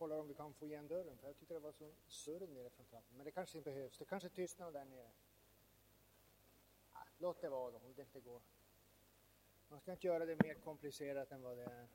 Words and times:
kollar 0.00 0.18
om 0.18 0.28
vi 0.28 0.34
kan 0.34 0.54
få 0.54 0.66
igen 0.66 0.88
dörren, 0.88 1.18
för 1.18 1.26
jag 1.26 1.36
tyckte 1.36 1.54
det 1.54 1.60
var 1.60 1.72
så 1.72 1.92
surr 2.06 2.46
nere 2.46 2.70
från 2.70 2.86
trappan. 2.86 3.16
Men 3.16 3.24
det 3.24 3.30
kanske 3.30 3.58
inte 3.58 3.70
behövs, 3.70 3.98
det 3.98 4.04
kanske 4.04 4.28
tystnar 4.28 4.72
där 4.72 4.84
nere. 4.84 5.10
Ah, 6.92 7.04
låt 7.18 7.40
det 7.40 7.48
vara 7.48 7.70
då, 7.70 7.76
om 7.76 7.94
det 7.94 8.02
inte 8.02 8.20
går. 8.20 8.42
Man 9.68 9.80
ska 9.80 9.92
inte 9.92 10.06
göra 10.06 10.26
det 10.26 10.42
mer 10.42 10.54
komplicerat 10.54 11.32
än 11.32 11.42
vad 11.42 11.56
det 11.56 11.64
är. 11.64 11.88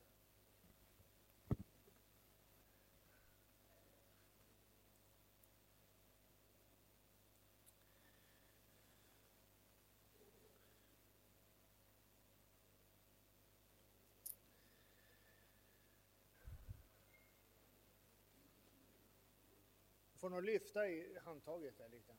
Får 20.25 20.29
nog 20.29 20.43
lyfta 20.43 20.88
i 20.88 21.17
handtaget 21.20 21.77
där 21.77 21.89
lite. 21.89 22.15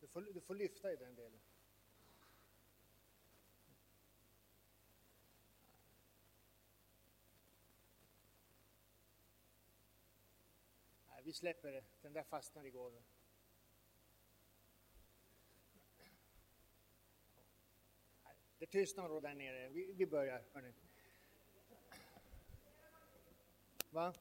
Du 0.00 0.06
får, 0.06 0.20
du 0.20 0.40
får 0.40 0.54
lyfta 0.54 0.92
i 0.92 0.96
den 0.96 1.14
delen. 1.14 1.40
Nej, 11.08 11.22
vi 11.24 11.32
släpper 11.32 11.72
det. 11.72 11.84
Den 12.02 12.12
där 12.12 12.22
fastnade 12.22 12.68
i 12.68 12.70
golvet. 12.70 13.04
Det 18.58 18.66
tystnar 18.66 19.08
då 19.08 19.20
där 19.20 19.34
nere. 19.34 19.68
Vi, 19.68 19.92
vi 19.92 20.06
börjar, 20.06 20.44
hörni. 20.52 20.74
Va? 23.90 24.14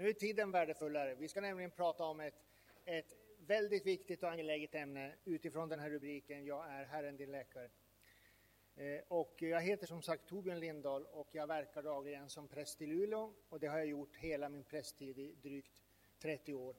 Nu 0.00 0.08
är 0.08 0.12
tiden 0.12 0.50
värdefullare. 0.50 1.14
Vi 1.14 1.28
ska 1.28 1.40
nämligen 1.40 1.70
prata 1.70 2.04
om 2.04 2.20
ett, 2.20 2.44
ett 2.84 3.14
väldigt 3.46 3.86
viktigt 3.86 4.22
och 4.22 4.30
angeläget 4.30 4.74
ämne 4.74 5.14
utifrån 5.24 5.68
den 5.68 5.80
här 5.80 5.90
rubriken 5.90 6.44
Jag 6.44 6.68
är 6.68 6.84
Herren 6.84 7.16
din 7.16 7.30
läkare. 7.30 7.70
Eh, 8.76 9.00
och 9.08 9.34
jag 9.38 9.60
heter 9.60 9.86
som 9.86 10.02
sagt 10.02 10.26
Torbjörn 10.26 10.60
Lindahl 10.60 11.06
och 11.06 11.28
jag 11.32 11.46
verkar 11.46 11.82
dagligen 11.82 12.28
som 12.28 12.48
präst 12.48 12.82
i 12.82 12.86
Luleå 12.86 13.32
och 13.48 13.60
det 13.60 13.66
har 13.66 13.78
jag 13.78 13.86
gjort 13.86 14.16
hela 14.16 14.48
min 14.48 14.64
prästtid 14.64 15.18
i 15.18 15.34
drygt 15.42 15.82
30 16.18 16.54
år. 16.54 16.76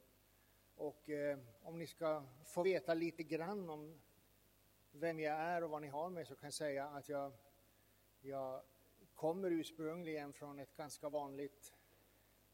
Och 0.75 1.09
eh, 1.09 1.39
om 1.61 1.79
ni 1.79 1.87
ska 1.87 2.23
få 2.45 2.63
veta 2.63 2.93
lite 2.93 3.23
grann 3.23 3.69
om 3.69 4.01
vem 4.91 5.19
jag 5.19 5.35
är 5.35 5.63
och 5.63 5.69
vad 5.69 5.81
ni 5.81 5.87
har 5.87 6.09
mig 6.09 6.25
så 6.25 6.35
kan 6.35 6.47
jag 6.47 6.53
säga 6.53 6.85
att 6.85 7.09
jag, 7.09 7.31
jag 8.21 8.61
kommer 9.15 9.51
ursprungligen 9.51 10.33
från 10.33 10.59
ett 10.59 10.75
ganska 10.77 11.09
vanligt 11.09 11.73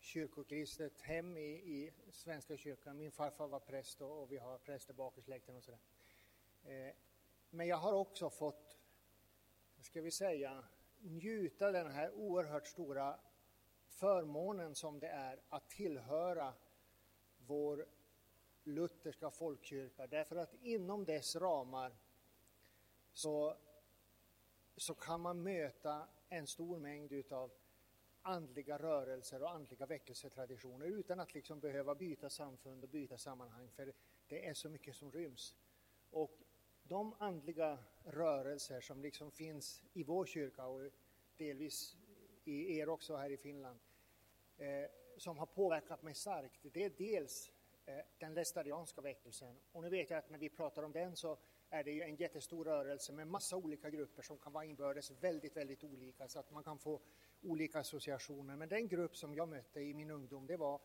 kyrkokristet 0.07 1.01
hem 1.01 1.37
i, 1.37 1.49
i 1.51 1.91
Svenska 2.11 2.57
kyrkan. 2.57 2.97
Min 2.97 3.11
farfar 3.11 3.47
var 3.47 3.59
präst 3.59 4.01
och, 4.01 4.21
och 4.21 4.31
vi 4.31 4.37
har 4.37 4.57
präster 4.57 4.93
bak 4.93 5.17
i 5.17 5.21
släkten 5.21 5.55
och 5.55 5.63
sådär. 5.63 5.79
Eh, 6.63 6.95
men 7.49 7.67
jag 7.67 7.77
har 7.77 7.93
också 7.93 8.29
fått, 8.29 8.77
ska 9.81 10.01
vi 10.01 10.11
säga, 10.11 10.63
njuta 10.99 11.71
den 11.71 11.91
här 11.91 12.11
oerhört 12.11 12.67
stora 12.67 13.19
förmånen 13.87 14.75
som 14.75 14.99
det 14.99 15.07
är 15.07 15.39
att 15.49 15.69
tillhöra 15.69 16.53
vår 17.37 17.85
lutherska 18.63 19.31
folkkyrka. 19.31 20.07
Därför 20.07 20.35
att 20.35 20.53
inom 20.61 21.05
dess 21.05 21.35
ramar 21.35 21.97
så, 23.13 23.57
så 24.77 24.93
kan 24.93 25.21
man 25.21 25.43
möta 25.43 26.07
en 26.29 26.47
stor 26.47 26.77
mängd 26.77 27.11
utav 27.11 27.51
andliga 28.27 28.77
rörelser 28.77 29.43
och 29.43 29.51
andliga 29.51 29.85
väckelsetraditioner 29.85 30.85
utan 30.85 31.19
att 31.19 31.33
liksom 31.33 31.59
behöva 31.59 31.95
byta 31.95 32.29
samfund 32.29 32.83
och 32.83 32.89
byta 32.89 33.17
sammanhang, 33.17 33.69
för 33.69 33.93
det 34.27 34.47
är 34.47 34.53
så 34.53 34.69
mycket 34.69 34.95
som 34.95 35.11
ryms. 35.11 35.55
Och 36.09 36.37
de 36.83 37.15
andliga 37.19 37.77
rörelser 38.03 38.81
som 38.81 39.01
liksom 39.01 39.31
finns 39.31 39.83
i 39.93 40.03
vår 40.03 40.25
kyrka 40.25 40.65
och 40.65 40.91
delvis 41.37 41.97
i 42.43 42.79
er 42.79 42.89
också 42.89 43.15
här 43.15 43.29
i 43.29 43.37
Finland, 43.37 43.79
eh, 44.57 44.89
som 45.17 45.37
har 45.37 45.45
påverkat 45.45 46.03
mig 46.03 46.13
starkt, 46.13 46.59
det 46.61 46.83
är 46.83 46.89
dels 46.97 47.51
eh, 47.85 47.99
den 48.17 48.33
lästadianska 48.33 49.01
väckelsen. 49.01 49.55
Och 49.71 49.81
nu 49.81 49.89
vet 49.89 50.09
jag 50.09 50.19
att 50.19 50.29
när 50.29 50.37
vi 50.37 50.49
pratar 50.49 50.83
om 50.83 50.91
den 50.91 51.15
så 51.15 51.37
är 51.69 51.83
det 51.83 51.91
ju 51.91 52.01
en 52.01 52.15
jättestor 52.15 52.65
rörelse 52.65 53.13
med 53.13 53.27
massa 53.27 53.55
olika 53.55 53.89
grupper 53.89 54.21
som 54.21 54.37
kan 54.37 54.53
vara 54.53 54.65
inbördes 54.65 55.11
väldigt, 55.11 55.57
väldigt 55.57 55.83
olika 55.83 56.27
så 56.27 56.39
att 56.39 56.51
man 56.51 56.63
kan 56.63 56.79
få 56.79 57.01
olika 57.41 57.79
associationer. 57.79 58.55
Men 58.55 58.69
den 58.69 58.87
grupp 58.87 59.15
som 59.15 59.35
jag 59.35 59.49
mötte 59.49 59.79
i 59.81 59.93
min 59.93 60.11
ungdom, 60.11 60.47
det 60.47 60.57
var 60.57 60.81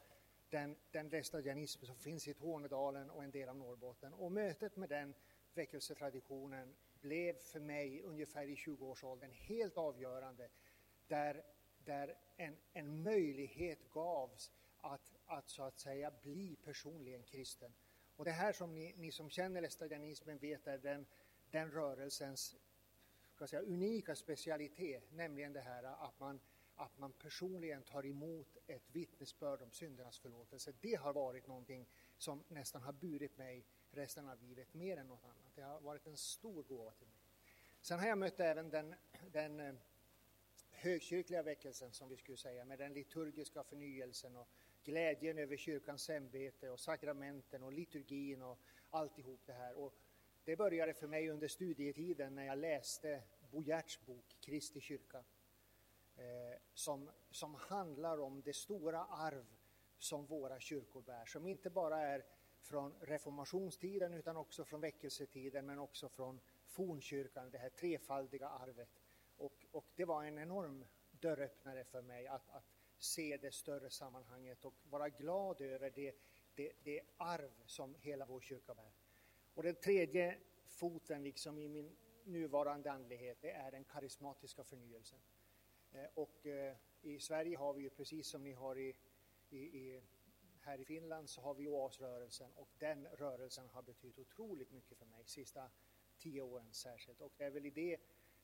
den, 0.48 0.76
den 0.90 1.10
restaurianism 1.10 1.84
som 1.84 1.96
finns 1.96 2.28
i 2.28 2.34
Tornedalen 2.34 3.10
och 3.10 3.24
en 3.24 3.30
del 3.30 3.48
av 3.48 3.56
Norrbotten. 3.56 4.14
Och 4.14 4.32
mötet 4.32 4.76
med 4.76 4.88
den 4.88 5.14
väckelsetraditionen 5.54 6.74
blev 7.00 7.34
för 7.36 7.60
mig 7.60 8.02
ungefär 8.02 8.46
i 8.46 8.54
20-årsåldern 8.54 9.30
helt 9.30 9.76
avgörande, 9.76 10.48
där, 11.08 11.42
där 11.84 12.16
en, 12.36 12.56
en 12.72 13.02
möjlighet 13.02 13.90
gavs 13.90 14.52
att, 14.76 15.12
att 15.26 15.48
så 15.48 15.62
att 15.62 15.78
säga 15.78 16.12
bli 16.22 16.56
personligen 16.64 17.22
kristen. 17.22 17.74
Och 18.16 18.24
det 18.24 18.30
här 18.30 18.52
som 18.52 18.74
ni, 18.74 18.94
ni 18.96 19.12
som 19.12 19.30
känner 19.30 19.62
estadianismen 19.62 20.38
vet 20.38 20.66
är 20.66 20.78
den, 20.78 21.06
den 21.50 21.70
rörelsens 21.70 22.56
ska 23.48 23.56
säga, 23.56 23.72
unika 23.72 24.14
specialitet, 24.14 25.12
nämligen 25.12 25.52
det 25.52 25.60
här 25.60 25.82
att 25.84 26.20
man, 26.20 26.40
att 26.76 26.98
man 26.98 27.12
personligen 27.12 27.82
tar 27.82 28.06
emot 28.06 28.56
ett 28.66 28.90
vittnesbörd 28.92 29.62
om 29.62 29.70
syndernas 29.70 30.18
förlåtelse. 30.18 30.72
Det 30.80 30.94
har 30.94 31.12
varit 31.12 31.46
någonting 31.46 31.86
som 32.18 32.44
nästan 32.48 32.82
har 32.82 32.92
burit 32.92 33.38
mig 33.38 33.64
resten 33.90 34.28
av 34.28 34.42
livet 34.42 34.74
mer 34.74 34.96
än 34.96 35.06
något 35.06 35.24
annat. 35.24 35.52
Det 35.54 35.62
har 35.62 35.80
varit 35.80 36.06
en 36.06 36.16
stor 36.16 36.62
gåva 36.62 36.90
till 36.90 37.06
mig. 37.06 37.16
Sen 37.80 37.98
har 37.98 38.06
jag 38.06 38.18
mött 38.18 38.40
även 38.40 38.70
den, 38.70 38.94
den 39.32 39.60
eh, 39.60 39.74
högkyrkliga 40.70 41.42
väckelsen 41.42 41.92
som 41.92 42.08
vi 42.08 42.16
skulle 42.16 42.38
säga, 42.38 42.64
med 42.64 42.78
den 42.78 42.92
liturgiska 42.92 43.64
förnyelsen 43.64 44.36
och 44.36 44.48
glädjen 44.84 45.38
över 45.38 45.56
kyrkans 45.56 46.10
ämbete 46.10 46.70
och 46.70 46.80
sakramenten 46.80 47.62
och 47.62 47.72
liturgin 47.72 48.42
och 48.42 48.58
alltihop 48.90 49.40
det 49.46 49.52
här. 49.52 49.74
Och 49.74 49.94
det 50.44 50.56
började 50.56 50.94
för 50.94 51.06
mig 51.06 51.30
under 51.30 51.48
studietiden 51.48 52.34
när 52.34 52.46
jag 52.46 52.58
läste 52.58 53.22
Bo 53.52 53.62
Giertz 53.62 54.00
bok 54.06 54.36
Kristi 54.40 54.80
kyrka, 54.80 55.24
eh, 56.16 56.58
som, 56.74 57.10
som 57.30 57.54
handlar 57.54 58.20
om 58.20 58.42
det 58.42 58.52
stora 58.52 59.04
arv 59.04 59.46
som 59.98 60.26
våra 60.26 60.60
kyrkor 60.60 61.02
bär, 61.02 61.26
som 61.26 61.46
inte 61.46 61.70
bara 61.70 62.00
är 62.00 62.24
från 62.60 62.94
reformationstiden 63.00 64.14
utan 64.14 64.36
också 64.36 64.64
från 64.64 64.80
väckelsetiden 64.80 65.66
men 65.66 65.78
också 65.78 66.08
från 66.08 66.40
fornkyrkan, 66.66 67.50
det 67.50 67.58
här 67.58 67.70
trefaldiga 67.70 68.48
arvet. 68.48 68.88
Och, 69.36 69.66
och 69.70 69.86
det 69.96 70.04
var 70.04 70.24
en 70.24 70.38
enorm 70.38 70.84
dörröppnare 71.10 71.84
för 71.84 72.02
mig 72.02 72.26
att, 72.26 72.50
att 72.50 72.64
se 72.98 73.36
det 73.36 73.54
större 73.54 73.90
sammanhanget 73.90 74.64
och 74.64 74.74
vara 74.90 75.08
glad 75.08 75.60
över 75.60 75.90
det, 75.90 76.14
det, 76.54 76.72
det 76.82 77.00
arv 77.16 77.52
som 77.66 77.94
hela 77.94 78.26
vår 78.26 78.40
kyrka 78.40 78.74
bär. 78.74 78.92
Och 79.54 79.62
den 79.62 79.74
tredje 79.74 80.38
foten 80.68 81.22
liksom 81.22 81.58
i 81.58 81.68
min 81.68 81.96
nuvarande 82.24 82.92
andlighet, 82.92 83.38
det 83.40 83.50
är 83.50 83.70
den 83.70 83.84
karismatiska 83.84 84.64
förnyelsen. 84.64 85.18
Eh, 85.92 86.06
och 86.14 86.46
eh, 86.46 86.76
i 87.02 87.20
Sverige 87.20 87.56
har 87.56 87.72
vi 87.72 87.82
ju 87.82 87.90
precis 87.90 88.26
som 88.26 88.44
ni 88.44 88.52
har 88.52 88.78
i, 88.78 88.94
i, 89.50 89.58
i 89.58 90.02
här 90.60 90.80
i 90.80 90.84
Finland 90.84 91.30
så 91.30 91.40
har 91.40 91.54
vi 91.54 91.68
OAS-rörelsen 91.68 92.52
och 92.54 92.68
den 92.78 93.06
rörelsen 93.06 93.68
har 93.68 93.82
betytt 93.82 94.18
otroligt 94.18 94.70
mycket 94.70 94.98
för 94.98 95.06
mig, 95.06 95.22
sista 95.26 95.70
tio 96.18 96.42
åren 96.42 96.72
särskilt. 96.72 97.20
Och 97.20 97.32
det 97.36 97.44
är 97.44 97.50
väl 97.50 97.66
i 97.66 97.70
det 97.70 97.96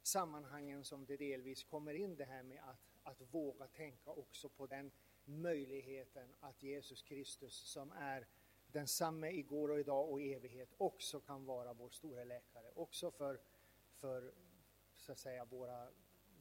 sammanhangen 0.02 0.84
som 0.84 1.06
det 1.06 1.16
delvis 1.16 1.64
kommer 1.64 1.94
in 1.94 2.16
det 2.16 2.24
här 2.24 2.42
med 2.42 2.62
att, 2.62 2.80
att 3.02 3.34
våga 3.34 3.66
tänka 3.66 4.10
också 4.10 4.48
på 4.48 4.66
den 4.66 4.90
möjligheten 5.24 6.34
att 6.40 6.62
Jesus 6.62 7.02
Kristus 7.02 7.54
som 7.54 7.92
är 7.92 8.26
densamme 8.72 9.30
igår 9.30 9.70
och 9.70 9.80
idag 9.80 10.10
och 10.10 10.20
i 10.20 10.34
evighet 10.34 10.74
också 10.78 11.20
kan 11.20 11.44
vara 11.44 11.72
vår 11.72 11.90
stora 11.90 12.24
läkare, 12.24 12.70
också 12.74 13.10
för, 13.10 13.40
för 14.00 14.32
så 14.96 15.12
att 15.12 15.18
säga 15.18 15.44
våra 15.44 15.88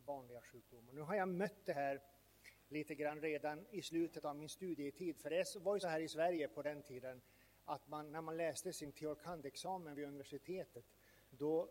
vanliga 0.05 0.41
sjukdomar. 0.41 0.93
Nu 0.93 1.01
har 1.01 1.15
jag 1.15 1.29
mött 1.29 1.65
det 1.65 1.73
här 1.73 2.01
lite 2.67 2.95
grann 2.95 3.21
redan 3.21 3.65
i 3.71 3.81
slutet 3.81 4.25
av 4.25 4.35
min 4.35 4.49
studietid, 4.49 5.17
för 5.17 5.29
det 5.29 5.55
var 5.55 5.75
ju 5.75 5.79
så 5.79 5.87
här 5.87 5.99
i 5.99 6.07
Sverige 6.07 6.47
på 6.47 6.61
den 6.61 6.83
tiden 6.83 7.21
att 7.65 7.87
man, 7.87 8.11
när 8.11 8.21
man 8.21 8.37
läste 8.37 8.73
sin 8.73 8.91
teolkand-examen 8.91 9.95
vid 9.95 10.05
universitetet, 10.07 10.85
då 11.29 11.69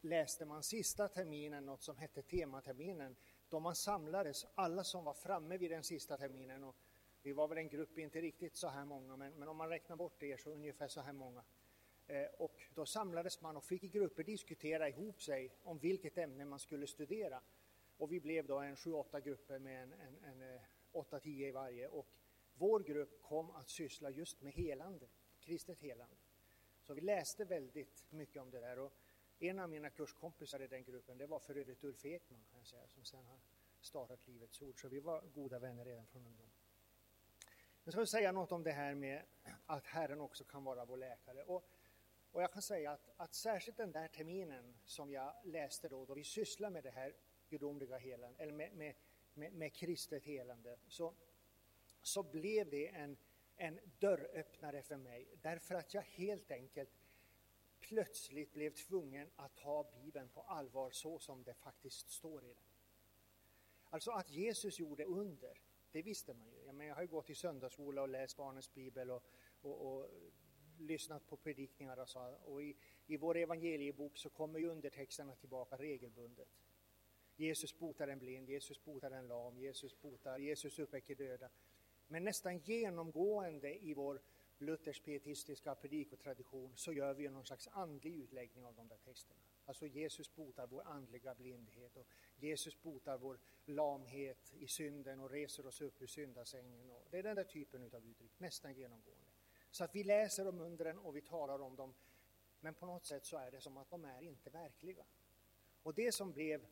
läste 0.00 0.44
man 0.44 0.62
sista 0.62 1.08
terminen 1.08 1.66
något 1.66 1.82
som 1.82 1.96
hette 1.96 2.22
tematerminen, 2.22 3.16
då 3.48 3.60
man 3.60 3.74
samlades, 3.74 4.46
alla 4.54 4.84
som 4.84 5.04
var 5.04 5.14
framme 5.14 5.58
vid 5.58 5.70
den 5.70 5.84
sista 5.84 6.16
terminen, 6.16 6.64
och 6.64 6.76
vi 7.22 7.32
var 7.32 7.48
väl 7.48 7.58
en 7.58 7.68
grupp, 7.68 7.98
inte 7.98 8.20
riktigt 8.20 8.56
så 8.56 8.68
här 8.68 8.84
många, 8.84 9.16
men, 9.16 9.32
men 9.34 9.48
om 9.48 9.56
man 9.56 9.68
räknar 9.68 9.96
bort 9.96 10.22
er 10.22 10.36
så 10.36 10.50
ungefär 10.50 10.88
så 10.88 11.00
här 11.00 11.12
många. 11.12 11.44
Eh, 12.10 12.26
och 12.38 12.62
då 12.74 12.86
samlades 12.86 13.40
man 13.40 13.56
och 13.56 13.64
fick 13.64 13.84
i 13.84 13.88
grupper 13.88 14.24
diskutera 14.24 14.88
ihop 14.88 15.22
sig 15.22 15.52
om 15.62 15.78
vilket 15.78 16.18
ämne 16.18 16.44
man 16.44 16.58
skulle 16.58 16.86
studera. 16.86 17.40
Och 17.96 18.12
vi 18.12 18.20
blev 18.20 18.46
då 18.46 18.58
en 18.58 18.76
sju, 18.76 18.92
åtta 18.92 19.20
grupper 19.20 19.58
med 19.58 19.82
en, 19.82 19.92
en, 19.92 20.24
en, 20.24 20.42
en 20.42 20.60
åtta, 20.92 21.20
tio 21.20 21.48
i 21.48 21.50
varje. 21.50 21.88
Och 21.88 22.06
vår 22.54 22.80
grupp 22.80 23.22
kom 23.22 23.50
att 23.50 23.68
syssla 23.68 24.10
just 24.10 24.40
med 24.40 24.52
helande, 24.52 25.06
kristet 25.40 25.80
helande. 25.80 26.16
Så 26.82 26.94
vi 26.94 27.00
läste 27.00 27.44
väldigt 27.44 28.04
mycket 28.10 28.42
om 28.42 28.50
det 28.50 28.60
där. 28.60 28.78
Och 28.78 28.92
en 29.38 29.58
av 29.58 29.68
mina 29.68 29.90
kurskompisar 29.90 30.62
i 30.62 30.66
den 30.66 30.84
gruppen, 30.84 31.18
det 31.18 31.26
var 31.26 31.38
för 31.38 31.56
övrigt 31.56 31.84
Ulf 31.84 32.04
Ekman, 32.04 32.44
kan 32.50 32.58
jag 32.58 32.66
säga, 32.66 32.88
som 32.88 33.04
sen 33.04 33.26
har 33.26 33.40
startat 33.80 34.26
Livets 34.26 34.62
Ord. 34.62 34.80
Så 34.80 34.88
vi 34.88 35.00
var 35.00 35.22
goda 35.34 35.58
vänner 35.58 35.84
redan 35.84 36.06
från 36.06 36.26
ungdom. 36.26 36.50
Jag 37.84 37.92
ska 37.92 38.06
säga 38.06 38.32
något 38.32 38.52
om 38.52 38.62
det 38.62 38.72
här 38.72 38.94
med 38.94 39.22
att 39.66 39.86
Herren 39.86 40.20
också 40.20 40.44
kan 40.44 40.64
vara 40.64 40.84
vår 40.84 40.96
läkare. 40.96 41.42
Och, 41.42 41.64
och 42.32 42.42
jag 42.42 42.52
kan 42.52 42.62
säga 42.62 42.92
att, 42.92 43.10
att 43.16 43.34
särskilt 43.34 43.76
den 43.76 43.92
där 43.92 44.08
terminen 44.08 44.74
som 44.84 45.12
jag 45.12 45.34
läste 45.44 45.88
då, 45.88 46.04
då 46.04 46.14
vi 46.14 46.24
sysslar 46.24 46.70
med 46.70 46.84
det 46.84 46.90
här 46.90 47.14
gudomliga 47.48 47.98
helandet, 47.98 48.40
eller 48.40 48.52
med, 48.52 48.72
med, 48.76 48.94
med, 49.34 49.52
med 49.52 49.72
kristet 49.72 50.24
helande, 50.24 50.76
så, 50.88 51.14
så 52.02 52.22
blev 52.22 52.70
det 52.70 52.88
en, 52.88 53.16
en 53.56 53.80
dörröppnare 53.98 54.82
för 54.82 54.96
mig. 54.96 55.28
Därför 55.42 55.74
att 55.74 55.94
jag 55.94 56.02
helt 56.02 56.50
enkelt 56.50 56.90
plötsligt 57.80 58.52
blev 58.52 58.70
tvungen 58.70 59.30
att 59.36 59.56
ta 59.56 59.90
Bibeln 59.92 60.28
på 60.28 60.40
allvar 60.40 60.90
så 60.90 61.18
som 61.18 61.42
det 61.42 61.54
faktiskt 61.54 62.10
står 62.10 62.44
i 62.44 62.48
den. 62.48 62.64
Alltså 63.90 64.10
att 64.10 64.30
Jesus 64.30 64.78
gjorde 64.78 65.04
under, 65.04 65.60
det 65.92 66.02
visste 66.02 66.34
man 66.34 66.48
ju. 66.50 66.64
Jag, 66.66 66.74
menar, 66.74 66.88
jag 66.88 66.94
har 66.94 67.02
ju 67.02 67.08
gått 67.08 67.30
i 67.30 67.34
söndagsskola 67.34 68.02
och 68.02 68.08
läst 68.08 68.36
barnens 68.36 68.74
bibel 68.74 69.10
och, 69.10 69.22
och, 69.62 69.86
och 69.86 70.10
lyssnat 70.80 71.26
på 71.26 71.36
predikningar 71.36 71.96
och 71.96 72.08
så. 72.08 72.34
Och 72.44 72.62
i, 72.62 72.76
i 73.06 73.16
vår 73.16 73.36
evangeliebok 73.36 74.16
så 74.16 74.30
kommer 74.30 74.58
ju 74.58 74.68
undertexterna 74.68 75.34
tillbaka 75.34 75.76
regelbundet. 75.76 76.48
Jesus 77.36 77.78
botar 77.78 78.08
en 78.08 78.18
blind, 78.18 78.48
Jesus 78.48 78.84
botar 78.84 79.10
en 79.10 79.28
lam, 79.28 79.58
Jesus 79.58 80.00
botar, 80.00 80.38
Jesus 80.38 80.78
uppväcker 80.78 81.14
döda. 81.14 81.48
Men 82.08 82.24
nästan 82.24 82.58
genomgående 82.58 83.84
i 83.84 83.94
vår 83.94 84.20
Luthers 84.58 85.00
pietistiska 85.00 85.74
predikotradition 85.74 86.72
så 86.76 86.92
gör 86.92 87.14
vi 87.14 87.28
någon 87.28 87.46
slags 87.46 87.68
andlig 87.68 88.14
utläggning 88.14 88.64
av 88.64 88.74
de 88.74 88.88
där 88.88 88.98
texterna. 89.04 89.40
Alltså 89.64 89.86
Jesus 89.86 90.34
botar 90.34 90.66
vår 90.66 90.82
andliga 90.86 91.34
blindhet 91.34 91.96
och 91.96 92.06
Jesus 92.38 92.82
botar 92.82 93.18
vår 93.18 93.38
lamhet 93.64 94.54
i 94.58 94.66
synden 94.66 95.20
och 95.20 95.30
reser 95.30 95.66
oss 95.66 95.80
upp 95.80 96.02
ur 96.02 96.06
syndasängen. 96.06 96.90
Och 96.90 97.06
det 97.10 97.18
är 97.18 97.22
den 97.22 97.36
där 97.36 97.44
typen 97.44 97.82
av 97.82 98.06
uttryck, 98.06 98.32
nästan 98.38 98.74
genomgående. 98.74 99.19
Så 99.70 99.84
att 99.84 99.94
vi 99.94 100.04
läser 100.04 100.48
om 100.48 100.60
undren 100.60 100.98
och 100.98 101.16
vi 101.16 101.20
talar 101.20 101.62
om 101.62 101.76
dem, 101.76 101.94
men 102.60 102.74
på 102.74 102.86
något 102.86 103.06
sätt 103.06 103.26
så 103.26 103.36
är 103.36 103.50
det 103.50 103.60
som 103.60 103.76
att 103.76 103.90
de 103.90 104.04
är 104.04 104.22
inte 104.22 104.50
verkliga. 104.50 105.04
Och 105.82 105.94
det 105.94 106.12
som 106.12 106.32
blev 106.32 106.66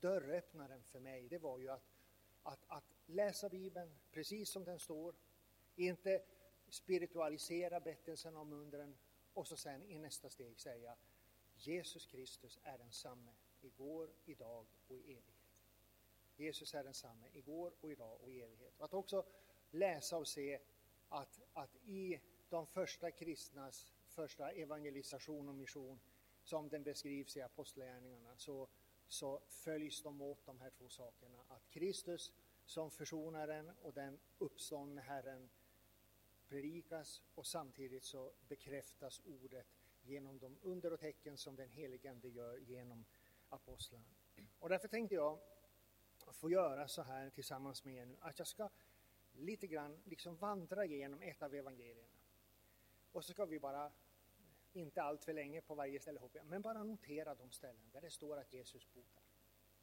dörröppnaren 0.00 0.82
för 0.82 1.00
mig, 1.00 1.28
det 1.28 1.38
var 1.38 1.58
ju 1.58 1.68
att, 1.68 1.84
att, 2.42 2.64
att 2.66 2.84
läsa 3.06 3.48
Bibeln 3.48 3.98
precis 4.10 4.50
som 4.50 4.64
den 4.64 4.78
står, 4.78 5.14
inte 5.76 6.22
spiritualisera 6.68 7.80
berättelsen 7.80 8.36
om 8.36 8.52
undren 8.52 8.96
och 9.34 9.46
så 9.46 9.56
sen 9.56 9.86
i 9.86 9.98
nästa 9.98 10.30
steg 10.30 10.60
säga 10.60 10.96
Jesus 11.56 12.06
Kristus 12.06 12.58
är 12.62 12.78
densamme 12.78 13.32
igår, 13.60 14.10
idag 14.24 14.66
och 14.88 14.96
i 14.96 15.00
evighet. 15.00 15.26
Jesus 16.36 16.74
är 16.74 16.84
densamme 16.84 17.26
igår 17.32 17.72
och 17.80 17.92
idag 17.92 18.20
och 18.20 18.30
i 18.30 18.42
evighet. 18.42 18.78
Och 18.78 18.84
att 18.84 18.94
också 18.94 19.24
läsa 19.70 20.18
och 20.18 20.28
se 20.28 20.60
att, 21.12 21.40
att 21.52 21.76
i 21.76 22.20
de 22.48 22.66
första 22.66 23.10
kristnas 23.10 23.92
första 24.06 24.50
evangelisation 24.50 25.48
och 25.48 25.54
mission 25.54 26.00
som 26.42 26.68
den 26.68 26.82
beskrivs 26.82 27.36
i 27.36 27.42
Apostlagärningarna 27.42 28.36
så, 28.36 28.68
så 29.08 29.40
följs 29.48 30.02
de 30.02 30.22
åt 30.22 30.46
de 30.46 30.60
här 30.60 30.70
två 30.70 30.88
sakerna. 30.88 31.38
Att 31.48 31.70
Kristus 31.70 32.32
som 32.64 32.90
försonaren 32.90 33.70
och 33.82 33.92
den 33.92 34.18
uppståndne 34.38 35.00
Herren 35.00 35.50
predikas 36.48 37.22
och 37.34 37.46
samtidigt 37.46 38.04
så 38.04 38.32
bekräftas 38.48 39.20
ordet 39.24 39.66
genom 40.02 40.38
de 40.38 40.58
under 40.62 40.92
och 40.92 41.00
tecken 41.00 41.36
som 41.36 41.56
den 41.56 41.68
helige 41.68 42.10
Ande 42.10 42.28
gör 42.28 42.58
genom 42.58 43.04
apostlarna. 43.48 44.04
Och 44.58 44.68
därför 44.68 44.88
tänkte 44.88 45.14
jag 45.14 45.38
få 46.32 46.50
göra 46.50 46.88
så 46.88 47.02
här 47.02 47.30
tillsammans 47.30 47.84
med 47.84 47.94
er 47.94 48.06
nu, 48.06 48.16
att 48.20 48.38
jag 48.38 48.48
ska 48.48 48.68
lite 49.32 49.66
grann 49.66 50.02
liksom 50.04 50.36
vandra 50.36 50.84
igenom 50.84 51.22
ett 51.22 51.42
av 51.42 51.54
evangelierna. 51.54 52.18
Och 53.12 53.24
så 53.24 53.32
ska 53.32 53.44
vi 53.44 53.60
bara, 53.60 53.92
inte 54.72 55.02
allt 55.02 55.24
för 55.24 55.32
länge 55.32 55.60
på 55.60 55.74
varje 55.74 56.00
ställe 56.00 56.20
hoppas 56.20 56.34
jag, 56.34 56.46
men 56.46 56.62
bara 56.62 56.82
notera 56.82 57.34
de 57.34 57.50
ställen 57.50 57.90
där 57.92 58.00
det 58.00 58.10
står 58.10 58.36
att 58.36 58.52
Jesus 58.52 58.92
botar. 58.92 59.22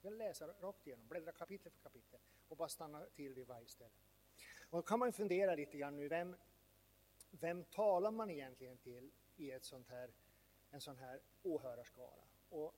Jag 0.01 0.13
läser 0.13 0.47
rakt 0.47 0.87
igenom, 0.87 1.07
bläddra 1.07 1.31
kapitel 1.31 1.71
för 1.71 1.79
kapitel 1.79 2.19
och 2.47 2.57
bara 2.57 2.69
stanna 2.69 3.05
till 3.05 3.33
vid 3.33 3.47
varje 3.47 3.67
ställe. 3.67 3.95
Och 4.69 4.77
då 4.77 4.81
kan 4.81 4.99
man 4.99 5.13
fundera 5.13 5.55
lite 5.55 5.77
grann 5.77 5.95
nu, 5.95 6.07
vem, 6.07 6.35
vem 7.29 7.63
talar 7.63 8.11
man 8.11 8.29
egentligen 8.29 8.77
till 8.77 9.11
i 9.35 9.51
ett 9.51 9.65
sånt 9.65 9.87
här, 9.87 10.11
en 10.71 10.81
sån 10.81 10.97
här 10.97 11.21
åhörarskara? 11.43 12.23
Och 12.49 12.75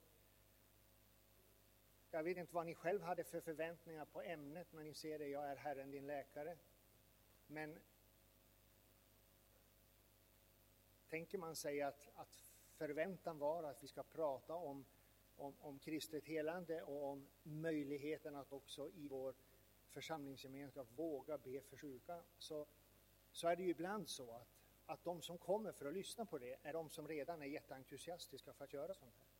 jag 2.14 2.22
vet 2.22 2.36
inte 2.36 2.54
vad 2.54 2.66
ni 2.66 2.74
själv 2.74 3.02
hade 3.02 3.24
för 3.24 3.40
förväntningar 3.40 4.04
på 4.04 4.22
ämnet 4.22 4.72
när 4.72 4.82
ni 4.82 4.94
ser 4.94 5.18
det, 5.18 5.28
jag 5.28 5.50
är 5.50 5.56
Herren 5.56 5.90
din 5.90 6.06
läkare. 6.06 6.56
Men 7.46 7.78
tänker 11.08 11.38
man 11.38 11.56
sig 11.56 11.82
att, 11.82 12.08
att 12.14 12.50
förväntan 12.72 13.38
var 13.38 13.62
att 13.62 13.82
vi 13.82 13.88
ska 13.88 14.02
prata 14.02 14.54
om, 14.54 14.84
om, 15.36 15.54
om 15.60 15.78
kristet 15.78 16.24
helande 16.24 16.82
och 16.82 17.04
om 17.04 17.28
möjligheten 17.42 18.36
att 18.36 18.52
också 18.52 18.90
i 18.90 19.08
vår 19.08 19.34
församlingsgemenskap 19.88 20.88
våga 20.96 21.38
be 21.38 21.60
för 21.60 21.76
sjuka, 21.76 22.22
så, 22.38 22.66
så 23.32 23.48
är 23.48 23.56
det 23.56 23.62
ju 23.62 23.70
ibland 23.70 24.08
så 24.08 24.32
att, 24.32 24.48
att 24.86 25.04
de 25.04 25.22
som 25.22 25.38
kommer 25.38 25.72
för 25.72 25.86
att 25.86 25.94
lyssna 25.94 26.24
på 26.24 26.38
det 26.38 26.58
är 26.62 26.72
de 26.72 26.90
som 26.90 27.08
redan 27.08 27.42
är 27.42 27.46
jätteentusiastiska 27.46 28.52
för 28.52 28.64
att 28.64 28.72
göra 28.72 28.94
sånt 28.94 29.14
här. 29.18 29.31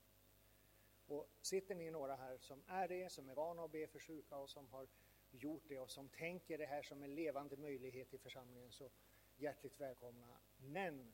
Och 1.13 1.29
sitter 1.41 1.75
ni 1.75 1.91
några 1.91 2.17
här 2.17 2.39
som 2.39 2.63
är 2.67 2.89
det, 2.89 3.13
som 3.13 3.29
är 3.29 3.35
vana 3.35 3.65
att 3.65 3.73
be 3.73 3.87
för 3.87 3.99
sjuka 3.99 4.37
och 4.37 4.51
som 4.51 4.69
har 4.69 4.87
gjort 5.31 5.63
det 5.69 5.79
och 5.79 5.91
som 5.91 6.09
tänker 6.09 6.59
det 6.59 6.67
här 6.67 6.83
som 6.83 7.03
en 7.03 7.15
levande 7.15 7.57
möjlighet 7.57 8.15
i 8.15 8.19
församlingen 8.19 8.73
så 8.73 8.91
hjärtligt 9.37 9.81
välkomna. 9.81 10.27
Men 10.57 11.13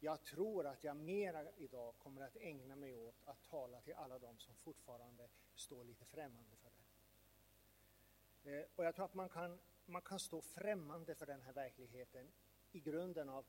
jag 0.00 0.24
tror 0.24 0.66
att 0.66 0.84
jag 0.84 0.96
mera 0.96 1.52
idag 1.56 1.94
kommer 1.98 2.20
att 2.20 2.36
ägna 2.36 2.76
mig 2.76 2.96
åt 2.96 3.22
att 3.24 3.42
tala 3.42 3.80
till 3.80 3.94
alla 3.94 4.18
de 4.18 4.38
som 4.38 4.54
fortfarande 4.54 5.28
står 5.54 5.84
lite 5.84 6.04
främmande 6.04 6.56
för 6.56 6.70
det. 6.70 8.58
Eh, 8.58 8.66
och 8.76 8.84
jag 8.84 8.94
tror 8.94 9.04
att 9.04 9.14
man 9.14 9.28
kan, 9.28 9.58
man 9.86 10.02
kan 10.02 10.18
stå 10.18 10.40
främmande 10.40 11.14
för 11.14 11.26
den 11.26 11.42
här 11.42 11.52
verkligheten 11.52 12.32
i 12.72 12.80
grunden 12.80 13.28
av, 13.28 13.44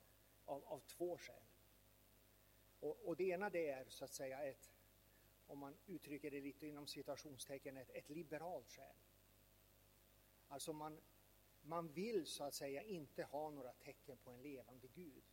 av, 0.45 0.65
av 0.65 0.79
två 0.79 1.17
skäl. 1.17 1.43
Och, 2.79 3.07
och 3.07 3.15
det 3.15 3.23
ena 3.23 3.49
det 3.49 3.69
är 3.69 3.85
så 3.89 4.05
att 4.05 4.13
säga 4.13 4.43
ett, 4.43 4.71
om 5.49 5.59
man 5.59 5.77
uttrycker 5.87 6.31
det 6.31 6.41
lite 6.41 6.67
inom 6.67 6.87
citationstecken, 6.87 7.77
ett, 7.77 7.89
ett 7.89 8.09
liberalt 8.09 8.71
skäl. 8.71 8.95
Alltså 10.47 10.73
man, 10.73 11.01
man 11.61 11.93
vill 11.93 12.25
så 12.25 12.43
att 12.43 12.53
säga 12.53 12.83
inte 12.83 13.23
ha 13.23 13.49
några 13.49 13.73
tecken 13.73 14.17
på 14.17 14.31
en 14.31 14.41
levande 14.41 14.87
Gud. 14.87 15.23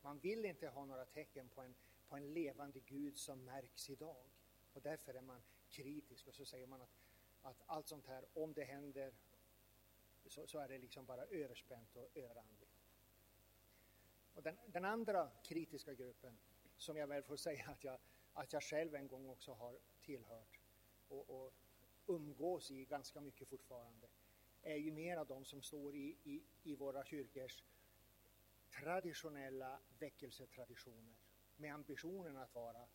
Man 0.00 0.18
vill 0.18 0.44
inte 0.44 0.68
ha 0.68 0.84
några 0.84 1.04
tecken 1.04 1.48
på 1.48 1.62
en, 1.62 1.74
på 2.08 2.16
en 2.16 2.34
levande 2.34 2.80
Gud 2.80 3.16
som 3.16 3.44
märks 3.44 3.90
idag. 3.90 4.24
Och 4.72 4.82
därför 4.82 5.14
är 5.14 5.22
man 5.22 5.42
kritisk 5.68 6.26
och 6.26 6.34
så 6.34 6.44
säger 6.44 6.66
man 6.66 6.82
att, 6.82 6.96
att 7.42 7.62
allt 7.66 7.88
sånt 7.88 8.06
här, 8.06 8.24
om 8.34 8.52
det 8.52 8.64
händer, 8.64 9.14
så, 10.26 10.46
så 10.46 10.58
är 10.58 10.68
det 10.68 10.78
liksom 10.78 11.06
bara 11.06 11.24
överspänt 11.24 11.96
och 11.96 12.08
överandligt. 12.14 12.74
Och 14.34 14.42
den, 14.42 14.56
den 14.66 14.84
andra 14.84 15.30
kritiska 15.44 15.94
gruppen, 15.94 16.38
som 16.76 16.96
jag 16.96 17.06
väl 17.06 17.22
får 17.22 17.36
säga 17.36 17.66
att 17.68 17.84
jag, 17.84 17.98
att 18.34 18.52
jag 18.52 18.62
själv 18.62 18.94
en 18.94 19.08
gång 19.08 19.28
också 19.28 19.52
har 19.52 19.78
tillhört 20.02 20.60
och, 21.08 21.30
och 21.30 21.52
umgås 22.06 22.70
i 22.70 22.84
ganska 22.84 23.20
mycket 23.20 23.48
fortfarande, 23.48 24.08
är 24.62 24.76
ju 24.76 24.92
mera 24.92 25.24
de 25.24 25.44
som 25.44 25.62
står 25.62 25.94
i, 25.94 26.16
i, 26.24 26.42
i 26.62 26.74
våra 26.74 27.04
kyrkors 27.04 27.64
traditionella 28.80 29.80
väckelsetraditioner 29.98 31.14
med 31.56 31.74
ambitionen 31.74 32.36
att 32.36 32.54
vara 32.54 32.86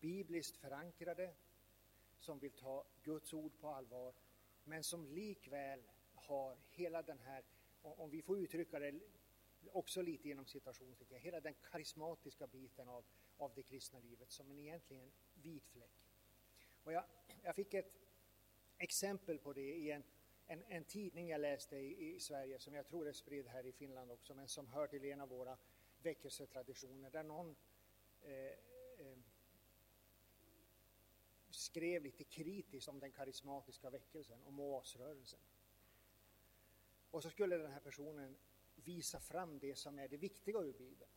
bibliskt 0.00 0.56
förankrade, 0.56 1.34
som 2.18 2.38
vill 2.38 2.52
ta 2.52 2.84
Guds 3.02 3.34
ord 3.34 3.52
på 3.60 3.68
allvar, 3.68 4.14
men 4.64 4.84
som 4.84 5.06
likväl 5.06 5.82
har 6.14 6.56
hela 6.70 7.02
den 7.02 7.18
här, 7.18 7.44
om 7.82 8.10
vi 8.10 8.22
får 8.22 8.38
uttrycka 8.38 8.78
det 8.78 9.00
också 9.72 10.02
lite 10.02 10.28
inom 10.28 10.46
citationstecken, 10.46 11.18
hela 11.20 11.40
den 11.40 11.54
karismatiska 11.54 12.46
biten 12.46 12.88
av, 12.88 13.04
av 13.38 13.52
det 13.54 13.62
kristna 13.62 14.00
livet 14.00 14.30
som 14.30 14.50
en 14.50 14.58
egentligen 14.58 15.10
vit 15.34 15.68
fläck. 15.68 16.08
Och 16.84 16.92
jag, 16.92 17.04
jag 17.42 17.56
fick 17.56 17.74
ett 17.74 17.92
exempel 18.78 19.38
på 19.38 19.52
det 19.52 19.74
i 19.76 19.90
en, 19.90 20.02
en, 20.46 20.62
en 20.68 20.84
tidning 20.84 21.28
jag 21.28 21.40
läste 21.40 21.76
i, 21.76 22.14
i, 22.14 22.20
Sverige 22.20 22.58
som 22.58 22.74
jag 22.74 22.86
tror 22.86 23.08
är 23.08 23.12
spridd 23.12 23.46
här 23.46 23.66
i 23.66 23.72
Finland 23.72 24.10
också, 24.10 24.34
men 24.34 24.48
som 24.48 24.66
hör 24.66 24.86
till 24.86 25.04
en 25.04 25.20
av 25.20 25.28
våra 25.28 25.58
väckelsetraditioner 26.02 27.10
där 27.10 27.22
någon 27.22 27.56
eh, 28.20 28.32
eh, 28.34 29.18
skrev 31.50 32.02
lite 32.02 32.24
kritiskt 32.24 32.88
om 32.88 33.00
den 33.00 33.12
karismatiska 33.12 33.90
väckelsen, 33.90 34.42
om 34.44 34.60
oasrörelsen. 34.60 35.40
Och 37.10 37.22
så 37.22 37.30
skulle 37.30 37.56
den 37.56 37.72
här 37.72 37.80
personen 37.80 38.36
visa 38.74 39.20
fram 39.20 39.58
det 39.58 39.78
som 39.78 39.98
är 39.98 40.08
det 40.08 40.16
viktiga 40.16 40.58
ur 40.58 40.72
Bibeln. 40.72 41.10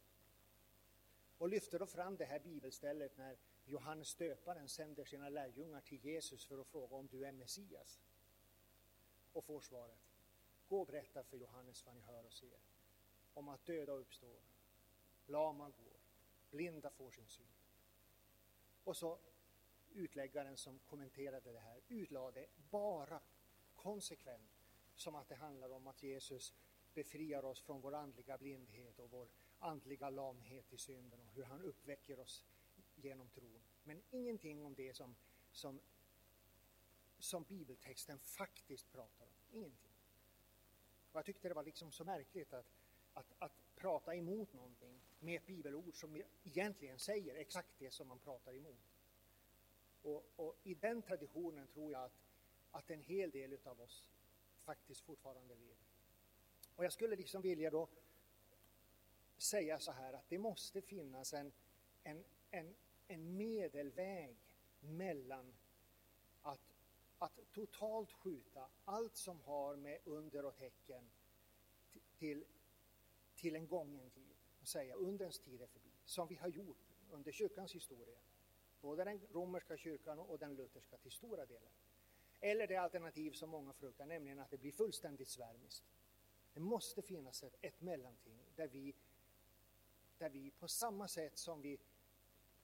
Och 1.41 1.49
lyfte 1.49 1.77
då 1.77 1.85
fram 1.85 2.17
det 2.17 2.25
här 2.25 2.39
bibelstället 2.39 3.17
när 3.17 3.37
Johannes 3.65 4.15
döparen 4.15 4.69
sänder 4.69 5.05
sina 5.05 5.29
lärjungar 5.29 5.81
till 5.81 6.05
Jesus 6.05 6.45
för 6.45 6.61
att 6.61 6.67
fråga 6.67 6.95
om 6.95 7.07
du 7.07 7.25
är 7.25 7.31
Messias. 7.31 7.99
Och 9.33 9.43
får 9.43 9.61
svaret, 9.61 9.99
gå 10.69 10.81
och 10.81 10.87
berätta 10.87 11.23
för 11.23 11.37
Johannes 11.37 11.85
vad 11.85 11.95
ni 11.95 12.01
hör 12.01 12.25
och 12.25 12.33
ser. 12.33 12.59
Om 13.33 13.49
att 13.49 13.65
döda 13.65 13.91
uppstår, 13.91 14.41
lama 15.25 15.69
går, 15.69 15.99
blinda 16.51 16.89
får 16.89 17.11
sin 17.11 17.27
syn. 17.27 17.53
Och 18.83 18.97
så 18.97 19.19
utläggaren 19.93 20.57
som 20.57 20.79
kommenterade 20.79 21.51
det 21.51 21.59
här 21.59 21.81
utlade 21.87 22.47
bara 22.71 23.19
konsekvent 23.75 24.61
som 24.95 25.15
att 25.15 25.29
det 25.29 25.35
handlar 25.35 25.69
om 25.69 25.87
att 25.87 26.03
Jesus 26.03 26.53
befriar 26.93 27.45
oss 27.45 27.61
från 27.61 27.81
vår 27.81 27.93
andliga 27.93 28.37
blindhet 28.37 28.99
och 28.99 29.11
vår 29.11 29.27
andliga 29.61 30.09
lamhet 30.09 30.73
i 30.73 30.77
synden 30.77 31.19
och 31.19 31.33
hur 31.33 31.43
han 31.43 31.61
uppväcker 31.61 32.19
oss 32.19 32.45
genom 32.95 33.29
tron. 33.29 33.61
Men 33.83 34.01
ingenting 34.11 34.65
om 34.65 34.75
det 34.75 34.93
som, 34.93 35.15
som, 35.51 35.79
som 37.19 37.43
bibeltexten 37.43 38.19
faktiskt 38.19 38.91
pratar 38.91 39.25
om. 39.25 39.33
Ingenting. 39.51 39.91
Och 41.11 41.17
jag 41.17 41.25
tyckte 41.25 41.47
det 41.47 41.53
var 41.53 41.63
liksom 41.63 41.91
så 41.91 42.03
märkligt 42.03 42.53
att, 42.53 42.65
att, 43.13 43.33
att 43.39 43.75
prata 43.75 44.15
emot 44.15 44.53
någonting 44.53 45.01
med 45.19 45.35
ett 45.41 45.47
bibelord 45.47 45.99
som 45.99 46.23
egentligen 46.43 46.99
säger 46.99 47.35
exakt 47.35 47.69
det 47.79 47.91
som 47.91 48.07
man 48.07 48.19
pratar 48.19 48.53
emot. 48.53 48.91
Och, 50.01 50.25
och 50.35 50.55
i 50.63 50.73
den 50.73 51.01
traditionen 51.01 51.67
tror 51.67 51.91
jag 51.91 52.03
att, 52.03 52.21
att 52.71 52.89
en 52.89 53.01
hel 53.01 53.31
del 53.31 53.57
av 53.63 53.81
oss 53.81 54.09
faktiskt 54.63 55.01
fortfarande 55.01 55.55
lever. 55.55 55.85
Och 56.75 56.85
jag 56.85 56.93
skulle 56.93 57.15
liksom 57.15 57.41
vilja 57.41 57.69
då 57.69 57.87
säga 59.41 59.79
så 59.79 59.91
här 59.91 60.13
att 60.13 60.29
det 60.29 60.37
måste 60.37 60.81
finnas 60.81 61.33
en, 61.33 61.51
en, 62.03 62.23
en, 62.51 62.75
en 63.07 63.37
medelväg 63.37 64.37
mellan 64.79 65.53
att, 66.41 66.75
att 67.19 67.39
totalt 67.51 68.11
skjuta 68.11 68.69
allt 68.85 69.15
som 69.15 69.41
har 69.41 69.75
med 69.75 69.99
under 70.05 70.45
och 70.45 70.57
tecken 70.57 71.11
till, 72.17 72.45
till 73.35 73.55
en 73.55 73.67
gången 73.67 74.09
tid 74.09 74.35
och 74.61 74.67
säga 74.67 74.95
undrens 74.95 75.39
tid 75.39 75.61
är 75.61 75.67
förbi, 75.67 75.91
som 76.05 76.27
vi 76.27 76.35
har 76.35 76.47
gjort 76.47 76.77
under 77.11 77.31
kyrkans 77.31 77.75
historia. 77.75 78.19
Både 78.81 79.03
den 79.03 79.21
romerska 79.31 79.77
kyrkan 79.77 80.19
och 80.19 80.39
den 80.39 80.55
lutherska 80.55 80.97
till 80.97 81.11
stora 81.11 81.45
delar. 81.45 81.71
Eller 82.39 82.67
det 82.67 82.75
alternativ 82.75 83.31
som 83.31 83.49
många 83.49 83.73
fruktar, 83.73 84.05
nämligen 84.05 84.39
att 84.39 84.51
det 84.51 84.57
blir 84.57 84.71
fullständigt 84.71 85.29
svärmiskt. 85.29 85.83
Det 86.53 86.59
måste 86.59 87.01
finnas 87.01 87.43
ett, 87.43 87.55
ett 87.61 87.81
mellanting 87.81 88.39
där 88.55 88.67
vi, 88.67 88.95
där 90.21 90.29
vi 90.29 90.51
på 90.51 90.67
samma 90.67 91.07
sätt 91.07 91.37
som 91.37 91.61
vi 91.61 91.79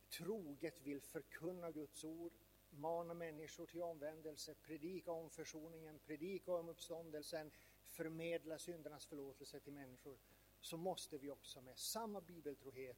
troget 0.09 0.81
vill 0.81 1.01
förkunna 1.01 1.71
Guds 1.71 2.03
ord, 2.03 2.33
mana 2.69 3.13
människor 3.13 3.65
till 3.65 3.81
omvändelse, 3.81 4.55
predika 4.55 5.11
om 5.11 5.29
försoningen, 5.29 5.99
predika 5.99 6.53
om 6.53 6.69
uppståndelsen, 6.69 7.51
förmedla 7.83 8.57
syndernas 8.57 9.05
förlåtelse 9.05 9.59
till 9.59 9.73
människor, 9.73 10.17
så 10.61 10.77
måste 10.77 11.17
vi 11.17 11.29
också 11.29 11.61
med 11.61 11.77
samma 11.77 12.21
bibeltrohet 12.21 12.97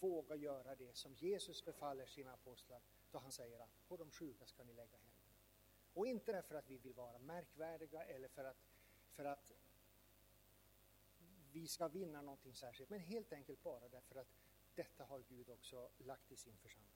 våga 0.00 0.36
göra 0.36 0.74
det 0.74 0.96
som 0.96 1.14
Jesus 1.14 1.64
befaller 1.64 2.06
sina 2.06 2.32
apostlar 2.32 2.80
då 3.10 3.18
han 3.18 3.32
säger 3.32 3.60
att 3.60 3.88
på 3.88 3.96
de 3.96 4.10
sjuka 4.10 4.46
ska 4.46 4.64
ni 4.64 4.74
lägga 4.74 4.96
händerna. 4.96 5.34
Och 5.94 6.06
inte 6.06 6.32
därför 6.32 6.54
att 6.54 6.70
vi 6.70 6.78
vill 6.78 6.94
vara 6.94 7.18
märkvärdiga 7.18 8.04
eller 8.04 8.28
för 8.28 8.44
att, 8.44 8.66
för 9.08 9.24
att 9.24 9.52
vi 11.58 11.68
ska 11.68 11.88
vinna 11.88 12.22
någonting 12.22 12.54
särskilt, 12.54 12.90
men 12.90 13.00
helt 13.00 13.32
enkelt 13.32 13.62
bara 13.62 13.88
därför 13.88 14.20
att 14.20 14.28
detta 14.74 15.04
har 15.04 15.22
Gud 15.28 15.50
också 15.50 15.90
lagt 15.98 16.32
i 16.32 16.36
sin 16.36 16.56
församling. 16.56 16.92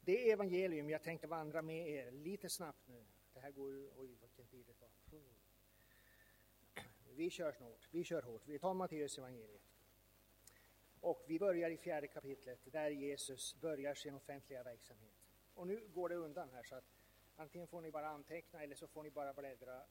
Det 0.00 0.30
evangelium 0.30 0.90
jag 0.90 1.02
tänkte 1.02 1.26
vandra 1.26 1.62
med 1.62 1.88
er 1.88 2.10
lite 2.10 2.48
snabbt 2.48 2.88
nu. 2.88 3.04
Det 3.32 3.40
här 3.40 3.50
går 3.50 3.72
ju, 3.72 3.90
oj 3.96 4.14
vilken 4.20 4.46
tid 4.46 4.66
det 4.66 4.80
var. 4.80 4.90
Vi 7.14 7.30
kör 7.30 7.52
snart, 7.52 7.88
vi 7.90 8.04
kör 8.04 8.22
hårt. 8.22 8.42
Vi 8.46 8.58
tar 8.58 8.74
Matteus 8.74 9.18
evangeliet. 9.18 9.62
Och 11.00 11.24
vi 11.28 11.38
börjar 11.38 11.70
i 11.70 11.76
fjärde 11.76 12.06
kapitlet 12.06 12.72
där 12.72 12.90
Jesus 12.90 13.60
börjar 13.60 13.94
sin 13.94 14.14
offentliga 14.14 14.62
verksamhet. 14.62 15.14
Och 15.54 15.66
nu 15.66 15.88
går 15.88 16.08
det 16.08 16.14
undan 16.14 16.50
här 16.50 16.62
så 16.62 16.74
att 16.74 16.84
antingen 17.36 17.68
får 17.68 17.80
ni 17.80 17.90
bara 17.90 18.08
anteckna 18.08 18.62
eller 18.62 18.74
så 18.74 18.86
får 18.88 19.02
ni 19.02 19.10
bara 19.10 19.32
bläddra. 19.32 19.82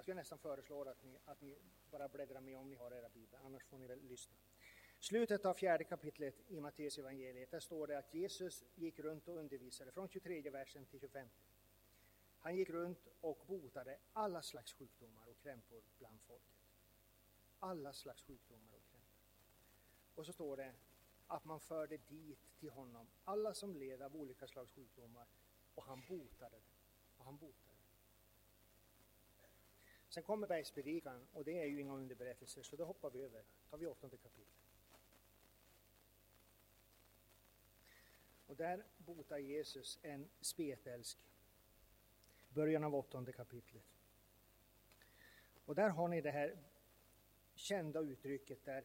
Jag 0.00 0.04
skulle 0.04 0.14
nästan 0.14 0.38
föreslå 0.38 0.82
att 0.82 1.02
ni, 1.04 1.18
att 1.24 1.40
ni 1.40 1.58
bara 1.90 2.08
bläddrar 2.08 2.40
med 2.40 2.58
om 2.58 2.68
ni 2.70 2.76
har 2.76 2.90
era 2.92 3.08
biblar, 3.08 3.40
annars 3.44 3.64
får 3.64 3.78
ni 3.78 3.86
väl 3.86 4.02
lyssna. 4.02 4.36
Slutet 4.98 5.44
av 5.44 5.54
fjärde 5.54 5.84
kapitlet 5.84 6.34
i 6.48 6.60
Matteus 6.60 6.98
evangeliet, 6.98 7.50
där 7.50 7.60
står 7.60 7.86
det 7.86 7.98
att 7.98 8.14
Jesus 8.14 8.64
gick 8.74 8.98
runt 8.98 9.28
och 9.28 9.36
undervisade 9.36 9.92
från 9.92 10.08
23 10.08 10.50
versen 10.50 10.86
till 10.86 11.00
25. 11.00 11.28
Han 12.38 12.56
gick 12.56 12.70
runt 12.70 13.08
och 13.20 13.44
botade 13.46 13.98
alla 14.12 14.42
slags 14.42 14.72
sjukdomar 14.72 15.28
och 15.28 15.38
krämpor 15.42 15.82
bland 15.98 16.20
folket 16.20 16.60
alla 17.60 17.92
slags 17.92 18.22
sjukdomar 18.22 18.74
och 18.74 18.90
krämpor. 18.90 19.20
Och 20.14 20.26
så 20.26 20.32
står 20.32 20.56
det 20.56 20.74
att 21.26 21.44
man 21.44 21.60
förde 21.60 21.96
dit 21.96 22.58
till 22.58 22.70
honom 22.70 23.06
alla 23.24 23.54
som 23.54 23.76
led 23.76 24.02
av 24.02 24.16
olika 24.16 24.46
slags 24.48 24.72
sjukdomar 24.72 25.26
och 25.74 25.84
han 25.84 26.02
botade 26.08 26.56
det. 26.56 26.72
Och 27.18 27.24
han 27.24 27.36
botade. 27.36 27.69
Sen 30.10 30.22
kommer 30.22 30.46
bergspredikan 30.46 31.26
och 31.32 31.44
det 31.44 31.62
är 31.62 31.66
ju 31.66 31.80
inga 31.80 31.92
underberättelser 31.92 32.62
så 32.62 32.76
det 32.76 32.84
hoppar 32.84 33.10
vi 33.10 33.22
över. 33.22 33.44
tar 33.70 33.78
vi 33.78 33.86
åttonde 33.86 34.16
kapitlet. 34.16 34.48
Och 38.46 38.56
där 38.56 38.84
botar 38.98 39.38
Jesus 39.38 39.98
en 40.02 40.28
spetälsk. 40.40 41.18
Början 42.48 42.84
av 42.84 42.94
åttonde 42.94 43.32
kapitlet. 43.32 43.84
Och 45.64 45.74
där 45.74 45.88
har 45.88 46.08
ni 46.08 46.20
det 46.20 46.30
här 46.30 46.58
kända 47.54 48.00
uttrycket 48.00 48.64
där, 48.64 48.84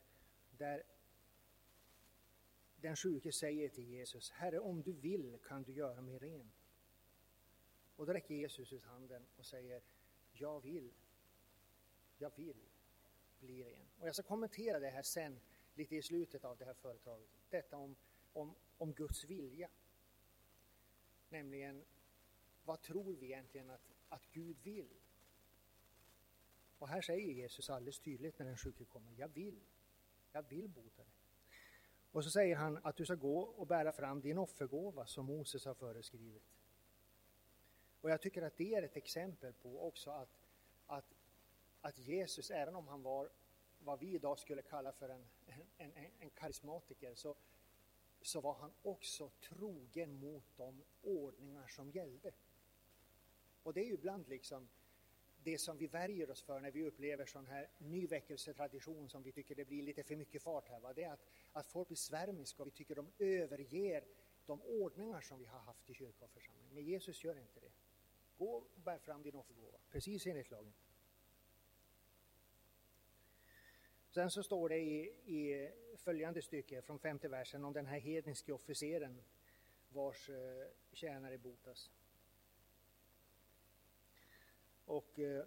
där 0.58 0.84
den 2.75 2.96
sjuke 2.96 3.32
säger 3.32 3.70
till 3.70 3.89
Jesus, 3.89 4.32
Herre 4.32 4.60
om 4.60 4.82
du 4.82 4.91
vill 4.91 5.38
kan 5.44 5.63
du 5.63 5.74
göra 5.74 6.01
mig 6.01 6.17
ren. 6.17 6.51
Och 7.96 8.05
då 8.05 8.13
räcker 8.13 8.36
Jesus 8.36 8.74
ut 8.74 8.84
handen 8.84 9.25
och 9.38 9.46
säger, 9.46 9.82
jag 10.34 10.62
vill, 10.62 10.94
jag 12.17 12.31
vill 12.36 12.69
bli 13.39 13.63
ren. 13.63 13.88
Och 14.00 14.07
jag 14.07 14.15
ska 14.15 14.24
kommentera 14.24 14.79
det 14.79 14.89
här 14.89 15.01
sen, 15.01 15.39
lite 15.74 15.95
i 15.95 16.01
slutet 16.01 16.45
av 16.45 16.57
det 16.57 16.65
här 16.65 16.74
föredraget. 16.74 17.29
Detta 17.50 17.77
om, 17.77 17.95
om, 18.34 18.55
om 18.77 18.93
Guds 18.93 19.24
vilja. 19.24 19.69
Nämligen, 21.29 21.86
vad 22.63 22.81
tror 22.81 23.15
vi 23.15 23.25
egentligen 23.25 23.69
att, 23.69 23.91
att 24.10 24.31
Gud 24.31 24.57
vill? 24.63 24.89
Och 26.79 26.88
här 26.88 27.01
säger 27.01 27.34
Jesus 27.34 27.69
alldeles 27.69 28.00
tydligt 28.00 28.39
när 28.39 28.45
den 28.45 28.57
sjuke 28.57 28.86
kommer, 28.86 29.13
jag 29.17 29.27
vill, 29.27 29.60
jag 30.31 30.50
vill 30.50 30.67
bota 30.69 31.03
dig. 31.03 31.13
Och 32.12 32.24
så 32.24 32.29
säger 32.29 32.55
han 32.55 32.79
att 32.84 32.95
du 32.95 33.05
ska 33.05 33.15
gå 33.15 33.39
och 33.39 33.67
bära 33.67 33.91
fram 33.91 34.22
din 34.22 34.38
offergåva 34.38 35.05
som 35.05 35.25
Moses 35.25 35.65
har 35.65 35.74
föreskrivit. 35.74 36.43
Och 38.01 38.10
jag 38.10 38.22
tycker 38.22 38.41
att 38.41 38.57
det 38.57 38.75
är 38.75 38.84
ett 38.84 38.95
exempel 38.95 39.53
på 39.53 39.88
också 39.88 40.12
att, 40.12 40.39
att, 40.88 41.14
att 41.86 41.98
Jesus, 41.98 42.51
även 42.51 42.75
om 42.75 42.88
han 42.88 43.04
var 43.04 43.30
vad 43.80 44.00
vi 44.00 44.15
idag 44.15 44.39
skulle 44.39 44.62
kalla 44.62 44.92
för 44.92 45.10
en, 45.10 45.25
en, 45.77 45.92
en, 45.96 46.12
en 46.20 46.30
karismatiker, 46.30 47.15
så, 47.15 47.36
så 48.22 48.42
var 48.42 48.54
han 48.54 48.72
också 48.84 49.30
trogen 49.30 50.20
mot 50.20 50.58
de 50.58 50.84
ordningar 51.01 51.68
som 51.68 51.92
gällde. 51.92 52.34
Och 53.63 53.74
det 53.74 53.82
är 53.82 53.86
ju 53.86 53.94
ibland 53.94 54.27
liksom 54.27 54.70
det 55.44 55.58
som 55.58 55.77
vi 55.77 55.88
värjer 55.88 56.30
oss 56.30 56.42
för 56.42 56.60
när 56.60 56.72
vi 56.72 56.84
upplever 56.84 57.25
sån 57.25 57.46
här 57.46 57.70
ny 57.77 58.08
väckelsetradition 58.08 59.10
som 59.10 59.24
vi 59.24 59.32
tycker 59.32 59.56
det 59.56 59.65
blir 59.65 59.84
lite 59.84 60.04
för 60.04 60.15
mycket 60.15 60.42
fart 60.42 60.70
här, 60.70 60.80
va? 60.80 60.94
det 60.94 61.04
är 61.04 61.12
att, 61.12 61.25
att 61.51 61.68
folk 61.68 61.88
blir 61.88 61.98
svärmiska 61.98 62.63
och 62.63 62.68
vi 62.68 62.72
tycker 62.72 62.96
de 62.96 63.12
överger 63.20 64.04
de 64.46 64.62
ordningar 64.62 65.22
som 65.22 65.39
vi 65.39 65.46
har 65.46 65.60
haft 65.60 65.89
i 65.89 65.94
kyrka 65.94 66.25
och 66.25 66.32
församling. 66.32 66.70
Men 66.74 66.84
Jesus 66.84 67.24
gör 67.24 67.39
inte 67.39 67.60
det. 67.60 67.72
Gå 68.38 68.56
och 68.56 68.68
bär 68.75 68.98
fram 68.98 69.24
din 69.24 69.36
offergåva, 69.36 69.77
precis 69.89 70.27
enligt 70.27 70.51
lagen. 70.51 70.74
Sen 74.15 74.31
så 74.31 74.43
står 74.43 74.69
det 74.69 74.77
i, 74.77 75.00
i 75.25 75.72
följande 75.98 76.41
stycke 76.41 76.81
från 76.81 77.00
femte 77.00 77.27
versen 77.27 77.65
om 77.65 77.74
den 77.74 77.86
här 77.86 78.00
hedniske 78.00 78.53
officeren 78.53 79.22
vars 79.89 80.29
eh, 80.29 80.67
tjänare 80.91 81.38
botas. 81.38 81.91
Och 84.86 85.19
eh, 85.19 85.45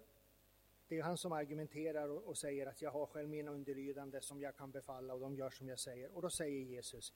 det 0.87 0.97
är 0.97 1.03
han 1.03 1.17
som 1.17 1.31
argumenterar 1.31 2.09
och, 2.09 2.37
säger 2.37 2.67
att 2.67 2.81
jag 2.81 2.91
har 2.91 3.05
själv 3.05 3.29
mina 3.29 3.51
underlydande 3.51 4.21
som 4.21 4.41
jag 4.41 4.55
kan 4.55 4.71
befalla 4.71 5.13
och 5.13 5.19
de 5.19 5.35
gör 5.35 5.49
som 5.49 5.67
jag 5.67 5.79
säger. 5.79 6.15
Och 6.15 6.21
då 6.21 6.29
säger 6.29 6.61
Jesus, 6.61 7.13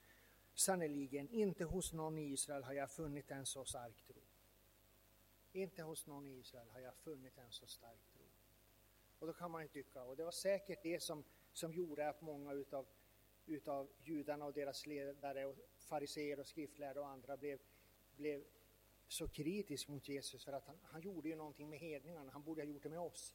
Sannerligen, 0.54 1.28
inte 1.28 1.64
hos 1.64 1.92
någon 1.92 2.18
i 2.18 2.32
Israel 2.32 2.64
har 2.64 2.72
jag 2.72 2.90
funnit 2.90 3.30
en 3.30 3.46
så 3.46 3.64
stark 3.64 4.02
tro. 4.06 4.22
Inte 5.52 5.82
hos 5.82 6.06
någon 6.06 6.26
i 6.26 6.38
Israel 6.38 6.68
har 6.70 6.80
jag 6.80 6.94
funnit 6.94 7.38
en 7.38 7.52
så 7.52 7.66
stark 7.66 8.00
tro. 8.12 8.24
Och 9.18 9.26
då 9.26 9.32
kan 9.32 9.50
man 9.50 9.62
ju 9.62 9.68
tycka, 9.68 10.02
och 10.02 10.16
det 10.16 10.24
var 10.24 10.32
säkert 10.32 10.82
det 10.82 11.02
som, 11.02 11.24
som 11.54 11.72
gjorde 11.72 12.08
att 12.08 12.20
många 12.20 12.52
utav, 12.52 12.86
utav 13.46 13.88
judarna 14.02 14.44
och 14.44 14.52
deras 14.52 14.86
ledare 14.86 15.46
och 15.46 15.56
fariseer 15.76 16.40
och 16.40 16.46
skriftlärare 16.46 17.00
och 17.00 17.08
andra 17.08 17.36
blev, 17.36 17.58
blev 18.16 18.44
så 19.08 19.28
kritisk 19.28 19.88
mot 19.88 20.08
Jesus 20.08 20.44
för 20.44 20.52
att 20.52 20.66
han, 20.66 20.78
han 20.82 21.00
gjorde 21.00 21.28
ju 21.28 21.36
någonting 21.36 21.70
med 21.70 21.78
hedningarna, 21.78 22.30
han 22.30 22.42
borde 22.42 22.62
ha 22.62 22.66
gjort 22.66 22.82
det 22.82 22.88
med 22.88 23.00
oss. 23.00 23.34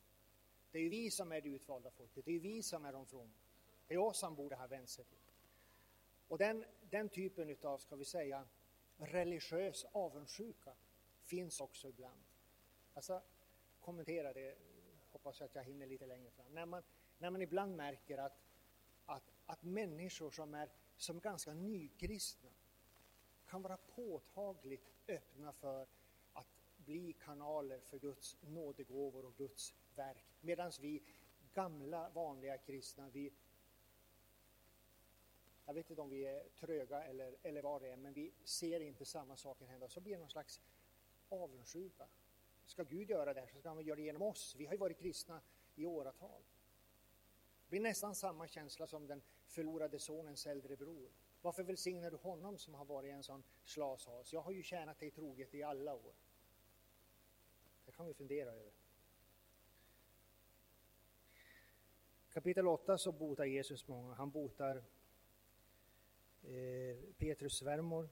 Det 0.71 0.77
är 0.77 0.81
ju 0.81 0.89
vi 0.89 1.11
som 1.11 1.31
är 1.31 1.41
det 1.41 1.49
utvalda 1.49 1.91
folket, 1.91 2.25
det 2.25 2.31
är 2.31 2.33
ju 2.33 2.39
vi 2.39 2.63
som 2.63 2.85
är 2.85 2.93
de 2.93 3.05
fromma. 3.05 3.39
Det 3.87 3.93
är 3.93 3.97
oss 3.97 4.21
han 4.21 4.35
borde 4.35 4.55
ha 4.55 4.67
vänt 4.67 4.89
sig 4.89 5.05
till. 5.05 5.17
Och 6.27 6.37
den, 6.37 6.65
den 6.89 7.09
typen 7.09 7.49
utav, 7.49 7.77
ska 7.77 7.95
vi 7.95 8.05
säga, 8.05 8.47
religiös 8.97 9.85
avundsjuka 9.91 10.73
finns 11.23 11.61
också 11.61 11.89
ibland. 11.89 12.23
Alltså, 12.93 13.21
kommentera 13.79 14.33
det, 14.33 14.57
hoppas 15.11 15.41
att 15.41 15.55
jag 15.55 15.63
hinner 15.63 15.87
lite 15.87 16.05
längre 16.05 16.31
fram. 16.31 16.53
När 16.53 16.65
man, 16.65 16.83
när 17.19 17.29
man 17.29 17.41
ibland 17.41 17.75
märker 17.75 18.17
att, 18.17 18.39
att, 19.05 19.31
att 19.45 19.63
människor 19.63 20.31
som 20.31 20.53
är 20.53 20.69
som 20.97 21.19
ganska 21.19 21.53
nykristna 21.53 22.49
kan 23.47 23.61
vara 23.61 23.77
påtagligt 23.77 24.93
öppna 25.07 25.53
för 25.53 25.87
att 26.33 26.47
bli 26.77 27.13
kanaler 27.13 27.79
för 27.79 27.99
Guds 27.99 28.37
nådegåvor 28.41 29.25
och 29.25 29.37
Guds 29.37 29.73
verk. 29.95 30.25
Medan 30.41 30.71
vi 30.81 31.03
gamla 31.53 32.09
vanliga 32.09 32.57
kristna, 32.57 33.09
vi 33.09 33.31
jag 35.65 35.73
vet 35.73 35.89
inte 35.89 36.01
om 36.01 36.09
vi 36.09 36.25
är 36.25 36.49
tröga 36.49 37.03
eller, 37.03 37.35
eller 37.43 37.61
vad 37.61 37.81
det 37.81 37.89
är, 37.89 37.95
men 37.95 38.13
vi 38.13 38.33
ser 38.43 38.79
inte 38.79 39.05
samma 39.05 39.37
saker 39.37 39.65
hända. 39.65 39.89
Så 39.89 39.99
blir 39.99 40.13
det 40.13 40.19
någon 40.19 40.29
slags 40.29 40.61
avundsjuka. 41.29 42.07
Ska 42.65 42.83
Gud 42.83 43.09
göra 43.09 43.33
det 43.33 43.39
här 43.39 43.47
så 43.47 43.59
ska 43.59 43.69
han 43.69 43.85
göra 43.85 43.95
det 43.95 44.01
genom 44.01 44.21
oss. 44.21 44.55
Vi 44.57 44.65
har 44.65 44.73
ju 44.73 44.79
varit 44.79 44.97
kristna 44.97 45.41
i 45.75 45.85
åratal. 45.85 46.41
Det 47.69 47.71
blir 47.71 47.81
nästan 47.81 48.15
samma 48.15 48.47
känsla 48.47 48.87
som 48.87 49.07
den 49.07 49.21
förlorade 49.45 49.99
sonens 49.99 50.47
äldre 50.47 50.75
bror. 50.75 51.09
Varför 51.41 51.63
välsignar 51.63 52.11
du 52.11 52.17
honom 52.17 52.57
som 52.57 52.73
har 52.73 52.85
varit 52.85 53.11
en 53.11 53.23
sån 53.23 53.43
slashas? 53.63 54.33
Jag 54.33 54.41
har 54.41 54.51
ju 54.51 54.63
tjänat 54.63 54.99
dig 54.99 55.11
troget 55.11 55.53
i 55.53 55.63
alla 55.63 55.93
år. 55.93 56.13
Det 57.85 57.91
kan 57.91 58.05
vi 58.05 58.13
fundera 58.13 58.51
över. 58.51 58.71
Kapitel 62.33 62.67
8 62.67 62.97
så 62.97 63.11
botar 63.11 63.45
Jesus 63.45 63.87
många. 63.87 64.13
Han 64.13 64.31
botar 64.31 64.83
eh, 66.43 66.97
Petrus 67.17 67.57
svärmor 67.57 68.09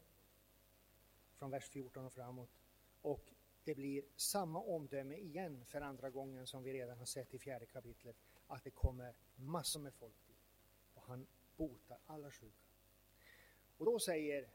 från 1.36 1.52
vers 1.52 1.70
14 1.70 2.06
och 2.06 2.14
framåt. 2.14 2.50
Och 3.02 3.34
det 3.64 3.76
blir 3.76 4.04
samma 4.16 4.62
omdöme 4.62 5.16
igen 5.16 5.66
för 5.66 5.82
andra 5.82 6.10
gången 6.10 6.48
som 6.48 6.64
vi 6.64 6.74
redan 6.74 6.98
har 6.98 7.06
sett 7.06 7.34
i 7.34 7.40
fjärde 7.40 7.66
kapitlet, 7.66 8.16
att 8.48 8.64
det 8.64 8.72
kommer 8.72 9.16
massor 9.36 9.80
med 9.80 9.94
folk 9.94 10.28
dit. 10.28 10.38
Och 10.94 11.04
han 11.04 11.28
botar 11.58 11.98
alla 12.06 12.32
sjuka. 12.32 12.68
Och 13.78 13.86
då 13.86 14.00
säger 14.00 14.50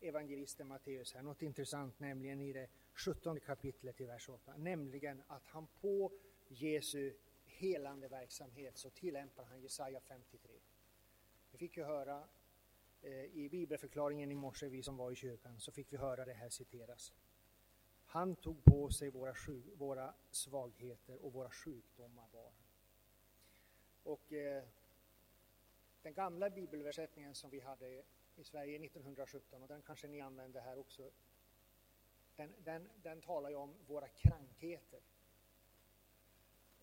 evangelisten 0.00 0.68
Matteus 0.68 1.14
här 1.14 1.22
något 1.22 1.42
intressant, 1.42 2.00
nämligen 2.00 2.40
i 2.40 2.52
det 2.52 2.68
17 2.94 3.40
kapitlet 3.40 4.00
i 4.00 4.04
vers 4.04 4.28
8, 4.28 4.56
nämligen 4.56 5.22
att 5.26 5.46
han 5.46 5.66
på 5.80 6.12
Jesu 6.48 7.12
helande 7.44 8.08
verksamhet 8.08 8.78
så 8.78 8.90
tillämpar 8.90 9.44
han 9.44 9.60
Jesaja 9.60 10.00
53. 10.00 10.50
Vi 11.50 11.58
fick 11.58 11.76
ju 11.76 11.84
höra 11.84 12.28
eh, 13.02 13.24
i 13.24 13.48
bibelförklaringen 13.50 14.30
i 14.30 14.34
morse, 14.34 14.68
vi 14.68 14.82
som 14.82 14.96
var 14.96 15.12
i 15.12 15.16
kyrkan, 15.16 15.60
så 15.60 15.72
fick 15.72 15.92
vi 15.92 15.96
höra 15.96 16.24
det 16.24 16.32
här 16.32 16.48
citeras. 16.48 17.12
Han 18.06 18.36
tog 18.36 18.64
på 18.64 18.90
sig 18.90 19.10
våra, 19.10 19.34
våra 19.74 20.14
svagheter 20.30 21.24
och 21.24 21.32
våra 21.32 21.50
sjukdomar 21.50 22.28
var 22.32 22.52
och 24.02 24.32
eh, 24.32 24.64
den 26.02 26.14
gamla 26.14 26.50
bibelöversättningen 26.50 27.34
som 27.34 27.50
vi 27.50 27.60
hade 27.60 28.02
i 28.36 28.44
Sverige 28.44 28.84
1917, 28.84 29.62
och 29.62 29.68
den 29.68 29.82
kanske 29.82 30.08
ni 30.08 30.20
använde 30.20 30.60
här 30.60 30.78
också, 30.78 31.10
den, 32.36 32.54
den, 32.64 32.90
den 33.02 33.20
talar 33.20 33.50
ju 33.50 33.56
om 33.56 33.74
våra 33.86 34.08
krankheter. 34.08 35.00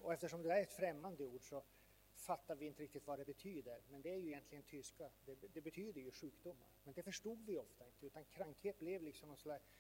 Och 0.02 0.14
eftersom 0.14 0.44
det 0.44 0.54
är 0.54 0.62
ett 0.62 0.74
främmande 0.74 1.24
ord 1.24 1.44
så 1.44 1.64
fattar 2.16 2.56
vi 2.56 2.66
inte 2.66 2.84
riktigt 2.84 3.08
vad 3.08 3.20
det 3.20 3.26
betyder, 3.26 3.82
men 3.90 4.02
det 4.02 4.10
är 4.10 4.18
ju 4.18 4.28
egentligen 4.28 4.64
tyska. 4.64 5.10
Det, 5.26 5.36
det 5.54 5.62
betyder 5.62 6.02
ju 6.02 6.12
sjukdomar, 6.12 6.68
men 6.84 6.94
det 6.94 7.04
förstod 7.04 7.46
vi 7.46 7.58
ofta 7.58 7.86
inte, 7.86 8.06
utan 8.06 8.24
krankhet 8.26 8.80
blev 8.80 9.02
liksom 9.02 9.28
någon 9.30 9.38
slags 9.38 9.80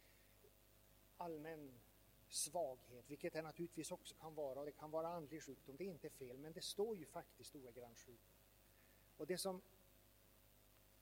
allmän 1.17 1.79
svaghet, 2.29 3.09
vilket 3.09 3.33
det 3.33 3.41
naturligtvis 3.41 3.91
också 3.91 4.15
kan 4.15 4.35
vara, 4.35 4.59
och 4.59 4.65
det 4.65 4.71
kan 4.71 4.91
vara 4.91 5.07
andlig 5.07 5.43
sjukdom, 5.43 5.75
det 5.77 5.83
är 5.83 5.91
inte 5.91 6.09
fel, 6.09 6.37
men 6.37 6.53
det 6.53 6.61
står 6.61 6.97
ju 6.97 7.05
faktiskt 7.05 7.55
ordagrant 7.55 7.99
sjukdom. 7.99 8.35
Och 9.17 9.27
det 9.27 9.37
som 9.37 9.61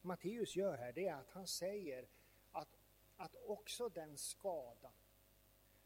Matteus 0.01 0.55
gör 0.55 0.77
här, 0.77 0.93
det 0.93 1.07
är 1.07 1.15
att 1.15 1.31
han 1.31 1.47
säger 1.47 2.07
att, 2.51 2.77
att 3.17 3.35
också 3.45 3.89
den 3.89 4.17
skada 4.17 4.91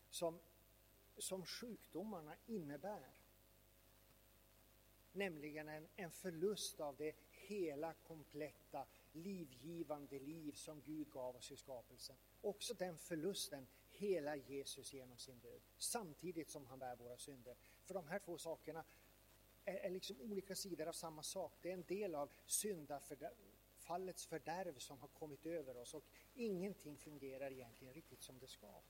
som, 0.10 0.40
som 1.18 1.46
sjukdomarna 1.46 2.36
innebär, 2.46 3.12
nämligen 5.14 5.70
en, 5.70 5.88
en 5.96 6.12
förlust 6.12 6.80
av 6.80 6.96
det 6.96 7.16
hela 7.30 7.94
kompletta 7.94 8.86
livgivande 9.12 10.20
liv 10.20 10.52
som 10.52 10.82
Gud 10.82 11.12
gav 11.12 11.36
oss 11.36 11.52
i 11.52 11.56
skapelsen. 11.56 12.16
Också 12.42 12.74
den 12.74 12.98
förlusten 12.98 13.68
hela 14.02 14.36
Jesus 14.36 14.94
genom 14.94 15.18
sin 15.18 15.40
död, 15.40 15.62
samtidigt 15.78 16.50
som 16.50 16.66
han 16.66 16.80
bär 16.80 16.96
våra 16.96 17.18
synder. 17.18 17.56
För 17.84 17.94
de 17.94 18.08
här 18.08 18.20
två 18.20 18.38
sakerna 18.38 18.84
är, 19.66 19.76
är 19.76 19.90
liksom 19.90 20.22
olika 20.22 20.56
sidor 20.56 20.88
av 20.88 20.94
samma 20.94 21.24
sak. 21.24 21.54
Det 21.62 21.70
är 21.70 21.74
en 21.74 21.84
del 21.84 22.16
av 22.16 22.30
syndafallets 22.46 24.26
fördärv 24.26 24.78
som 24.78 25.00
har 25.00 25.08
kommit 25.08 25.46
över 25.46 25.78
oss 25.78 25.94
och 25.94 26.04
ingenting 26.34 26.98
fungerar 26.98 27.52
egentligen 27.52 27.94
riktigt 27.94 28.22
som 28.22 28.40
det 28.40 28.48
ska. 28.48 28.82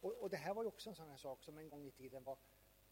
Och, 0.00 0.12
och 0.12 0.30
det 0.30 0.36
här 0.36 0.54
var 0.54 0.62
ju 0.62 0.68
också 0.68 0.90
en 0.90 0.96
sån 0.96 1.08
här 1.08 1.16
sak 1.16 1.42
som 1.42 1.58
en 1.58 1.68
gång 1.68 1.86
i 1.86 1.90
tiden 1.90 2.24
var 2.24 2.38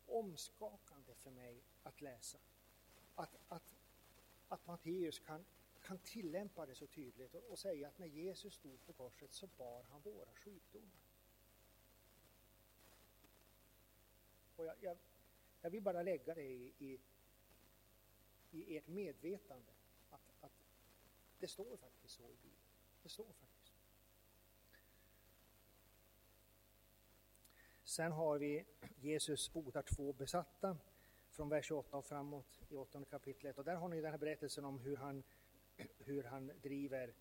omskakande 0.07 1.15
för 1.15 1.31
mig 1.31 1.63
att 1.83 2.01
läsa. 2.01 2.39
Att, 3.15 3.37
att, 3.49 3.63
att 4.49 4.67
Matteus 4.67 5.19
kan 5.19 5.45
kan 5.85 5.99
tillämpa 5.99 6.67
det 6.67 6.75
så 6.75 6.87
tydligt 6.87 7.35
och, 7.35 7.43
och 7.51 7.59
säga 7.59 7.89
att 7.89 7.99
när 7.99 8.07
Jesus 8.07 8.55
stod 8.55 8.87
på 8.87 8.93
korset 8.93 9.33
så 9.33 9.47
bar 9.47 9.83
han 9.91 10.01
våra 10.01 10.35
sjukdomar. 10.35 11.05
Och 14.57 14.67
jag, 14.67 14.75
jag, 14.81 14.97
jag 15.61 15.71
vill 15.71 15.83
bara 15.83 16.03
lägga 16.03 16.35
det 16.35 16.43
i, 16.43 16.73
i, 16.79 17.01
i 18.51 18.77
ert 18.77 18.87
medvetande 18.87 19.73
att, 20.11 20.31
att 20.41 20.53
det 21.39 21.49
står 21.49 21.77
faktiskt 21.77 22.15
så 22.15 22.23
i 22.23 22.37
Bibeln. 22.37 22.63
Det 23.03 23.09
står 23.09 23.33
faktiskt 23.33 23.67
så. 23.67 23.75
Sen 27.85 28.13
har 28.13 28.39
vi 28.39 28.65
Jesus 28.97 29.53
botar 29.53 29.83
två 29.83 30.13
besatta 30.13 30.77
från 31.31 31.49
vers 31.49 31.67
28 31.67 31.97
och 31.97 32.05
framåt 32.05 32.61
i 32.69 32.77
åttonde 32.77 33.09
kapitlet. 33.09 33.59
Och 33.59 33.65
där 33.65 33.75
har 33.75 33.89
ni 33.89 34.01
den 34.01 34.11
här 34.11 34.19
berättelsen 34.19 34.65
om 34.65 34.79
hur 34.79 34.97
han 34.97 35.23
hur 35.99 36.25
han 36.25 36.53
driver 36.63 37.15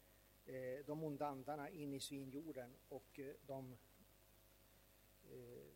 eh, 0.45 0.85
de 0.85 1.03
onda 1.03 1.25
andarna 1.27 1.69
in 1.69 1.93
i 1.93 1.99
svinjorden 1.99 2.75
och 2.89 3.19
eh, 3.19 3.33
de 3.45 3.77
eh, 5.31 5.73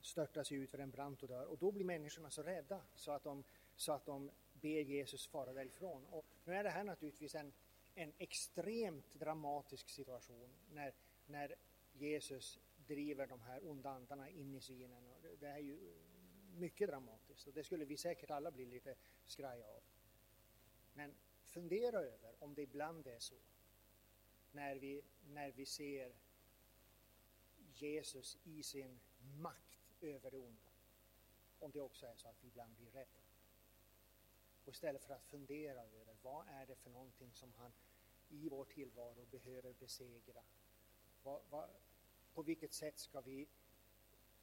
störtar 0.00 0.44
sig 0.44 0.56
ut 0.56 0.70
för 0.70 0.78
en 0.78 0.90
brant 0.90 1.22
och 1.22 1.28
dör. 1.28 1.46
Och 1.46 1.58
då 1.58 1.72
blir 1.72 1.84
människorna 1.84 2.30
så 2.30 2.42
rädda 2.42 2.82
så 2.94 3.12
att 3.12 3.24
de, 3.24 3.44
så 3.76 3.92
att 3.92 4.06
de 4.06 4.30
ber 4.52 4.80
Jesus 4.80 5.26
fara 5.26 5.52
därifrån. 5.52 6.06
Och 6.06 6.26
nu 6.44 6.54
är 6.54 6.64
det 6.64 6.70
här 6.70 6.84
naturligtvis 6.84 7.34
en, 7.34 7.52
en 7.94 8.12
extremt 8.18 9.14
dramatisk 9.14 9.88
situation 9.88 10.50
när, 10.72 10.94
när 11.26 11.54
Jesus 11.92 12.58
driver 12.86 13.26
de 13.26 13.40
här 13.40 13.68
onda 13.68 13.90
andarna 13.90 14.30
in 14.30 14.54
i 14.54 14.60
svinen. 14.60 15.06
Och 15.06 15.22
det, 15.22 15.36
det 15.36 15.46
är 15.46 15.58
ju 15.58 15.94
mycket 16.54 16.88
dramatiskt 16.88 17.46
och 17.46 17.52
det 17.52 17.64
skulle 17.64 17.84
vi 17.84 17.96
säkert 17.96 18.30
alla 18.30 18.50
bli 18.50 18.66
lite 18.66 18.94
skraja 19.26 19.66
av. 19.66 19.82
Men 20.94 21.14
fundera 21.50 21.98
över 21.98 22.34
om 22.38 22.54
det 22.54 22.62
ibland 22.62 23.06
är 23.06 23.18
så 23.18 23.34
när 24.52 24.76
vi, 24.76 25.02
när 25.22 25.50
vi 25.50 25.66
ser 25.66 26.12
Jesus 27.74 28.38
i 28.44 28.62
sin 28.62 29.00
makt 29.20 29.80
över 30.00 30.30
det 30.30 30.38
onda. 30.38 30.70
Om 31.58 31.70
det 31.70 31.80
också 31.80 32.06
är 32.06 32.14
så 32.16 32.28
att 32.28 32.44
vi 32.44 32.48
ibland 32.48 32.74
blir 32.74 32.90
rädda. 32.90 33.20
Och 34.64 34.72
istället 34.72 35.04
för 35.04 35.14
att 35.14 35.24
fundera 35.24 35.82
över 35.82 36.16
vad 36.22 36.48
är 36.48 36.66
det 36.66 36.76
för 36.76 36.90
någonting 36.90 37.32
som 37.32 37.52
han 37.52 37.72
i 38.28 38.48
vår 38.48 38.64
tillvaro 38.64 39.26
behöver 39.30 39.72
besegra. 39.72 40.42
Vad, 41.22 41.42
vad, 41.50 41.70
på 42.34 42.42
vilket 42.42 42.72
sätt 42.72 42.98
ska 42.98 43.20
vi 43.20 43.48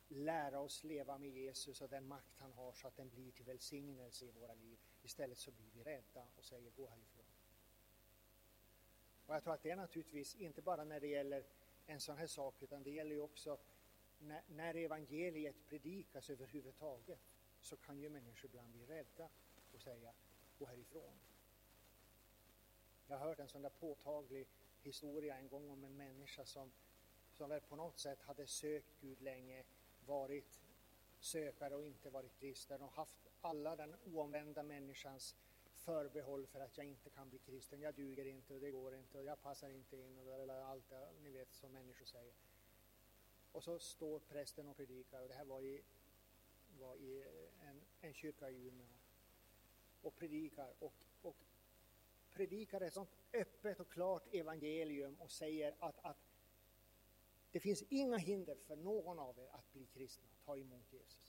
lära 0.07 0.59
oss 0.59 0.83
leva 0.83 1.17
med 1.17 1.29
Jesus 1.29 1.81
och 1.81 1.89
den 1.89 2.07
makt 2.07 2.37
han 2.37 2.53
har 2.53 2.73
så 2.73 2.87
att 2.87 2.95
den 2.95 3.09
blir 3.09 3.31
till 3.31 3.45
välsignelse 3.45 4.25
i 4.25 4.31
våra 4.31 4.53
liv. 4.53 4.77
Istället 5.07 5.37
så 5.37 5.51
blir 5.51 5.69
vi 5.73 5.83
rädda 5.83 6.27
och 6.37 6.43
säger 6.43 6.71
gå 6.71 6.87
härifrån. 6.87 7.25
Och 9.25 9.35
jag 9.35 9.43
tror 9.43 9.53
att 9.53 9.63
det 9.63 9.71
är 9.71 9.75
naturligtvis 9.75 10.35
inte 10.35 10.61
bara 10.61 10.83
när 10.83 10.99
det 10.99 11.07
gäller 11.07 11.45
en 11.85 11.99
sån 11.99 12.17
här 12.17 12.27
sak, 12.27 12.61
utan 12.61 12.83
det 12.83 12.91
gäller 12.91 13.15
ju 13.15 13.21
också 13.21 13.59
när, 14.19 14.41
när 14.47 14.75
evangeliet 14.75 15.55
predikas 15.65 16.29
överhuvudtaget, 16.29 17.19
så 17.59 17.77
kan 17.77 17.99
ju 17.99 18.09
människor 18.09 18.45
ibland 18.45 18.71
bli 18.71 18.85
rädda 18.85 19.29
och 19.73 19.81
säga 19.81 20.13
gå 20.59 20.65
härifrån. 20.65 21.19
Jag 23.07 23.17
har 23.17 23.27
hört 23.27 23.39
en 23.39 23.47
sån 23.47 23.61
där 23.61 23.69
påtaglig 23.69 24.47
historia 24.81 25.37
en 25.37 25.47
gång 25.47 25.69
om 25.69 25.83
en 25.83 25.97
människa 25.97 26.45
som, 26.45 26.71
som 27.31 27.49
väl 27.49 27.61
på 27.61 27.75
något 27.75 27.99
sätt 27.99 28.21
hade 28.21 28.47
sökt 28.47 28.99
Gud 29.01 29.21
länge, 29.21 29.63
varit 30.05 30.61
sökare 31.19 31.75
och 31.75 31.85
inte 31.85 32.09
varit 32.09 32.39
kristen 32.39 32.81
och 32.81 32.91
haft 32.91 33.26
alla 33.41 33.75
den 33.75 33.95
oomvända 34.05 34.63
människans 34.63 35.35
förbehåll 35.73 36.47
för 36.47 36.59
att 36.59 36.77
jag 36.77 36.85
inte 36.85 37.09
kan 37.09 37.29
bli 37.29 37.39
kristen. 37.39 37.81
Jag 37.81 37.93
duger 37.93 38.25
inte 38.25 38.53
och 38.53 38.59
det 38.59 38.71
går 38.71 38.95
inte 38.95 39.17
och 39.17 39.25
jag 39.25 39.41
passar 39.41 39.69
inte 39.69 39.97
in 39.97 40.17
och 40.17 40.53
allt 40.65 40.89
det 40.89 41.07
ni 41.21 41.31
vet 41.31 41.53
som 41.53 41.71
människor 41.71 42.05
säger. 42.05 42.33
Och 43.51 43.63
så 43.63 43.79
står 43.79 44.19
prästen 44.19 44.67
och 44.67 44.77
predikar 44.77 45.21
och 45.21 45.27
det 45.27 45.33
här 45.33 45.45
var 45.45 45.61
i, 45.61 45.81
var 46.79 46.95
i 46.95 47.23
en, 47.61 47.81
en 48.01 48.13
kyrka 48.13 48.49
i 48.49 48.67
Umeå 48.67 48.87
och 50.01 50.15
predikar 50.15 50.73
och, 50.79 50.93
och 51.21 51.35
predikar 52.31 52.81
ett 52.81 52.93
sånt 52.93 53.09
öppet 53.33 53.79
och 53.79 53.89
klart 53.89 54.33
evangelium 54.33 55.15
och 55.19 55.31
säger 55.31 55.75
att, 55.79 56.05
att 56.05 56.17
det 57.51 57.59
finns 57.59 57.83
inga 57.89 58.17
hinder 58.17 58.55
för 58.55 58.75
någon 58.75 59.19
av 59.19 59.39
er 59.39 59.47
att 59.51 59.73
bli 59.73 59.85
kristna, 59.85 60.29
ta 60.45 60.57
emot 60.57 60.93
Jesus. 60.93 61.26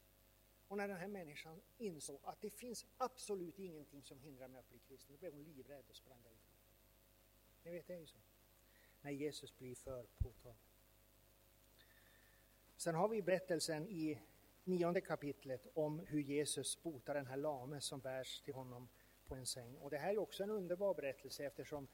Och 0.68 0.76
när 0.76 0.88
den 0.88 0.96
här 0.96 1.08
människan 1.08 1.60
insåg 1.78 2.20
att 2.22 2.40
det 2.40 2.50
finns 2.50 2.86
absolut 2.96 3.58
ingenting 3.58 4.02
som 4.02 4.20
hindrar 4.20 4.48
mig 4.48 4.60
att 4.60 4.68
bli 4.68 4.78
kristen, 4.78 5.14
då 5.14 5.18
blev 5.18 5.32
hon 5.32 5.44
livrädd 5.44 5.84
och 5.88 5.96
sprang 5.96 6.22
därifrån. 6.22 6.48
Ni 7.62 7.70
vet, 7.70 7.86
det 7.86 7.94
är 7.94 7.98
ju 7.98 8.06
så. 8.06 8.18
När 9.00 9.10
Jesus 9.10 9.58
blir 9.58 9.74
för 9.74 10.06
påtaglig. 10.18 10.62
Sen 12.76 12.94
har 12.94 13.08
vi 13.08 13.22
berättelsen 13.22 13.88
i 13.88 14.20
nionde 14.64 15.00
kapitlet 15.00 15.66
om 15.74 15.98
hur 15.98 16.20
Jesus 16.20 16.82
botar 16.82 17.14
den 17.14 17.26
här 17.26 17.36
lame 17.36 17.80
som 17.80 18.00
bärs 18.00 18.40
till 18.40 18.54
honom 18.54 18.88
på 19.26 19.34
en 19.34 19.46
säng. 19.46 19.76
Och 19.76 19.90
det 19.90 19.98
här 19.98 20.10
är 20.10 20.18
också 20.18 20.42
en 20.42 20.50
underbar 20.50 20.94
berättelse 20.94 21.44
eftersom 21.44 21.88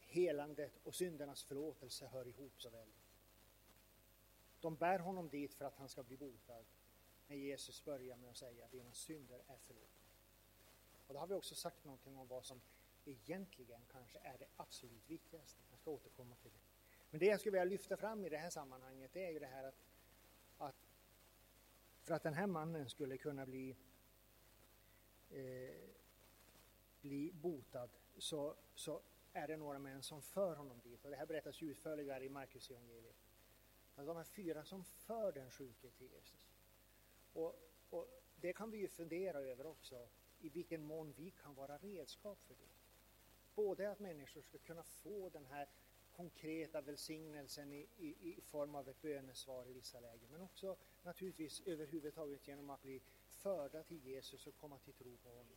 helandet 0.00 0.78
och 0.84 0.94
syndernas 0.94 1.42
förlåtelse 1.42 2.06
hör 2.06 2.28
ihop 2.28 2.62
så 2.62 2.70
väldigt. 2.70 3.12
De 4.60 4.76
bär 4.76 4.98
honom 4.98 5.28
dit 5.28 5.54
för 5.54 5.64
att 5.64 5.76
han 5.76 5.88
ska 5.88 6.02
bli 6.02 6.16
botad 6.16 6.64
när 7.28 7.36
Jesus 7.36 7.84
börjar 7.84 8.16
med 8.16 8.30
att 8.30 8.36
säga 8.36 8.64
att 8.64 8.70
dina 8.70 8.92
synder 8.92 9.42
är 9.46 9.58
förlåtna. 9.58 10.02
Och 11.06 11.14
då 11.14 11.20
har 11.20 11.26
vi 11.26 11.34
också 11.34 11.54
sagt 11.54 11.84
någonting 11.84 12.16
om 12.16 12.28
vad 12.28 12.44
som 12.44 12.60
egentligen 13.04 13.80
kanske 13.90 14.18
är 14.18 14.38
det 14.38 14.46
absolut 14.56 15.10
viktigaste. 15.10 15.62
Jag 15.70 15.78
ska 15.78 15.90
återkomma 15.90 16.34
till 16.34 16.50
det. 16.52 16.60
Men 17.10 17.20
det 17.20 17.26
jag 17.26 17.40
skulle 17.40 17.52
vilja 17.52 17.64
lyfta 17.64 17.96
fram 17.96 18.24
i 18.24 18.28
det 18.28 18.38
här 18.38 18.50
sammanhanget 18.50 19.12
det 19.12 19.24
är 19.24 19.30
ju 19.30 19.38
det 19.38 19.46
här 19.46 19.64
att, 19.64 19.84
att 20.58 20.88
för 22.02 22.14
att 22.14 22.22
den 22.22 22.34
här 22.34 22.46
mannen 22.46 22.88
skulle 22.88 23.18
kunna 23.18 23.46
bli 23.46 23.76
eh, 25.30 25.92
bli 27.02 27.32
botad 27.32 27.90
så, 28.18 28.56
så 28.74 29.02
är 29.32 29.48
det 29.48 29.56
några 29.56 29.78
män 29.78 30.02
som 30.02 30.22
för 30.22 30.56
honom 30.56 30.80
dit. 30.80 31.04
Och 31.04 31.10
det 31.10 31.16
här 31.16 31.26
berättas 31.26 31.62
utförligare 31.62 32.24
i 32.24 32.28
Markus 32.28 32.70
evangeliet. 32.70 33.16
Att 33.94 34.06
de 34.06 34.16
här 34.16 34.24
fyra 34.24 34.64
som 34.64 34.84
för 34.84 35.32
den 35.32 35.50
sjuke 35.50 35.90
till 35.90 36.12
Jesus. 36.12 36.48
Och, 37.32 37.54
och, 37.90 38.08
det 38.36 38.52
kan 38.52 38.70
vi 38.70 38.78
ju 38.78 38.88
fundera 38.88 39.38
över 39.38 39.66
också, 39.66 40.08
i 40.40 40.48
vilken 40.48 40.82
mån 40.82 41.12
vi 41.12 41.30
kan 41.30 41.54
vara 41.54 41.78
redskap 41.78 42.38
för 42.42 42.54
det. 42.54 42.70
Både 43.54 43.90
att 43.90 44.00
människor 44.00 44.40
ska 44.40 44.58
kunna 44.58 44.82
få 44.82 45.28
den 45.28 45.46
här 45.46 45.68
konkreta 46.12 46.80
välsignelsen 46.80 47.72
i, 47.72 47.88
i, 47.96 48.36
i, 48.36 48.40
form 48.40 48.74
av 48.74 48.88
ett 48.88 49.02
bönesvar 49.02 49.68
i 49.68 49.72
vissa 49.72 50.00
lägen, 50.00 50.30
men 50.30 50.40
också 50.40 50.76
naturligtvis 51.02 51.60
överhuvudtaget 51.66 52.48
genom 52.48 52.70
att 52.70 52.82
bli 52.82 53.02
förda 53.28 53.82
till 53.82 54.04
Jesus 54.04 54.46
och 54.46 54.56
komma 54.56 54.78
till 54.78 54.94
tro 54.94 55.16
på 55.16 55.28
honom. 55.28 55.56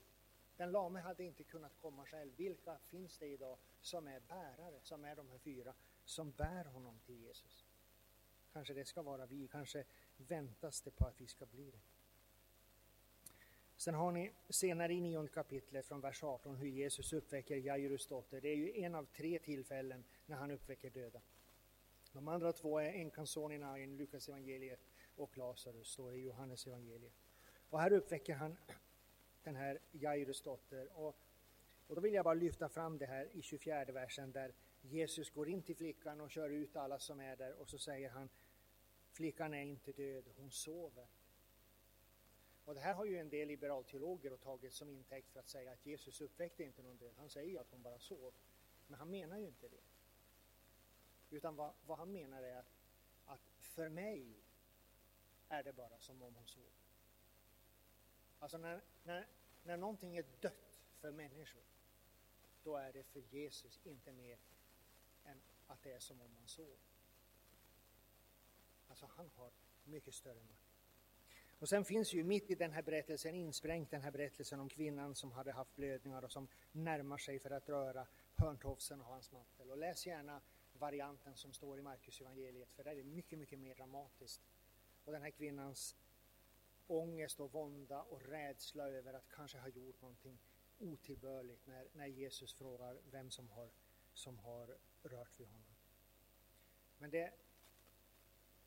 Den 0.57 0.71
lame 0.71 0.99
hade 0.99 1.23
inte 1.23 1.43
kunnat 1.43 1.77
komma 1.81 2.05
själv. 2.05 2.35
Vilka 2.35 2.77
finns 2.77 3.17
det 3.17 3.27
idag 3.27 3.57
som 3.81 4.07
är 4.07 4.19
bärare, 4.19 4.79
som 4.81 5.05
är 5.05 5.15
de 5.15 5.29
här 5.29 5.37
fyra, 5.37 5.73
som 6.05 6.31
bär 6.31 6.65
honom 6.65 6.99
till 6.99 7.15
Jesus? 7.15 7.65
Kanske 8.53 8.73
det 8.73 8.85
ska 8.85 9.01
vara 9.01 9.25
vi, 9.25 9.47
kanske 9.47 9.85
väntas 10.17 10.81
det 10.81 10.91
på 10.91 11.07
att 11.07 11.21
vi 11.21 11.27
ska 11.27 11.45
bli 11.45 11.71
det. 11.71 11.79
Sen 13.77 13.93
har 13.93 14.11
ni 14.11 14.31
senare 14.49 14.93
i 14.93 15.01
nionde 15.01 15.31
kapitlet 15.31 15.85
från 15.85 16.01
vers 16.01 16.23
18 16.23 16.55
hur 16.55 16.67
Jesus 16.67 17.13
uppväcker 17.13 17.57
Jairus 17.57 18.07
dotter. 18.07 18.41
Det 18.41 18.49
är 18.49 18.55
ju 18.55 18.83
en 18.83 18.95
av 18.95 19.05
tre 19.05 19.39
tillfällen 19.39 20.03
när 20.25 20.35
han 20.35 20.51
uppväcker 20.51 20.89
döda. 20.89 21.21
De 22.11 22.27
andra 22.27 22.53
två 22.53 22.79
är 22.79 22.93
änkans 22.93 23.29
son 23.29 23.51
i 23.51 23.57
Nain, 23.57 23.97
Lukas 23.97 24.29
evangeliet 24.29 24.79
och 25.15 25.37
Lazarus, 25.37 25.87
står 25.87 26.15
i 26.15 26.19
Johannes 26.19 26.67
evangeliet. 26.67 27.13
Och 27.69 27.79
här 27.79 27.93
uppväcker 27.93 28.33
han 28.33 28.57
den 29.43 29.55
här 29.55 29.79
Jairus 29.91 30.41
dotter. 30.41 30.89
Och, 30.97 31.15
och 31.87 31.95
då 31.95 32.01
vill 32.01 32.13
jag 32.13 32.25
bara 32.25 32.33
lyfta 32.33 32.69
fram 32.69 32.97
det 32.97 33.05
här 33.05 33.29
i 33.33 33.41
24 33.41 33.85
versen 33.85 34.31
där 34.31 34.53
Jesus 34.81 35.29
går 35.29 35.49
in 35.49 35.61
till 35.61 35.75
flickan 35.75 36.21
och 36.21 36.31
kör 36.31 36.49
ut 36.49 36.75
alla 36.75 36.99
som 36.99 37.19
är 37.19 37.35
där 37.35 37.53
och 37.53 37.69
så 37.69 37.77
säger 37.77 38.09
han 38.09 38.29
Flickan 39.15 39.53
är 39.53 39.61
inte 39.61 39.91
död, 39.91 40.23
hon 40.37 40.51
sover. 40.51 41.07
Och 42.65 42.73
det 42.73 42.79
här 42.79 42.93
har 42.93 43.05
ju 43.05 43.17
en 43.17 43.29
del 43.29 43.47
liberalteologer 43.47 44.37
tagit 44.37 44.73
som 44.73 44.89
intäkt 44.89 45.29
för 45.29 45.39
att 45.39 45.47
säga 45.47 45.71
att 45.71 45.85
Jesus 45.85 46.21
uppväckte 46.21 46.63
inte 46.63 46.81
någon 46.81 46.97
död. 46.97 47.13
Han 47.17 47.29
säger 47.29 47.49
ju 47.49 47.57
att 47.57 47.71
hon 47.71 47.81
bara 47.81 47.99
sov. 47.99 48.33
Men 48.87 48.99
han 48.99 49.09
menar 49.09 49.37
ju 49.37 49.47
inte 49.47 49.67
det. 49.67 49.83
Utan 51.29 51.55
vad, 51.55 51.73
vad 51.85 51.97
han 51.97 52.11
menar 52.11 52.43
är 52.43 52.55
att, 52.55 52.73
att 53.25 53.41
för 53.59 53.89
mig 53.89 54.43
är 55.49 55.63
det 55.63 55.73
bara 55.73 55.99
som 55.99 56.21
om 56.21 56.35
hon 56.35 56.47
sov. 56.47 56.73
Alltså 58.39 58.57
när, 58.57 58.81
när, 59.03 59.27
när 59.63 59.77
någonting 59.77 60.17
är 60.17 60.25
dött 60.41 60.81
för 60.99 61.11
människor, 61.11 61.63
då 62.63 62.75
är 62.75 62.93
det 62.93 63.03
för 63.03 63.19
Jesus 63.19 63.79
inte 63.83 64.11
mer 64.11 64.37
än 65.25 65.41
att 65.67 65.83
det 65.83 65.91
är 65.91 65.99
som 65.99 66.21
om 66.21 66.33
man 66.33 66.47
sov. 66.47 66.77
Alltså 68.95 69.15
han 69.17 69.29
har 69.35 69.51
mycket 69.83 70.13
större 70.13 70.43
makt. 70.43 70.71
Och 71.59 71.69
sen 71.69 71.85
finns 71.85 72.13
ju 72.13 72.23
mitt 72.23 72.51
i 72.51 72.55
den 72.55 72.71
här 72.71 72.81
berättelsen 72.81 73.35
insprängt 73.35 73.91
den 73.91 74.01
här 74.01 74.11
berättelsen 74.11 74.59
om 74.59 74.69
kvinnan 74.69 75.15
som 75.15 75.31
hade 75.31 75.51
haft 75.51 75.75
blödningar 75.75 76.23
och 76.23 76.31
som 76.31 76.47
närmar 76.71 77.17
sig 77.17 77.39
för 77.39 77.51
att 77.51 77.69
röra 77.69 78.07
hörntofsen 78.35 79.01
och 79.01 79.07
hans 79.07 79.31
mantel. 79.31 79.71
Och 79.71 79.77
läs 79.77 80.07
gärna 80.07 80.41
varianten 80.73 81.35
som 81.35 81.53
står 81.53 81.79
i 81.79 81.81
Markus 81.81 82.21
evangeliet 82.21 82.73
för 82.73 82.83
där 82.83 82.91
är 82.91 82.95
det 82.95 83.03
mycket, 83.03 83.39
mycket 83.39 83.59
mer 83.59 83.75
dramatiskt. 83.75 84.41
Och 85.03 85.11
den 85.11 85.21
här 85.21 85.31
kvinnans 85.31 85.95
ångest 86.87 87.39
och 87.39 87.51
vånda 87.51 88.01
och 88.01 88.21
rädsla 88.21 88.89
över 88.89 89.13
att 89.13 89.29
kanske 89.29 89.57
ha 89.57 89.67
gjort 89.67 90.01
någonting 90.01 90.39
otillbörligt 90.79 91.67
när, 91.67 91.87
när 91.93 92.07
Jesus 92.07 92.53
frågar 92.53 92.97
vem 93.11 93.31
som 93.31 93.49
har, 93.49 93.69
som 94.13 94.37
har 94.39 94.77
rört 95.03 95.39
vid 95.39 95.47
honom. 95.47 95.75
Men 96.97 97.09
det, 97.09 97.33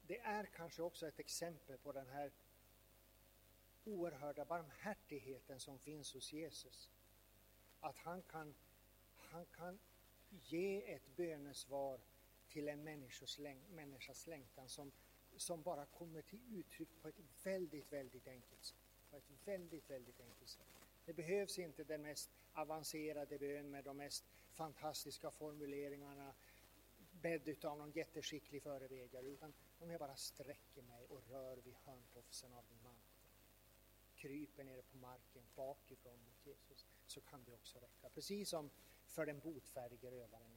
det 0.08 0.18
är 0.18 0.44
kanske 0.44 0.82
också 0.82 1.08
ett 1.08 1.18
exempel 1.18 1.78
på 1.78 1.92
den 1.92 2.06
här 2.06 2.32
oerhörda 3.84 4.44
barmhärtigheten 4.44 5.60
som 5.60 5.78
finns 5.78 6.14
hos 6.14 6.32
Jesus. 6.32 6.90
Att 7.80 7.98
han 7.98 8.22
kan, 8.22 8.54
han 9.16 9.46
kan 9.46 9.78
ge 10.30 10.92
ett 10.92 11.16
bönesvar 11.16 12.00
till 12.48 12.68
en 12.68 12.84
människas, 12.84 13.38
läng 13.38 13.60
människas 13.70 14.26
längtan 14.26 14.68
som, 14.68 14.92
som 15.36 15.62
bara 15.62 15.86
kommer 15.86 16.22
till 16.22 16.58
uttryck 16.58 16.88
på 17.02 17.08
ett 17.08 17.20
väldigt, 17.44 17.92
väldigt 17.92 18.28
enkelt 18.28 18.64
sätt. 18.64 18.78
På 19.10 19.16
ett 19.16 19.30
väldigt, 19.44 19.90
väldigt 19.90 20.20
enkelt 20.20 20.48
sätt. 20.50 20.66
Det 21.04 21.12
behövs 21.12 21.58
inte 21.58 21.84
den 21.84 22.02
mest 22.02 22.30
avancerade 22.52 23.38
bön 23.38 23.70
med 23.70 23.84
de 23.84 23.96
mest 23.96 24.24
fantastiska 24.52 25.30
formuleringarna 25.30 26.34
bädd 27.20 27.64
av 27.64 27.78
någon 27.78 27.90
jätteskicklig 27.90 28.62
förebedjare 28.62 29.26
utan 29.26 29.52
om 29.78 29.90
jag 29.90 30.00
bara 30.00 30.16
sträcker 30.16 30.82
mig 30.82 31.06
och 31.06 31.22
rör 31.28 31.56
vid 31.56 31.74
hörntofsen 31.74 32.52
av 32.52 32.64
din 32.68 32.82
mantel 32.82 33.08
kryper 34.18 34.64
ner 34.64 34.82
på 34.82 34.96
marken 34.96 35.42
bakifrån 35.56 36.18
mot 36.24 36.46
Jesus 36.46 36.86
så 37.06 37.20
kan 37.20 37.44
det 37.44 37.52
också 37.52 37.78
räcka. 37.78 38.08
Precis 38.08 38.48
som 38.48 38.70
för 39.06 39.26
den 39.26 39.40
botfärdige 39.40 40.10
rövaren. 40.10 40.50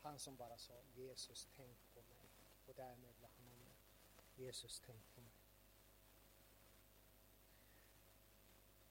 Han 0.00 0.18
som 0.18 0.36
bara 0.36 0.58
sa 0.58 0.74
Jesus 0.94 1.48
tänk 1.56 1.78
på 1.94 2.00
mig 2.00 2.30
och 2.66 2.74
därmed 2.74 3.14
var 3.20 3.28
han 3.28 3.46
om 3.46 3.72
Jesus 4.36 4.82
tänk 4.86 5.14
på 5.14 5.20
mig. 5.20 5.32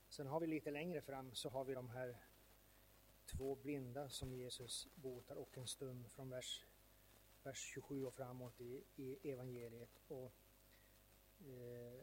Sen 0.10 0.28
har 0.28 0.40
vi 0.40 0.48
lite 0.48 0.72
längre 0.72 1.02
fram 1.02 1.36
så 1.36 1.50
har 1.50 1.64
vi 1.64 1.74
de 1.74 1.90
här 1.90 2.18
två 3.26 3.56
blinda 3.56 4.10
som 4.10 4.34
Jesus 4.34 4.88
botar 4.96 5.36
och 5.36 5.58
en 5.58 5.68
stum 5.68 6.10
från 6.10 6.30
vers, 6.30 6.66
vers 7.44 7.58
27 7.58 8.06
och 8.06 8.14
framåt 8.14 8.62
i, 8.62 8.84
i 8.96 9.32
evangeliet. 9.32 10.00
Och, 10.08 10.34
eh, 11.40 12.02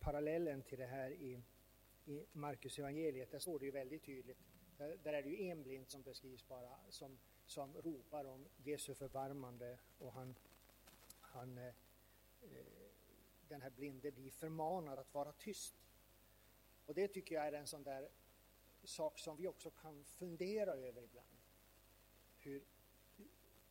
parallellen 0.00 0.62
till 0.62 0.78
det 0.78 0.86
här 0.86 1.10
i, 1.10 1.42
i 2.06 2.26
Markus 2.32 2.78
evangeliet, 2.78 3.30
där 3.30 3.38
står 3.38 3.58
det 3.58 3.64
ju 3.64 3.70
väldigt 3.70 4.04
tydligt. 4.04 4.38
Där, 4.78 4.96
där 5.02 5.12
är 5.12 5.22
det 5.22 5.28
ju 5.28 5.48
en 5.48 5.62
blind 5.62 5.90
som 5.90 6.02
beskrivs 6.02 6.48
bara, 6.48 6.78
som, 6.88 7.18
som 7.46 7.74
ropar 7.74 8.24
om 8.24 8.48
Jesu 8.64 8.94
förbarmande 8.94 9.78
och 9.98 10.12
han, 10.12 10.34
han 11.20 11.58
eh, 11.58 11.66
eh 11.66 11.72
den 13.48 13.62
här 13.62 13.70
blinde 13.70 14.10
blir 14.10 14.30
förmanad 14.30 14.98
att 14.98 15.14
vara 15.14 15.32
tyst. 15.32 15.74
Och 16.86 16.94
det 16.94 17.08
tycker 17.08 17.34
jag 17.34 17.46
är 17.46 17.52
en 17.52 17.66
sån 17.66 17.82
där 17.82 18.08
sak 18.84 19.18
som 19.18 19.36
vi 19.36 19.48
också 19.48 19.70
kan 19.70 20.04
fundera 20.04 20.72
över 20.72 21.02
ibland. 21.02 21.41
Hur, 22.42 22.62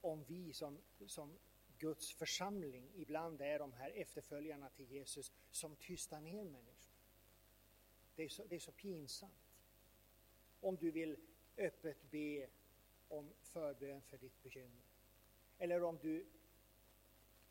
om 0.01 0.23
vi 0.23 0.53
som, 0.53 0.77
som 1.07 1.39
Guds 1.79 2.13
församling 2.13 2.91
ibland 2.95 3.41
är 3.41 3.59
de 3.59 3.73
här 3.73 3.91
efterföljarna 3.91 4.69
till 4.69 4.91
Jesus 4.91 5.31
som 5.51 5.75
tystar 5.75 6.21
ner 6.21 6.43
människor. 6.43 6.91
Det 8.15 8.23
är 8.23 8.29
så, 8.29 8.43
det 8.45 8.55
är 8.55 8.59
så 8.59 8.71
pinsamt. 8.71 9.33
Om 10.61 10.75
du 10.75 10.91
vill 10.91 11.17
öppet 11.57 12.11
be 12.11 12.47
om 13.07 13.29
förbön 13.41 14.01
för 14.01 14.17
ditt 14.17 14.43
bekymmer. 14.43 14.83
Eller 15.57 15.83
om 15.83 15.97
du 16.01 16.25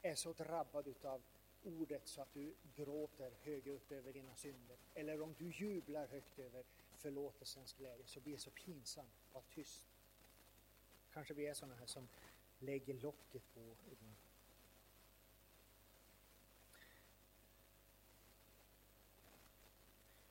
är 0.02 0.14
så 0.14 0.32
drabbad 0.32 0.86
utav 0.86 1.22
ordet 1.62 2.08
så 2.08 2.22
att 2.22 2.32
du 2.32 2.54
gråter 2.74 3.32
högt 3.42 3.66
upp 3.66 3.92
över 3.92 4.12
dina 4.12 4.36
synder. 4.36 4.76
Eller 4.94 5.20
om 5.20 5.34
du 5.38 5.50
jublar 5.50 6.06
högt 6.06 6.38
över 6.38 6.64
förlåtelsens 6.94 7.72
glädje 7.72 8.06
så 8.06 8.20
blir 8.20 8.32
det 8.32 8.38
så 8.38 8.50
pinsamt. 8.50 9.28
Var 9.32 9.42
tyst. 9.50 9.89
Kanske 11.14 11.34
vi 11.34 11.46
är 11.46 11.54
sådana 11.54 11.74
här 11.74 11.86
som 11.86 12.08
lägger 12.58 12.94
locket 12.94 13.54
på 13.54 13.76
ibland. 13.92 14.16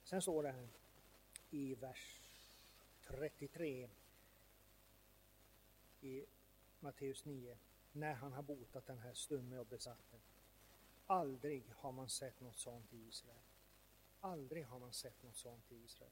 Sen 0.04 0.22
står 0.22 0.44
det 0.44 0.52
här 0.52 0.68
i 1.50 1.76
vers 1.76 2.22
33 3.04 3.90
i 6.02 6.26
Matteus 6.80 7.26
9, 7.26 7.58
när 7.92 8.14
han 8.14 8.34
har 8.34 8.44
botat 8.44 8.86
den 8.86 9.00
här 9.00 9.14
stumme 9.14 9.58
och 9.58 9.66
besatte. 9.66 10.18
Aldrig 11.08 11.64
har 11.76 11.92
man 11.92 12.10
sett 12.10 12.42
något 12.42 12.58
sånt 12.58 12.94
i 12.94 13.08
Israel. 13.08 13.42
Aldrig 14.20 14.66
har 14.66 14.80
man 14.80 14.94
sett 14.94 15.24
något 15.24 15.36
sånt 15.36 15.72
i 15.72 15.76
Israel. 15.76 16.12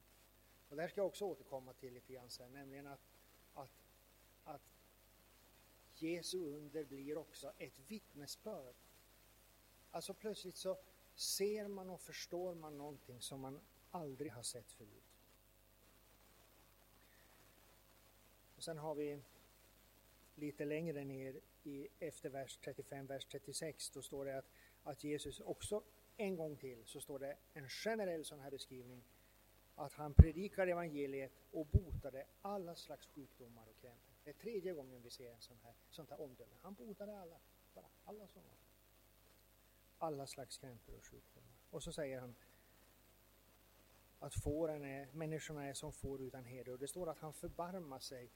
Och 0.69 0.75
det 0.75 0.81
här 0.81 0.89
ska 0.89 0.99
jag 0.99 1.07
också 1.07 1.25
återkomma 1.25 1.73
till 1.73 1.93
lite 1.93 2.13
grann 2.13 2.29
sen, 2.29 2.53
nämligen 2.53 2.87
att, 2.87 2.99
att, 3.53 3.61
att 3.63 3.86
Jesu 6.01 6.37
under 6.37 6.83
blir 6.83 7.17
också 7.17 7.53
ett 7.57 7.79
vittnesbörd. 7.87 8.75
Alltså 9.91 10.13
plötsligt 10.13 10.55
så 10.55 10.77
ser 11.15 11.67
man 11.67 11.89
och 11.89 12.01
förstår 12.01 12.55
man 12.55 12.77
någonting 12.77 13.21
som 13.21 13.39
man 13.39 13.59
aldrig 13.91 14.31
har 14.31 14.43
sett 14.43 14.71
förut. 14.71 15.03
Och 18.57 18.63
sen 18.63 18.77
har 18.77 18.95
vi 18.95 19.19
lite 20.35 20.65
längre 20.65 21.03
ner 21.03 21.39
i 21.63 21.87
efter 21.99 22.29
vers 22.29 22.57
35, 22.63 23.05
vers 23.05 23.25
36, 23.25 23.89
då 23.89 24.01
står 24.01 24.25
det 24.25 24.37
att, 24.37 24.49
att 24.83 25.03
Jesus 25.03 25.39
också 25.39 25.83
en 26.17 26.35
gång 26.35 26.55
till 26.55 26.85
så 26.85 27.01
står 27.01 27.19
det 27.19 27.37
en 27.53 27.69
generell 27.69 28.25
sån 28.25 28.39
här 28.39 28.51
beskrivning 28.51 29.03
att 29.75 29.93
han 29.93 30.13
predikade 30.13 30.71
evangeliet 30.71 31.31
och 31.51 31.65
botade 31.65 32.25
alla 32.41 32.75
slags 32.75 33.07
sjukdomar 33.07 33.67
och 33.67 33.81
krämpor. 33.81 34.16
Det 34.27 34.31
är 34.31 34.33
tredje 34.33 34.73
gången 34.73 35.01
vi 35.01 35.09
ser 35.09 35.31
en 35.31 35.41
sån 35.41 35.57
här, 35.63 35.73
sånt 35.89 36.09
här 36.09 36.21
omdöme. 36.21 36.55
Han 36.61 36.73
botade 36.73 37.19
alla, 37.19 37.39
bara 37.73 37.85
alla 38.05 38.27
sådana. 38.27 38.51
Alla 39.97 40.27
slags 40.27 40.57
krämpor 40.57 40.95
och 40.95 41.05
sjukdomar. 41.05 41.55
Och 41.69 41.83
så 41.83 41.93
säger 41.93 42.19
han 42.19 42.35
att 44.19 44.33
fåren 44.43 44.83
är, 44.83 45.07
människorna 45.13 45.65
är 45.65 45.73
som 45.73 45.93
får 45.93 46.21
utan 46.21 46.45
heder. 46.45 46.71
Och 46.71 46.79
det 46.79 46.87
står 46.87 47.09
att 47.09 47.19
han 47.19 47.33
förbarmar 47.33 47.99
sig. 47.99 48.29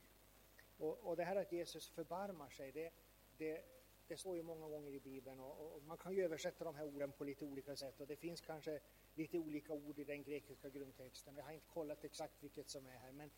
Och, 0.78 1.00
och 1.00 1.16
det 1.16 1.24
här 1.24 1.36
att 1.36 1.52
Jesus 1.52 1.90
förbarmar 1.90 2.50
sig, 2.50 2.72
det, 2.72 2.94
det, 3.38 3.66
det 4.08 4.18
står 4.18 4.38
ju 4.38 4.44
många 4.44 4.68
gånger 4.68 4.92
i 4.92 5.00
Bibeln 5.00 5.40
och, 5.40 5.76
och, 5.76 5.84
man 5.84 5.98
kan 5.98 6.14
ju 6.14 6.24
översätta 6.24 6.64
de 6.64 6.76
här 6.76 6.86
orden 6.86 7.12
på 7.12 7.24
lite 7.24 7.46
olika 7.46 7.76
sätt 7.76 8.02
och 8.02 8.08
det 8.08 8.16
finns 8.16 8.42
kanske 8.42 8.80
lite 9.16 9.38
olika 9.38 9.74
ord 9.74 10.00
i 10.00 10.04
den 10.04 10.24
grekiska 10.24 10.70
grundtexten. 10.70 11.36
Jag 11.36 11.44
har 11.44 11.52
inte 11.52 11.68
kollat 11.68 12.04
exakt 12.04 12.44
vilket 12.44 12.70
som 12.70 12.86
är 12.86 12.98
här, 12.98 13.12
men, 13.12 13.32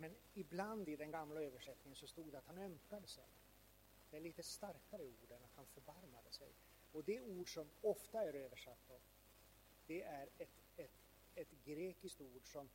men 0.00 0.16
ibland 0.34 0.88
i 0.88 0.96
den 0.96 1.10
gamla 1.10 1.42
översättningen 1.42 1.96
så 1.96 2.06
stod 2.06 2.32
det 2.32 2.38
att 2.38 2.46
han 2.46 2.58
ömkade 2.58 3.06
sig. 3.06 3.24
Det 4.10 4.16
är 4.16 4.20
lite 4.20 4.42
starkare 4.42 5.04
ord 5.04 5.30
än 5.30 5.42
att 5.44 5.54
han 5.54 5.66
förbarmade 5.66 6.30
sig. 6.30 6.52
Och 6.92 7.04
det 7.04 7.20
ord 7.20 7.54
som 7.54 7.70
ofta 7.80 8.22
är 8.22 8.34
översatt 8.34 8.78
då, 8.88 9.00
det 9.86 10.02
är 10.02 10.28
ett, 10.38 10.50
ett, 10.76 10.90
ett 11.34 11.50
grekiskt 11.64 12.20
ord 12.20 12.52
som, 12.52 12.68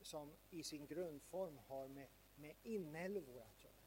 som 0.00 0.32
i 0.50 0.62
sin 0.62 0.86
grundform 0.86 1.58
har 1.58 1.88
med, 1.88 2.08
med 2.34 2.54
inälvor 2.62 3.42
att 3.42 3.64
göra. 3.64 3.84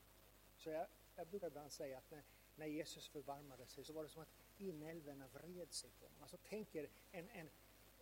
Så 0.57 0.69
jag, 0.69 0.87
jag 1.15 1.27
brukar 1.27 1.47
ibland 1.47 1.71
säga 1.71 1.97
att 1.97 2.11
när, 2.11 2.23
när 2.55 2.65
Jesus 2.65 3.07
förbarmade 3.07 3.67
sig 3.67 3.83
så 3.83 3.93
var 3.93 4.03
det 4.03 4.09
som 4.09 4.21
att 4.21 4.35
inälvorna 4.57 5.27
vred 5.27 5.73
sig 5.73 5.89
på 5.99 6.05
honom. 6.05 6.21
Alltså 6.21 6.37
tänk 6.43 6.75
er 6.75 6.89
en, 7.11 7.29
en, 7.29 7.49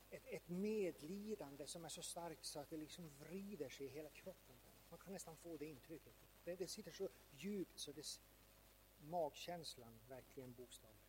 ett, 0.10 0.28
ett 0.28 0.50
medlidande 0.50 1.68
som 1.68 1.86
är 1.86 1.90
så 1.90 2.02
starkt 2.02 2.46
så 2.46 2.60
att 2.60 2.70
det 2.70 2.78
liksom 2.78 3.10
vrider 3.10 3.70
sig 3.70 3.86
i 3.86 3.90
hela 3.90 4.10
kroppen. 4.10 4.55
Man 4.96 5.00
kan 5.04 5.14
nästan 5.14 5.38
få 5.38 5.58
det 5.58 5.66
intrycket. 5.66 6.14
Det, 6.44 6.56
det 6.56 6.68
sitter 6.68 6.92
så 6.92 7.10
djupt 7.32 7.80
så 7.80 7.92
det, 7.92 8.20
magkänslan 8.98 10.00
verkligen 10.08 10.54
bokstavligen. 10.54 11.02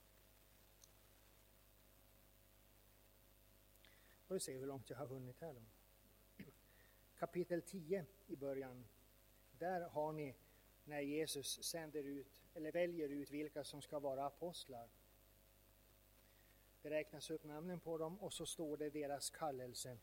Får 4.26 4.34
vi 4.34 4.40
se 4.40 4.58
hur 4.58 4.66
långt 4.66 4.90
jag 4.90 4.96
har 4.96 5.06
hunnit 5.06 5.40
här 5.40 5.54
då. 5.54 5.62
Kapitel 7.18 7.62
10 7.62 8.06
i 8.26 8.36
början. 8.36 8.84
Där 9.58 9.80
har 9.80 10.12
ni 10.12 10.34
när 10.84 11.00
Jesus 11.00 11.62
sänder 11.62 12.02
ut, 12.02 12.42
eller 12.54 12.72
väljer 12.72 13.08
ut 13.08 13.30
vilka 13.30 13.64
som 13.64 13.82
ska 13.82 13.98
vara 13.98 14.26
apostlar. 14.26 14.88
Det 16.82 16.90
räknas 16.90 17.30
upp 17.30 17.44
namnen 17.44 17.80
på 17.80 17.98
dem 17.98 18.20
och 18.20 18.32
så 18.32 18.46
står 18.46 18.76
det 18.76 18.90
deras 18.90 19.30
kallelse 19.30 19.98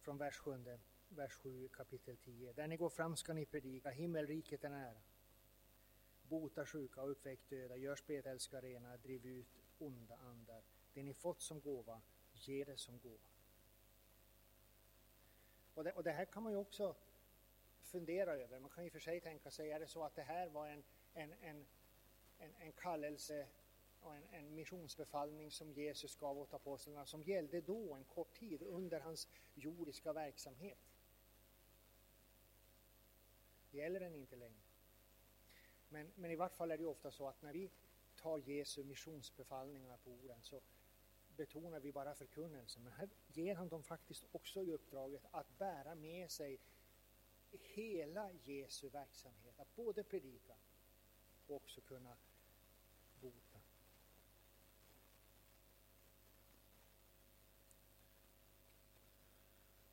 från 0.00 0.18
vers 0.18 0.36
7, 0.36 0.78
vers 1.08 1.32
7 1.32 1.68
kapitel 1.68 2.16
10. 2.16 2.52
Där 2.52 2.66
ni 2.66 2.76
går 2.76 2.88
fram 2.88 3.16
ska 3.16 3.32
ni 3.32 3.46
predika, 3.46 3.90
himmelriket 3.90 4.64
är 4.64 4.70
nära. 4.70 5.00
Bota 6.22 6.66
sjuka 6.66 7.02
och 7.02 7.10
uppväck 7.10 7.48
döda, 7.48 7.76
gör 7.76 7.96
spetälska 7.96 8.60
rena, 8.60 8.96
driv 8.96 9.26
ut 9.26 9.46
onda 9.78 10.16
andar. 10.16 10.62
Det 10.94 11.02
ni 11.02 11.14
fått 11.14 11.40
som 11.40 11.60
gåva, 11.60 12.00
ge 12.32 12.64
det 12.64 12.76
som 12.76 12.98
gåva. 12.98 13.28
Och 15.74 15.84
det, 15.84 15.92
och 15.92 16.04
det 16.04 16.12
här 16.12 16.24
kan 16.24 16.42
man 16.42 16.52
ju 16.52 16.58
också 16.58 16.94
fundera 17.82 18.36
över. 18.36 18.58
Man 18.58 18.70
kan 18.70 18.84
ju 18.84 18.90
för 18.90 18.98
sig 18.98 19.20
tänka 19.20 19.50
sig, 19.50 19.70
är 19.70 19.80
det 19.80 19.86
så 19.86 20.04
att 20.04 20.14
det 20.14 20.22
här 20.22 20.48
var 20.48 20.66
en, 20.66 20.82
en, 21.14 21.32
en, 21.32 21.66
en, 22.38 22.54
en 22.58 22.72
kallelse 22.72 23.48
och 24.00 24.14
en, 24.14 24.22
en 24.30 24.54
missionsbefallning 24.54 25.50
som 25.50 25.72
Jesus 25.72 26.16
gav 26.16 26.38
åt 26.38 26.54
apostlarna 26.54 27.06
som 27.06 27.22
gällde 27.22 27.60
då 27.60 27.94
en 27.94 28.04
kort 28.04 28.34
tid 28.38 28.62
under 28.62 29.00
hans 29.00 29.28
jordiska 29.54 30.12
verksamhet? 30.12 30.87
Gäller 33.78 34.00
den 34.00 34.14
inte 34.14 34.36
längre? 34.36 34.62
Men, 35.88 36.12
men 36.14 36.30
i 36.30 36.36
vart 36.36 36.54
fall 36.54 36.70
är 36.70 36.78
det 36.78 36.86
ofta 36.86 37.10
så 37.10 37.28
att 37.28 37.42
när 37.42 37.52
vi 37.52 37.70
tar 38.16 38.38
Jesu 38.38 38.84
missionsbefallningar 38.84 39.96
på 39.96 40.10
orden 40.10 40.42
så 40.42 40.60
betonar 41.36 41.80
vi 41.80 41.92
bara 41.92 42.14
förkunnelsen. 42.14 42.82
Men 42.82 42.92
här 42.92 43.08
ger 43.26 43.54
han 43.54 43.68
dem 43.68 43.82
faktiskt 43.82 44.24
också 44.32 44.62
i 44.62 44.72
uppdraget 44.72 45.22
att 45.30 45.58
bära 45.58 45.94
med 45.94 46.30
sig 46.30 46.58
hela 47.50 48.32
Jesu 48.32 48.88
verksamhet, 48.88 49.60
att 49.60 49.76
både 49.76 50.02
predika 50.02 50.56
och 51.46 51.56
också 51.56 51.80
kunna 51.80 52.16
bota. 53.20 53.60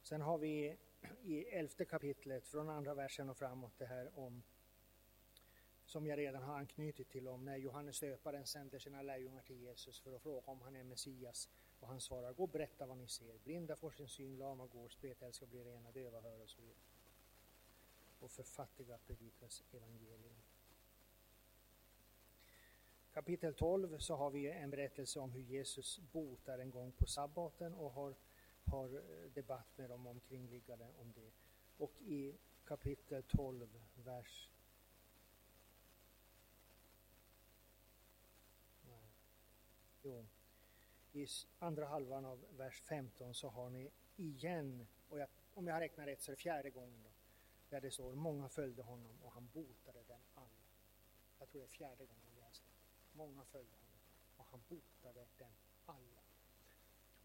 Sen 0.02 0.22
har 0.22 0.38
vi 0.38 0.78
i 1.24 1.44
elfte 1.44 1.86
kapitlet, 1.86 2.48
från 2.48 2.70
andra 2.70 2.94
versen 2.94 3.30
och 3.30 3.38
framåt, 3.38 3.78
det 3.78 3.86
här 3.86 4.20
om 4.20 4.44
som 5.86 6.08
jag 6.08 6.18
redan 6.20 6.44
har 6.44 6.56
anknutit 6.56 7.10
till 7.10 7.28
om 7.28 7.46
när 7.46 7.58
Johannes 7.58 8.00
döparen 8.00 8.46
sänder 8.46 8.80
sina 8.80 9.02
lärjungar 9.02 9.42
till 9.42 9.62
Jesus 9.62 10.00
för 10.00 10.16
att 10.16 10.22
fråga 10.22 10.52
om 10.52 10.62
han 10.62 10.76
är 10.76 10.84
Messias. 10.84 11.50
Och 11.80 11.88
han 11.88 12.02
svarar, 12.02 12.34
gå 12.34 12.44
och 12.44 12.50
berätta 12.50 12.86
vad 12.86 12.98
ni 12.98 13.08
ser. 13.08 13.38
Blinda 13.44 13.76
får 13.76 13.92
sin 13.92 14.08
syn, 14.08 14.38
lama 14.38 14.68
går, 14.68 14.90
spetälska 14.90 15.46
blir 15.46 15.64
rena, 15.64 15.92
döva 15.92 16.22
hör 16.22 16.42
och 16.42 16.50
så 16.50 16.62
vidare 16.62 16.80
och 18.26 18.32
för 18.32 18.44
fattiga 18.44 18.98
predikas 18.98 19.64
evangelium. 19.72 20.36
Kapitel 23.14 23.54
12 23.54 23.98
så 23.98 24.16
har 24.16 24.30
vi 24.30 24.50
en 24.50 24.70
berättelse 24.70 25.20
om 25.20 25.32
hur 25.32 25.42
Jesus 25.42 26.00
botar 26.12 26.60
en 26.60 26.72
gång 26.72 26.92
på 26.92 27.06
sabbaten 27.06 27.74
och 27.74 27.92
har, 27.92 28.16
har 28.66 28.96
eh, 28.96 29.32
debatt 29.34 29.78
med 29.78 29.90
de 29.90 30.08
omkringliggande 30.08 30.86
om 30.86 31.14
det. 31.16 31.32
Och 31.78 32.02
i 32.02 32.36
kapitel 32.66 33.24
12, 33.24 33.68
vers 33.96 34.50
Jo. 40.06 40.26
I 41.14 41.28
andra 41.60 41.86
halvan 41.86 42.26
av 42.26 42.46
vers 42.58 42.82
15 42.82 43.34
så 43.34 43.50
har 43.50 43.70
ni 43.70 43.92
igen, 44.16 44.88
och 45.10 45.20
jag, 45.20 45.28
om 45.54 45.68
jag 45.68 45.82
räknar 45.82 46.06
rätt 46.06 46.22
så 46.22 46.32
är 46.32 46.36
det 46.36 46.42
fjärde 46.42 46.70
gången 46.70 47.04
då, 47.04 47.10
där 47.70 47.82
det 47.82 47.92
står 47.92 48.16
många 48.16 48.50
följde 48.50 48.82
honom 48.82 49.24
och 49.24 49.32
han 49.32 49.50
botade 49.54 50.04
dem 50.04 50.22
alla. 50.34 50.66
Jag 51.40 51.50
tror 51.50 51.62
det 51.62 51.68
är 51.68 51.70
fjärde 51.70 52.06
gången 52.06 52.26
vi 52.36 52.42
läser. 52.42 52.66
Många 53.12 53.46
följde 53.46 53.76
honom 53.76 54.00
och 54.38 54.46
han 54.46 54.64
botade 54.68 55.26
dem 55.38 55.52
alla. 55.86 56.15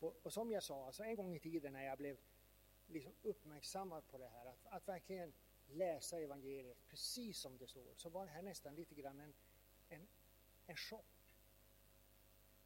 Och, 0.01 0.17
och, 0.23 0.33
som 0.33 0.51
jag 0.51 0.63
sa, 0.63 0.87
alltså 0.87 1.03
en 1.03 1.17
gång 1.17 1.35
i 1.35 1.39
tiden 1.39 1.73
när 1.73 1.85
jag 1.85 1.99
blev 1.99 2.17
liksom 2.87 3.13
uppmärksammad 3.23 4.07
på 4.09 4.19
det 4.19 4.29
här, 4.29 4.47
att, 4.47 4.67
att 4.67 4.89
verkligen 4.89 5.33
läsa 5.67 6.21
evangeliet 6.21 6.87
precis 6.87 7.39
som 7.39 7.59
det 7.59 7.67
står, 7.67 7.95
så 7.97 8.09
var 8.09 8.25
det 8.25 8.31
här 8.31 8.43
nästan 8.43 8.75
lite 8.75 8.95
grann 8.95 9.21
en, 9.21 9.35
en, 9.89 10.09
en 10.67 10.77
chock. 10.77 11.07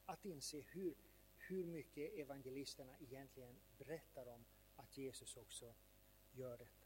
Att 0.07 0.25
inse 0.25 0.61
hur, 0.61 0.95
hur 1.37 1.67
mycket 1.67 2.13
evangelisterna 2.13 2.99
egentligen 3.01 3.61
berättar 3.79 4.27
om 4.27 4.45
att 4.77 4.97
Jesus 4.97 5.37
också 5.37 5.75
gör 6.33 6.59
detta. 6.59 6.84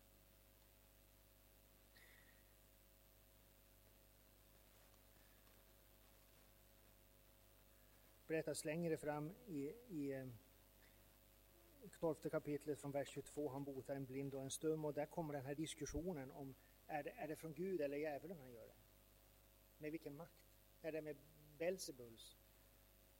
Berättas 8.29 8.65
längre 8.65 8.97
fram 8.97 9.35
i, 9.47 9.75
i 9.89 10.13
eh, 10.13 10.27
12 12.01 12.15
kapitlet 12.15 12.79
från 12.79 12.93
vers 12.93 13.09
22, 13.09 13.49
han 13.49 13.65
botar 13.65 13.97
en 13.97 14.05
blind 14.05 14.35
och 14.35 14.43
en 14.43 14.51
stum 14.51 14.85
och 14.85 14.95
där 14.95 15.07
kommer 15.07 15.35
den 15.35 15.45
här 15.45 15.55
diskussionen 15.55 16.31
om 16.31 16.55
är 16.87 17.03
det, 17.03 17.11
är 17.11 17.29
det 17.29 17.37
från 17.37 17.55
Gud 17.55 17.81
eller 17.81 17.97
djävulen 17.97 18.39
han 18.39 18.53
gör 18.53 18.67
det? 18.67 18.77
Med 19.79 19.91
vilken 19.91 20.17
makt? 20.17 20.51
Är 20.83 20.93
det 20.93 21.03
med 21.03 21.17
Belzebuls 21.59 22.37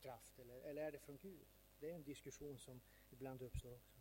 kraft 0.01 0.39
eller, 0.39 0.61
eller 0.61 0.83
är 0.83 0.93
det 0.93 0.99
från 0.99 1.17
Gud? 1.17 1.47
Det 1.81 1.91
är 1.91 1.95
en 1.95 2.03
diskussion 2.03 2.59
som 2.59 2.81
ibland 3.11 3.43
uppstår 3.43 3.75
också. 3.75 3.99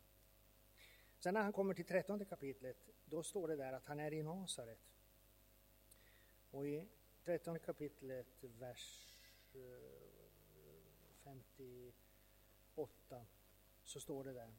Sen 1.20 1.34
när 1.34 1.44
han 1.44 1.54
kommer 1.54 1.74
till 1.74 1.86
13 1.86 2.26
kapitlet, 2.26 2.90
då 3.06 3.24
står 3.24 3.48
det 3.48 3.56
där 3.56 3.74
att 3.74 3.86
han 3.86 4.00
är 4.00 4.14
i 4.14 4.24
Nasaret. 4.24 4.80
Och 6.52 6.68
i 6.68 6.88
13 7.24 7.60
kapitlet, 7.60 8.28
vers 8.42 9.14
eh, 9.54 9.97
58 11.28 13.26
så 13.84 14.00
står 14.00 14.24
det 14.24 14.34
där. 14.34 14.54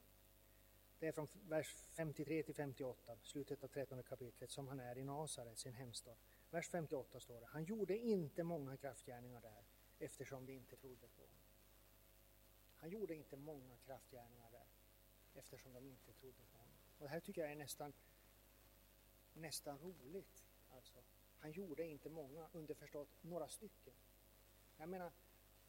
Det 0.98 1.06
är 1.06 1.12
från 1.12 1.28
vers 1.48 1.74
53 1.90 2.42
till 2.42 2.54
58, 2.54 3.16
slutet 3.22 3.64
av 3.64 3.68
13 3.68 4.02
kapitlet, 4.02 4.50
som 4.50 4.68
han 4.68 4.80
är 4.80 4.98
i 4.98 5.04
Nasaret, 5.04 5.58
sin 5.58 5.74
hemstad. 5.74 6.16
Vers 6.50 6.68
58 6.68 7.20
står 7.20 7.40
det. 7.40 7.46
Han 7.46 7.64
gjorde 7.64 7.98
inte 7.98 8.42
många 8.42 8.76
kraftgärningar 8.76 9.40
där 9.40 9.64
eftersom 9.98 10.46
de 10.46 10.52
inte 10.52 10.76
trodde 10.76 11.08
på 11.08 11.22
honom. 11.22 11.36
Han 12.76 12.90
gjorde 12.90 13.14
inte 13.14 13.36
många 13.36 13.76
kraftgärningar 13.76 14.50
där 14.50 14.66
eftersom 15.34 15.72
de 15.72 15.86
inte 15.86 16.12
trodde 16.12 16.44
på 16.52 16.58
honom. 16.58 16.76
Och 16.98 17.04
det 17.04 17.10
här 17.10 17.20
tycker 17.20 17.40
jag 17.40 17.50
är 17.50 17.56
nästan, 17.56 17.92
nästan 19.32 19.78
roligt. 19.78 20.44
Alltså, 20.70 20.98
han 21.38 21.52
gjorde 21.52 21.84
inte 21.84 22.10
många, 22.10 22.48
underförstått 22.52 23.08
några 23.20 23.48
stycken. 23.48 23.94
Jag 24.76 24.88
menar, 24.88 25.12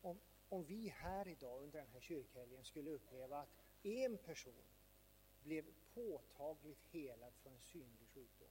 om, 0.01 0.19
om 0.49 0.63
vi 0.63 0.89
här 0.89 1.27
idag 1.27 1.63
under 1.63 1.79
den 1.79 1.89
här 1.93 1.99
kyrkhelgen 1.99 2.63
skulle 2.63 2.89
uppleva 2.89 3.39
att 3.39 3.49
en 3.83 4.17
person 4.17 4.63
blev 5.43 5.65
påtagligt 5.93 6.83
helad 6.91 7.33
från 7.33 7.53
en 7.53 7.61
synlig 7.61 8.07
sjukdom 8.07 8.49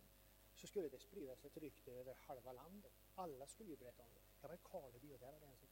så 0.55 0.67
skulle 0.67 0.89
det 0.89 0.99
spridas 0.99 1.45
ett 1.45 1.57
rykte 1.57 1.93
över 1.93 2.15
halva 2.15 2.53
landet. 2.53 2.93
Alla 3.15 3.47
skulle 3.47 3.71
ju 3.71 3.77
berätta 3.77 4.03
om 4.03 4.09
det. 4.15 4.21
Jag 4.41 4.49
var 4.49 4.55
i 4.55 4.59
Karleby 4.63 5.15
och 5.15 5.19
där 5.19 5.33
var 5.33 5.41
det 5.41 5.47
en 5.47 5.57
som... 5.57 5.69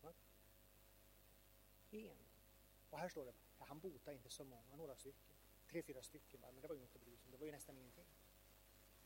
Va? 0.00 0.12
En. 1.90 2.18
Och 2.90 2.98
här 2.98 3.08
står 3.08 3.24
det, 3.24 3.32
ja, 3.58 3.64
han 3.64 3.80
botade 3.80 4.16
inte 4.16 4.30
så 4.30 4.44
många, 4.44 4.76
några 4.76 4.96
stycken. 4.96 5.36
Tre, 5.70 5.82
fyra 5.82 6.02
stycken 6.02 6.40
bara, 6.40 6.52
men 6.52 6.62
det 6.62 6.68
var 6.68 6.74
ju 6.74 6.82
inte 6.82 6.98
bry 6.98 7.16
det 7.30 7.36
var 7.36 7.46
ju 7.46 7.52
nästan 7.52 7.78
ingenting. 7.78 8.06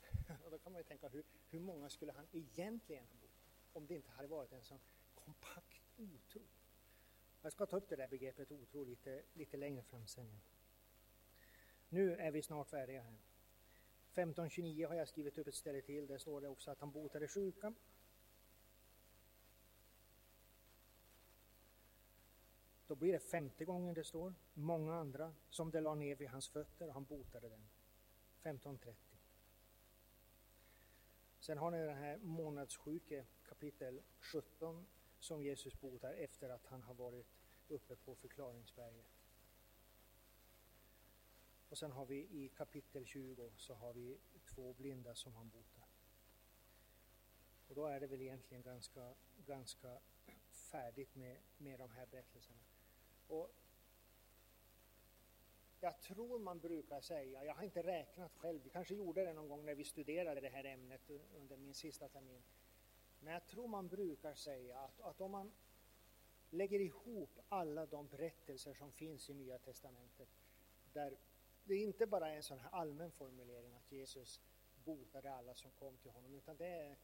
och 0.43 0.51
då 0.51 0.59
kan 0.59 0.71
man 0.71 0.79
ju 0.79 0.83
tänka, 0.83 1.09
hur, 1.09 1.23
hur 1.49 1.59
många 1.59 1.89
skulle 1.89 2.11
han 2.11 2.27
egentligen 2.31 3.05
ha 3.05 3.13
botat? 3.13 3.35
Om 3.73 3.87
det 3.87 3.95
inte 3.95 4.11
hade 4.11 4.27
varit 4.27 4.51
en 4.51 4.63
sån 4.63 4.79
kompakt 5.15 5.81
otro. 5.97 6.41
Jag 7.45 7.51
ska 7.51 7.65
ta 7.65 7.77
upp 7.77 7.89
det 7.89 7.95
där 7.95 8.07
begreppet 8.07 8.51
otro 8.51 8.83
lite, 8.83 9.23
lite 9.33 9.57
längre 9.57 9.83
fram 9.83 10.07
sen. 10.07 10.41
Nu 11.89 12.15
är 12.15 12.31
vi 12.31 12.41
snart 12.41 12.69
färdiga 12.69 13.01
här. 13.01 13.17
1529 14.13 14.87
har 14.87 14.95
jag 14.95 15.07
skrivit 15.07 15.37
upp 15.37 15.47
ett 15.47 15.55
ställe 15.55 15.81
till. 15.81 16.07
Där 16.07 16.17
står 16.17 16.41
det 16.41 16.47
också 16.47 16.71
att 16.71 16.79
han 16.79 16.91
botade 16.91 17.27
sjuka. 17.27 17.73
Då 22.87 22.95
blir 22.95 23.13
det 23.13 23.19
femte 23.19 23.65
gången 23.65 23.93
det 23.93 24.03
står. 24.03 24.33
Många 24.53 24.95
andra 24.95 25.35
som 25.49 25.71
det 25.71 25.81
la 25.81 25.95
ner 25.95 26.15
vid 26.15 26.29
hans 26.29 26.49
fötter 26.49 26.87
och 26.87 26.93
han 26.93 27.05
botade 27.05 27.49
dem. 27.49 27.67
1530. 28.41 29.17
Sen 31.39 31.57
har 31.57 31.71
ni 31.71 31.77
den 31.77 31.97
här 31.97 32.17
månadssjuke 32.17 33.25
kapitel 33.43 34.01
17 34.19 34.85
som 35.25 35.43
Jesus 35.43 35.79
botar 35.79 36.13
efter 36.13 36.49
att 36.49 36.65
han 36.65 36.83
har 36.83 36.93
varit 36.93 37.27
uppe 37.67 37.95
på 37.95 38.15
förklaringsberget. 38.15 39.05
Och 41.69 41.77
sen 41.77 41.91
har 41.91 42.05
vi 42.05 42.15
i 42.15 42.49
kapitel 42.49 43.05
20 43.05 43.51
så 43.57 43.73
har 43.73 43.93
vi 43.93 44.19
två 44.45 44.73
blinda 44.73 45.15
som 45.15 45.35
han 45.35 45.49
botar. 45.49 45.87
Och 47.67 47.75
då 47.75 47.85
är 47.85 47.99
det 47.99 48.07
väl 48.07 48.21
egentligen 48.21 48.63
ganska, 48.63 49.13
ganska 49.45 49.99
färdigt 50.49 51.15
med, 51.15 51.37
med 51.57 51.79
de 51.79 51.89
här 51.89 52.05
berättelserna. 52.05 52.61
Och 53.27 53.51
jag 55.79 56.01
tror 56.01 56.39
man 56.39 56.59
brukar 56.59 57.01
säga, 57.01 57.43
jag 57.43 57.55
har 57.55 57.63
inte 57.63 57.83
räknat 57.83 58.35
själv, 58.35 58.63
vi 58.63 58.69
kanske 58.69 58.95
gjorde 58.95 59.25
det 59.25 59.33
någon 59.33 59.47
gång 59.47 59.65
när 59.65 59.75
vi 59.75 59.83
studerade 59.83 60.41
det 60.41 60.49
här 60.49 60.63
ämnet 60.63 61.09
under 61.09 61.57
min 61.57 61.73
sista 61.73 62.09
termin. 62.09 62.43
Men 63.25 63.33
jag 63.33 63.45
tror 63.45 63.67
man 63.67 63.87
brukar 63.87 64.33
säga 64.33 64.79
att, 64.79 65.01
att 65.01 65.21
om 65.21 65.31
man 65.31 65.51
lägger 66.49 66.79
ihop 66.79 67.39
alla 67.49 67.85
de 67.85 68.07
berättelser 68.07 68.73
som 68.73 68.91
finns 68.91 69.29
i 69.29 69.33
Nya 69.33 69.57
Testamentet, 69.59 70.29
där 70.93 71.17
det 71.63 71.75
inte 71.75 72.05
bara 72.05 72.29
är 72.29 72.35
en 72.35 72.43
sån 72.43 72.59
här 72.59 72.69
allmän 72.69 73.11
formulering 73.11 73.73
att 73.73 73.91
Jesus 73.91 74.41
botade 74.83 75.33
alla 75.33 75.55
som 75.55 75.71
kom 75.71 75.97
till 75.97 76.11
honom, 76.11 76.33
utan 76.33 76.57
det 76.57 76.67
är 76.67 76.97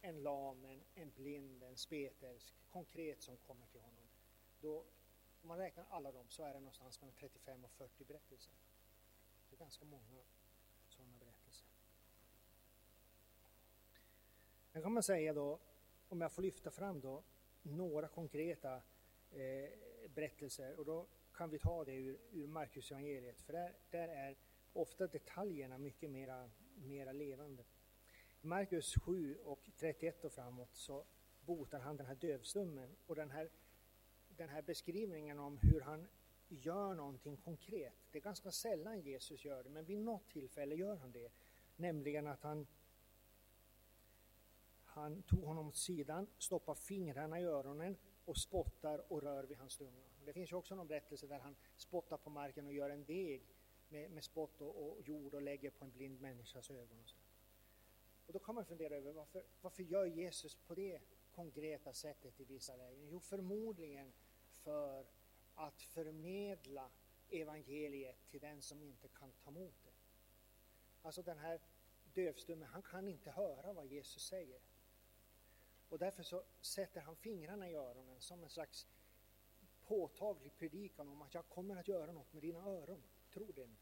en 0.00 0.22
lam, 0.22 0.64
en, 0.64 0.84
en 0.94 1.10
blind, 1.10 1.62
en 1.62 1.76
spetälsk, 1.76 2.54
konkret 2.70 3.22
som 3.22 3.36
kommer 3.36 3.66
till 3.66 3.80
honom. 3.80 4.08
Då, 4.60 4.84
om 5.42 5.48
man 5.48 5.58
räknar 5.58 5.86
alla 5.90 6.12
dem 6.12 6.26
så 6.28 6.42
är 6.42 6.54
det 6.54 6.60
någonstans 6.60 7.00
mellan 7.00 7.14
35 7.14 7.64
och 7.64 7.70
40 7.70 8.04
berättelser. 8.04 8.54
Det 9.48 9.56
är 9.56 9.58
ganska 9.58 9.84
många 9.84 10.22
sådana 10.88 11.16
berättelser. 11.18 11.70
Sen 14.72 14.82
kan 14.82 14.92
man 14.92 15.02
säga 15.02 15.32
då, 15.32 15.58
om 16.08 16.20
jag 16.20 16.32
får 16.32 16.42
lyfta 16.42 16.70
fram 16.70 17.00
då, 17.00 17.22
några 17.62 18.08
konkreta 18.08 18.74
eh, 19.30 19.70
berättelser 20.14 20.78
och 20.78 20.84
då 20.84 21.06
kan 21.34 21.50
vi 21.50 21.58
ta 21.58 21.84
det 21.84 21.94
ur, 21.94 22.18
ur 22.32 22.46
Marcus 22.46 22.90
evangeliet 22.90 23.40
för 23.40 23.52
där, 23.52 23.74
där 23.90 24.08
är 24.08 24.36
ofta 24.72 25.06
detaljerna 25.06 25.78
mycket 25.78 26.10
mera, 26.10 26.50
mera 26.74 27.12
levande. 27.12 27.64
I 28.42 28.46
Markus 28.46 28.94
7 28.94 29.38
och 29.44 29.70
31 29.76 30.24
och 30.24 30.32
framåt 30.32 30.74
så 30.76 31.04
botar 31.40 31.80
han 31.80 31.96
den 31.96 32.06
här 32.06 32.14
dövstummen 32.14 32.96
och 33.06 33.16
den 33.16 33.30
här, 33.30 33.50
den 34.28 34.48
här 34.48 34.62
beskrivningen 34.62 35.38
om 35.38 35.58
hur 35.58 35.80
han 35.80 36.08
gör 36.48 36.94
någonting 36.94 37.36
konkret. 37.36 37.94
Det 38.10 38.18
är 38.18 38.22
ganska 38.22 38.50
sällan 38.50 39.00
Jesus 39.00 39.44
gör 39.44 39.62
det, 39.62 39.70
men 39.70 39.84
vid 39.84 39.98
något 39.98 40.28
tillfälle 40.28 40.74
gör 40.74 40.96
han 40.96 41.12
det. 41.12 41.32
Nämligen 41.76 42.26
att 42.26 42.42
han 42.42 42.66
han 44.90 45.22
tog 45.22 45.44
honom 45.44 45.68
åt 45.68 45.76
sidan, 45.76 46.26
stoppar 46.38 46.74
fingrarna 46.74 47.40
i 47.40 47.44
öronen 47.44 47.96
och 48.24 48.36
spottar 48.36 49.12
och 49.12 49.22
rör 49.22 49.44
vid 49.44 49.58
hans 49.58 49.76
tunga. 49.76 50.04
Det 50.24 50.32
finns 50.32 50.52
ju 50.52 50.56
också 50.56 50.74
någon 50.74 50.88
berättelse 50.88 51.26
där 51.26 51.38
han 51.38 51.56
spottar 51.76 52.16
på 52.16 52.30
marken 52.30 52.66
och 52.66 52.72
gör 52.72 52.90
en 52.90 53.04
deg 53.04 53.42
med, 53.88 54.10
med 54.10 54.24
spott 54.24 54.60
och, 54.60 54.86
och, 54.86 55.00
jord 55.02 55.34
och 55.34 55.42
lägger 55.42 55.70
på 55.70 55.84
en 55.84 55.90
blind 55.90 56.20
människas 56.20 56.70
ögon. 56.70 57.00
Och, 57.02 57.08
så. 57.08 57.16
och 58.26 58.32
då 58.32 58.38
kan 58.38 58.54
man 58.54 58.64
fundera 58.64 58.94
över 58.94 59.12
varför, 59.12 59.44
varför 59.60 59.82
gör 59.82 60.06
Jesus 60.06 60.54
på 60.54 60.74
det 60.74 61.00
konkreta 61.34 61.92
sättet 61.92 62.40
i 62.40 62.44
vissa 62.44 62.76
lägen? 62.76 63.08
Jo, 63.08 63.20
förmodligen 63.20 64.12
för 64.50 65.06
att 65.54 65.82
förmedla 65.82 66.90
evangeliet 67.30 68.30
till 68.30 68.40
den 68.40 68.62
som 68.62 68.82
inte 68.82 69.08
kan 69.08 69.32
ta 69.32 69.50
emot 69.50 69.74
det. 69.84 69.92
Alltså 71.02 71.22
den 71.22 71.38
här 71.38 71.60
dövstumme, 72.14 72.66
han 72.66 72.82
kan 72.82 73.08
inte 73.08 73.30
höra 73.30 73.72
vad 73.72 73.86
Jesus 73.86 74.22
säger. 74.22 74.60
Och 75.90 75.98
därför 75.98 76.22
så 76.22 76.42
sätter 76.60 77.00
han 77.00 77.16
fingrarna 77.16 77.70
i 77.70 77.74
öronen 77.74 78.20
som 78.20 78.42
en 78.42 78.50
slags 78.50 78.86
påtaglig 79.86 80.56
predikan 80.56 81.08
om 81.08 81.22
att 81.22 81.34
jag 81.34 81.48
kommer 81.48 81.76
att 81.76 81.88
göra 81.88 82.12
något 82.12 82.32
med 82.32 82.42
dina 82.42 82.58
öron. 82.58 83.02
Tro 83.32 83.52
det 83.52 83.66
nu. 83.66 83.76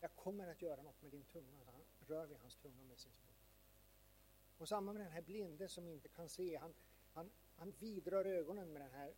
Jag 0.00 0.16
kommer 0.16 0.48
att 0.48 0.62
göra 0.62 0.82
något 0.82 1.02
med 1.02 1.10
din 1.10 1.24
tunga. 1.24 1.64
Så 1.64 1.70
han 1.70 1.84
rör 1.98 2.26
vid 2.26 2.38
hans 2.38 2.56
tunga 2.56 2.84
med 2.84 2.98
sin 2.98 3.12
spott. 3.12 3.30
Och 4.58 4.68
samma 4.68 4.92
med 4.92 5.02
den 5.02 5.12
här 5.12 5.22
blinde 5.22 5.68
som 5.68 5.88
inte 5.88 6.08
kan 6.08 6.28
se. 6.28 6.56
Han, 6.56 6.74
han, 7.12 7.30
han 7.54 7.70
vidrör 7.78 8.24
ögonen 8.24 8.72
med 8.72 8.82
den 8.82 8.90
här 8.90 9.14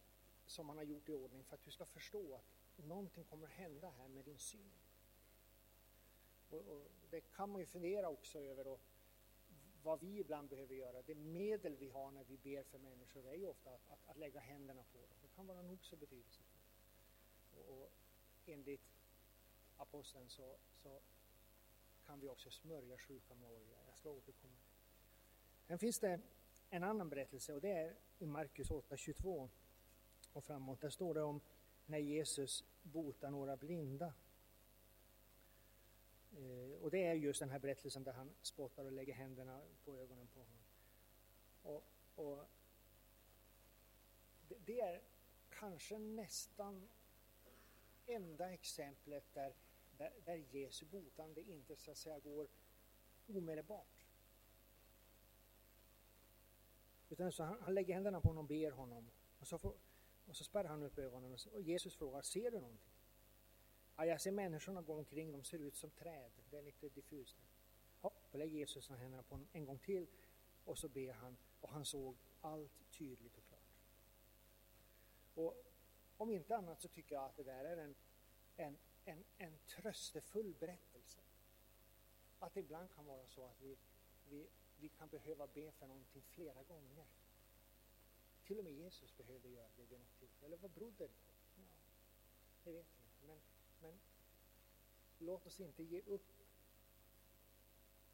som 0.47 0.69
han 0.69 0.79
har 0.79 0.85
gjort 0.85 1.09
i 1.09 1.13
ordning 1.13 1.45
för 1.45 1.55
att 1.55 1.65
du 1.65 1.71
ska 1.71 1.87
förstå 1.87 2.35
att 2.35 2.85
någonting 2.87 3.25
kommer 3.25 3.47
att 3.47 3.53
hända 3.53 3.91
här 3.91 4.09
med 4.09 4.25
din 4.25 4.39
syn. 4.39 4.73
Och, 6.51 6.61
och 6.61 6.89
det 7.11 7.21
kan 7.21 7.51
man 7.51 7.61
ju 7.61 7.67
fundera 7.67 8.09
också 8.09 8.39
över 8.39 8.67
och 8.67 8.81
vad 9.83 10.01
vi 10.01 10.18
ibland 10.18 10.49
behöver 10.49 10.74
göra. 10.74 11.03
Det 11.03 11.14
medel 11.14 11.76
vi 11.76 11.89
har 11.89 12.11
när 12.11 12.24
vi 12.24 12.37
ber 12.37 12.62
för 12.62 12.78
människor 12.78 13.26
är 13.26 13.35
ju 13.35 13.47
ofta 13.47 13.70
att, 13.70 13.91
att, 13.91 14.09
att 14.09 14.16
lägga 14.16 14.41
händerna 14.41 14.83
på 14.93 14.99
dem. 14.99 15.18
Det 15.22 15.28
kan 15.28 15.47
vara 15.47 15.62
nog 15.62 15.85
så 15.85 15.97
betydelsefullt. 15.97 16.72
Och, 17.55 17.83
och 17.83 17.91
enligt 18.47 18.93
aposteln 19.76 20.28
så, 20.28 20.57
så 20.83 21.01
kan 22.07 22.20
vi 22.20 22.28
också 22.28 22.51
smörja 22.51 22.99
sjuka 22.99 23.35
med 23.35 23.51
olja. 23.51 23.78
Jag 23.87 23.97
ska 23.97 24.11
återkomma. 24.11 24.57
Sen 25.66 25.78
finns 25.78 25.99
det 25.99 26.20
en 26.70 26.85
annan 26.85 27.09
berättelse 27.09 27.55
och 27.55 27.61
det 27.61 27.72
är 27.72 27.97
i 28.18 28.26
Markus 28.26 28.70
8.22 28.70 29.49
och 30.33 30.45
framåt. 30.45 30.80
Där 30.80 30.91
står 30.91 31.14
det 31.14 31.22
om 31.22 31.41
när 31.87 31.99
Jesus 31.99 32.64
botar 32.83 33.30
några 33.30 33.57
blinda. 33.57 34.14
Eh, 36.33 36.83
och 36.83 36.91
det 36.91 37.05
är 37.05 37.14
just 37.14 37.41
den 37.41 37.51
här 37.51 37.59
berättelsen 37.59 38.05
där 38.05 38.12
han 38.12 38.35
spottar 38.43 38.85
och 38.85 38.93
lägger 38.93 39.14
händerna 39.14 39.62
på 39.85 39.97
ögonen 39.97 40.28
på 40.28 40.41
honom. 40.41 40.62
Och, 41.62 41.85
och 42.14 42.45
det, 44.49 44.59
det 44.59 44.80
är 44.80 45.03
kanske 45.51 45.99
nästan 45.99 46.89
enda 48.07 48.53
exemplet 48.53 49.24
där, 49.35 49.55
där, 49.97 50.12
där 50.24 50.35
Jesu 50.35 50.87
botande 50.87 51.43
inte 51.43 51.76
så 51.76 51.91
att 51.91 51.97
säga 51.99 52.18
går 52.18 52.49
omedelbart. 53.26 54.07
Utan 57.09 57.33
så 57.33 57.43
han, 57.43 57.62
han 57.62 57.74
lägger 57.74 57.95
händerna 57.95 58.20
på 58.20 58.28
honom 58.28 58.45
och 58.45 58.49
ber 58.49 58.70
honom. 58.70 59.11
Och 59.39 59.47
så, 59.47 59.59
får, 59.59 59.74
och 60.26 60.37
så 60.37 60.45
spärrar 60.45 60.68
han 60.68 60.83
upp 60.83 60.99
ögonen 60.99 61.33
och, 61.33 61.41
och 61.53 61.62
Jesus 61.62 61.97
frågar, 61.97 62.22
ser 62.22 62.51
du 62.51 62.61
någonting? 62.61 62.91
Ja, 63.97 64.07
jag 64.07 64.20
ser 64.20 64.30
människorna 64.30 64.82
gå 64.82 64.95
omkring, 64.95 65.32
de 65.32 65.45
ser 65.45 65.59
ut 65.59 65.76
som 65.76 65.90
träd. 65.90 66.30
Det 66.51 66.59
är 66.59 66.62
lite 66.62 66.88
diffust. 66.88 67.36
Ja, 68.03 68.12
då 68.30 68.38
lägger 68.38 68.57
Jesus 68.57 68.88
händerna 68.88 69.22
på 69.22 69.34
honom 69.34 69.49
en 69.53 69.64
gång 69.64 69.78
till 69.78 70.07
och 70.64 70.78
så 70.78 70.88
ber 70.88 71.12
han 71.12 71.36
och 71.61 71.68
han 71.68 71.84
såg 71.84 72.16
allt 72.40 72.90
tydligt 72.90 73.38
och 73.38 73.45
klart. 73.45 73.62
Och 75.34 75.64
om 76.16 76.30
inte 76.30 76.57
annat 76.57 76.80
så 76.80 76.88
tycker 76.88 77.14
jag 77.14 77.24
att 77.24 77.36
det 77.36 77.43
där 77.43 77.64
är 77.64 77.76
en, 77.76 77.95
en, 78.57 78.78
en, 79.05 79.24
en 79.38 79.59
tröstefull 79.66 80.55
berättelse. 80.55 81.18
Att 82.38 82.55
det 82.55 82.61
ibland 82.61 82.90
kan 82.90 83.07
vara 83.07 83.26
så 83.26 83.45
att 83.45 83.61
vi, 83.61 83.76
vi, 84.28 84.49
vi 84.76 84.88
kan 84.88 85.09
behöva 85.09 85.47
be 85.47 85.72
för 85.72 85.86
någonting 85.86 86.22
flera 86.22 86.62
gånger. 86.62 87.07
Till 88.45 88.59
och 88.59 88.64
med 88.64 88.72
Jesus 88.72 89.16
behövde 89.16 89.49
göra 89.49 89.68
det 89.76 89.84
vid 89.84 89.99
något 89.99 90.18
tillfälle. 90.18 90.47
Eller 90.47 90.57
vad 90.57 90.70
berodde 90.70 91.05
det 91.05 91.09
på? 91.09 91.32
Ja, 91.57 91.62
det 92.64 92.72
vet 92.72 92.86
vi 92.97 93.03
inte. 93.05 93.26
Men, 93.26 93.40
men 93.83 94.01
låt 95.18 95.47
oss 95.47 95.61
inte 95.61 95.83
ge 95.83 96.01
upp. 96.01 96.33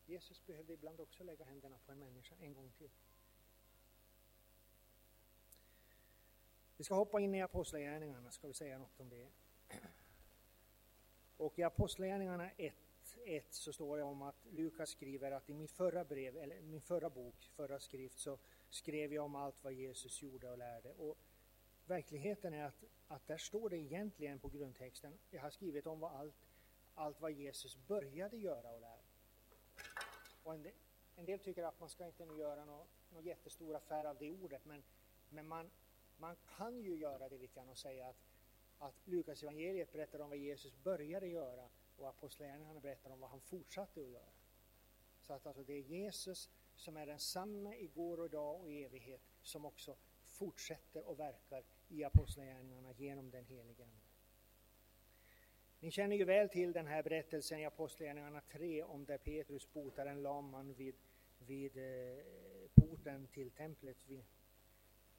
Jesus 0.07 0.47
behövde 0.47 0.73
ibland 0.73 1.01
också 1.01 1.25
lägga 1.25 1.45
händerna 1.45 1.79
på 1.87 1.93
en 1.93 1.99
människa 1.99 2.35
en 2.41 2.55
gång 2.55 2.71
till. 2.71 2.91
Vi 6.77 6.85
ska 6.85 6.95
hoppa 6.95 7.21
in 7.21 7.35
i 7.35 7.43
Apostlagärningarna, 7.43 8.31
ska 8.31 8.47
vi 8.47 8.55
säga 8.55 8.79
något 8.79 9.01
om 9.01 9.09
det. 9.09 9.29
Och 11.37 11.59
i 11.59 11.63
Apostlagärningarna 11.63 12.51
1, 12.51 12.75
1 13.25 13.55
så 13.55 13.73
står 13.73 13.97
det 13.97 14.03
om 14.03 14.23
att 14.23 14.47
Lukas 14.51 14.91
skriver 14.91 15.31
att 15.31 15.51
i 15.51 15.55
min 15.55 15.69
förra 15.69 16.05
brev, 16.05 16.37
eller 16.37 16.61
min 16.61 16.81
förra 16.81 17.11
bok, 17.11 17.51
förra 17.57 17.81
skrift, 17.81 18.19
så 18.19 18.39
skrev 18.71 19.13
jag 19.13 19.25
om 19.25 19.35
allt 19.35 19.65
vad 19.65 19.73
Jesus 19.73 20.23
gjorde 20.23 20.51
och 20.51 20.59
lärde. 20.59 20.93
Och 20.93 21.19
verkligheten 21.91 22.55
är 22.55 22.65
att, 22.65 22.85
att 23.09 23.27
där 23.27 23.37
står 23.37 23.71
det 23.71 23.77
egentligen 23.77 24.39
på 24.39 24.49
grundtexten, 24.49 25.19
jag 25.31 25.43
har 25.43 25.51
skrivit 25.51 25.87
om 25.87 26.01
vad 26.01 26.13
allt, 26.13 26.49
allt 26.95 27.21
vad 27.21 27.33
Jesus 27.33 27.77
började 27.77 28.37
göra 28.37 28.71
och 28.71 28.81
lära. 28.81 29.03
Och 30.43 30.55
en, 30.55 30.63
del, 30.63 30.73
en 31.17 31.25
del 31.25 31.39
tycker 31.39 31.63
att 31.63 31.81
man 31.81 31.89
ska 31.89 32.07
inte 32.07 32.25
göra 32.25 32.65
någon, 32.65 32.87
någon 33.11 33.25
jättestor 33.25 33.77
affär 33.77 34.05
av 34.05 34.17
det 34.19 34.31
ordet, 34.31 34.65
men, 34.65 34.83
men 35.29 35.47
man, 35.47 35.71
man 36.17 36.37
kan 36.57 36.81
ju 36.81 36.97
göra 36.97 37.29
det 37.29 37.39
lite 37.39 37.55
grann 37.55 37.69
och 37.69 37.79
säga 37.79 38.09
att, 38.09 38.17
att 38.79 38.95
Lukas 39.05 39.43
evangeliet 39.43 39.93
berättar 39.93 40.19
om 40.19 40.29
vad 40.29 40.39
Jesus 40.39 40.75
började 40.83 41.27
göra 41.27 41.69
och 41.97 42.09
apostlagärningarna 42.09 42.81
berättar 42.81 43.11
om 43.11 43.21
vad 43.21 43.31
han 43.31 43.41
fortsatte 43.41 44.01
att 44.01 44.09
göra. 44.09 44.33
Så 45.21 45.33
att 45.33 45.47
alltså 45.47 45.63
det 45.63 45.73
är 45.73 45.83
Jesus 45.83 46.51
som 46.77 46.97
är 46.97 47.07
densamme 47.07 47.77
igår 47.77 48.21
och 48.21 48.27
idag 48.27 48.61
och 48.61 48.71
i 48.71 48.85
evighet 48.85 49.21
som 49.43 49.65
också 49.65 49.97
fortsätter 50.25 51.09
och 51.09 51.19
verkar 51.19 51.65
i 51.89 52.05
apostlagärningarna 52.05 52.93
genom 52.93 53.31
den 53.31 53.45
helige 53.45 53.85
Ande. 53.85 54.09
Ni 55.81 55.91
känner 55.91 56.17
ju 56.17 56.25
väl 56.25 56.49
till 56.49 56.73
den 56.73 56.87
här 56.87 57.03
berättelsen 57.03 57.59
i 57.59 57.67
Apostlagärningarna 57.67 58.41
3 58.41 58.83
om 58.83 59.05
där 59.05 59.19
Petrus 59.19 59.73
botar 59.73 60.07
en 60.07 60.23
lam 60.23 60.51
man 60.51 60.75
vid, 60.75 60.95
vid 61.39 61.77
eh, 61.77 62.25
porten 62.75 63.27
till 63.27 63.51
templet 63.51 63.97
vid, 64.07 64.25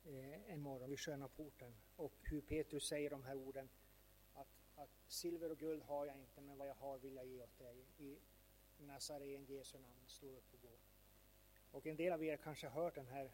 eh, 0.05 0.51
en 0.53 0.61
morgon 0.61 0.89
vid 0.89 0.99
sköna 0.99 1.27
porten 1.27 1.75
och 1.95 2.13
hur 2.21 2.41
Petrus 2.41 2.87
säger 2.87 3.09
de 3.09 3.23
här 3.23 3.35
orden 3.35 3.69
att, 4.33 4.47
att 4.75 4.89
silver 5.07 5.51
och 5.51 5.57
guld 5.57 5.83
har 5.83 6.05
jag 6.05 6.17
inte 6.17 6.41
men 6.41 6.57
vad 6.57 6.67
jag 6.67 6.75
har 6.75 6.97
vill 6.97 7.15
jag 7.15 7.25
ge 7.25 7.43
åt 7.43 7.59
dig. 7.59 7.85
I 7.97 8.17
Nazaren 8.77 9.45
Jesu 9.45 9.77
namn, 9.77 10.07
stå 10.07 10.27
upp 10.27 10.53
och 10.53 10.61
gå. 10.61 10.77
Och 11.71 11.87
en 11.87 11.95
del 11.95 12.13
av 12.13 12.23
er 12.23 12.37
kanske 12.37 12.67
har 12.67 12.83
hört 12.83 12.95
den 12.95 13.07
här 13.07 13.31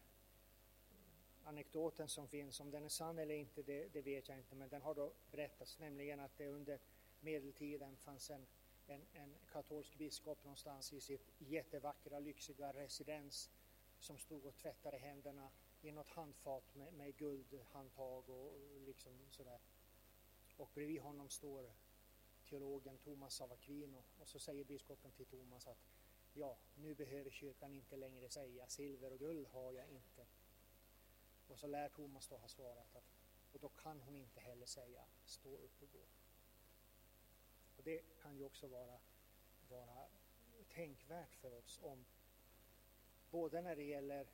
anekdoten 1.46 2.08
som 2.08 2.28
finns. 2.28 2.60
Om 2.60 2.70
den 2.70 2.84
är 2.84 2.88
sann 2.88 3.18
eller 3.18 3.34
inte, 3.34 3.62
det, 3.62 3.88
det, 3.92 4.02
vet 4.02 4.28
jag 4.28 4.38
inte, 4.38 4.54
men 4.54 4.68
den 4.68 4.82
har 4.82 4.94
då 4.94 5.12
berättats, 5.30 5.78
nämligen 5.78 6.20
att 6.20 6.36
det 6.36 6.48
under 6.48 6.80
medeltiden 7.20 7.96
fanns 7.96 8.30
en, 8.30 8.46
en, 8.86 9.06
en 9.12 9.34
katolsk 9.52 9.94
biskop 9.98 10.44
någonstans 10.44 10.92
i 10.92 11.00
sitt 11.00 11.32
jättevackra, 11.38 12.18
lyxiga 12.18 12.72
residens 12.72 13.50
som 13.98 14.18
stod 14.18 14.46
och 14.46 14.56
tvättade 14.56 14.98
händerna 14.98 15.50
i 15.82 15.92
något 15.92 16.10
handfat 16.10 16.74
med, 16.74 16.92
med 16.92 17.16
guldhandtag 17.16 18.28
och, 18.28 18.46
och 18.46 18.80
liksom 18.80 19.12
sådär. 19.30 19.58
Och 20.56 20.70
bredvid 20.74 21.00
honom 21.00 21.28
står 21.28 21.72
teologen 22.48 22.98
Thomas 22.98 23.40
av 23.40 23.52
Aquino 23.52 24.04
och 24.18 24.28
så 24.28 24.38
säger 24.38 24.64
biskopen 24.64 25.12
till 25.12 25.26
Thomas 25.26 25.66
att 25.66 25.78
ja, 26.32 26.56
nu 26.74 26.94
behöver 26.94 27.30
kyrkan 27.30 27.74
inte 27.74 27.96
längre 27.96 28.28
säga 28.28 28.66
silver 28.66 29.12
och 29.12 29.18
guld 29.18 29.46
har 29.46 29.72
jag 29.72 29.88
inte. 29.88 30.26
Och 31.48 31.58
så 31.58 31.66
lär 31.66 31.88
Thomas 31.88 32.28
då 32.28 32.36
ha 32.36 32.48
svarat 32.48 32.96
att 32.96 33.16
och 33.56 33.60
då 33.60 33.68
kan 33.68 34.00
hon 34.00 34.16
inte 34.16 34.40
heller 34.40 34.66
säga 34.66 35.04
stå 35.24 35.56
upp 35.56 35.82
och 35.82 35.92
gå. 35.92 36.06
Och 37.76 37.82
det 37.82 38.02
kan 38.22 38.36
ju 38.36 38.44
också 38.44 38.66
vara, 38.66 38.98
vara 39.68 40.08
tänkvärt 40.68 41.34
för 41.34 41.52
oss 41.52 41.80
om 41.82 42.04
både 43.30 43.62
när 43.62 43.76
det 43.76 43.82
gäller 43.82 44.26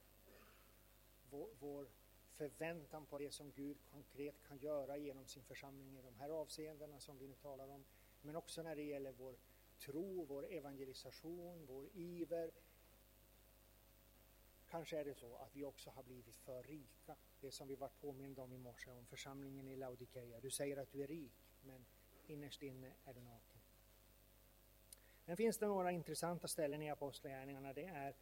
vår, 1.31 1.51
vår 1.61 1.89
förväntan 2.33 3.07
på 3.07 3.19
det 3.19 3.31
som 3.31 3.53
Gud 3.53 3.79
konkret 3.91 4.43
kan 4.43 4.59
göra 4.59 4.97
genom 4.97 5.27
sin 5.27 5.45
församling 5.45 5.99
i 5.99 6.03
de 6.03 6.17
här 6.17 6.31
avseendena 6.31 7.01
som 7.01 7.19
vi 7.19 7.29
nu 7.29 7.35
talar 7.35 7.69
om, 7.69 7.85
men 8.21 8.37
också 8.37 8.63
när 8.63 8.77
det 8.77 8.83
gäller 8.83 9.13
vår 9.13 9.37
tro, 9.79 10.25
vår 10.25 10.47
evangelisation, 10.53 11.67
vår 11.67 11.89
iver. 11.95 12.53
Kanske 14.73 14.99
är 14.99 15.05
det 15.05 15.15
så 15.15 15.37
att 15.37 15.57
vi 15.57 15.65
också 15.65 15.91
har 15.91 16.03
blivit 16.03 16.37
för 16.37 16.63
rika. 16.63 17.17
Det 17.41 17.51
som 17.51 17.69
vi 17.69 17.75
var 17.75 17.89
påminda 17.89 18.43
om 18.43 18.53
i 18.53 18.59
morse 18.59 18.91
om 18.91 19.07
församlingen 19.07 19.69
i 19.69 19.77
Laodikeia. 19.77 20.41
Du 20.41 20.51
säger 20.51 20.77
att 20.77 20.93
du 20.93 21.03
är 21.03 21.07
rik, 21.07 21.33
men 21.63 21.87
innerst 22.27 22.63
inne 22.63 22.93
är 23.05 23.15
du 23.15 23.21
naken. 23.21 23.61
Men 25.25 25.37
finns 25.37 25.59
det 25.59 25.67
några 25.67 25.93
intressanta 25.93 26.49
ställen 26.49 26.83
i 26.83 26.91
Apostlagärningarna. 26.91 27.73
Det 27.73 27.85
är 27.85 28.17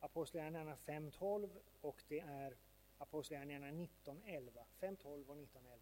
Apostlagärningarna 0.00 0.76
5.12 0.76 1.50
och 1.80 2.02
det 2.08 2.20
är 2.20 2.56
Apostlagärningarna 2.98 3.66
19.11. 3.66 4.50
5.12 4.80 5.26
och 5.26 5.36
19.11. 5.36 5.78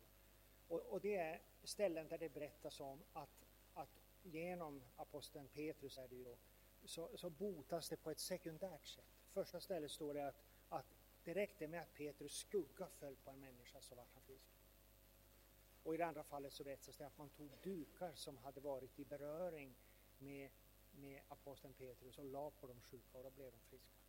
Och, 0.69 0.81
och 0.81 1.01
det 1.01 1.17
är 1.17 1.41
ställen 1.65 2.09
där 2.09 2.19
det 2.19 2.29
berättas 2.29 2.81
om 2.81 3.03
att, 3.13 3.47
att 3.75 4.03
genom 4.23 4.83
aposteln 4.97 5.49
Petrus 5.49 5.99
är 5.99 6.09
det 6.09 6.17
ju 6.17 6.25
då, 6.25 6.37
så, 6.85 7.11
så 7.17 7.31
botas 7.31 7.89
det 7.89 7.97
på 7.97 8.11
ett 8.11 8.21
sekundärt 8.21 8.87
sätt. 8.87 9.20
Första 9.33 9.61
stället 9.61 9.91
står 9.91 10.15
det 10.15 10.29
att, 10.29 10.45
att 10.69 10.97
det 11.25 11.35
räckte 11.35 11.69
med 11.69 11.83
att 11.83 11.95
Petrus 11.95 12.33
skugga 12.33 12.89
föll 12.89 13.17
på 13.17 13.31
en 13.31 13.41
människa 13.41 13.81
så 13.81 13.95
vart 13.95 14.13
han 14.15 14.23
frisk. 14.23 14.51
Och 15.83 15.95
i 15.95 15.97
det 15.97 16.07
andra 16.07 16.23
fallet 16.23 16.53
så 16.53 16.65
berättas 16.65 16.97
det 16.97 17.07
att 17.07 17.19
man 17.19 17.29
tog 17.29 17.51
dukar 17.63 18.13
som 18.15 18.37
hade 18.39 18.61
varit 18.61 18.99
i 18.99 19.05
beröring 19.05 19.75
med, 20.19 20.51
med 20.91 21.23
aposteln 21.29 21.75
Petrus 21.75 22.19
och 22.19 22.25
la 22.25 22.51
på 22.51 22.67
de 22.67 22.81
sjuka 22.81 23.19
och 23.19 23.25
då 23.25 23.31
blev 23.31 23.53
de 23.53 23.59
friska. 23.59 24.01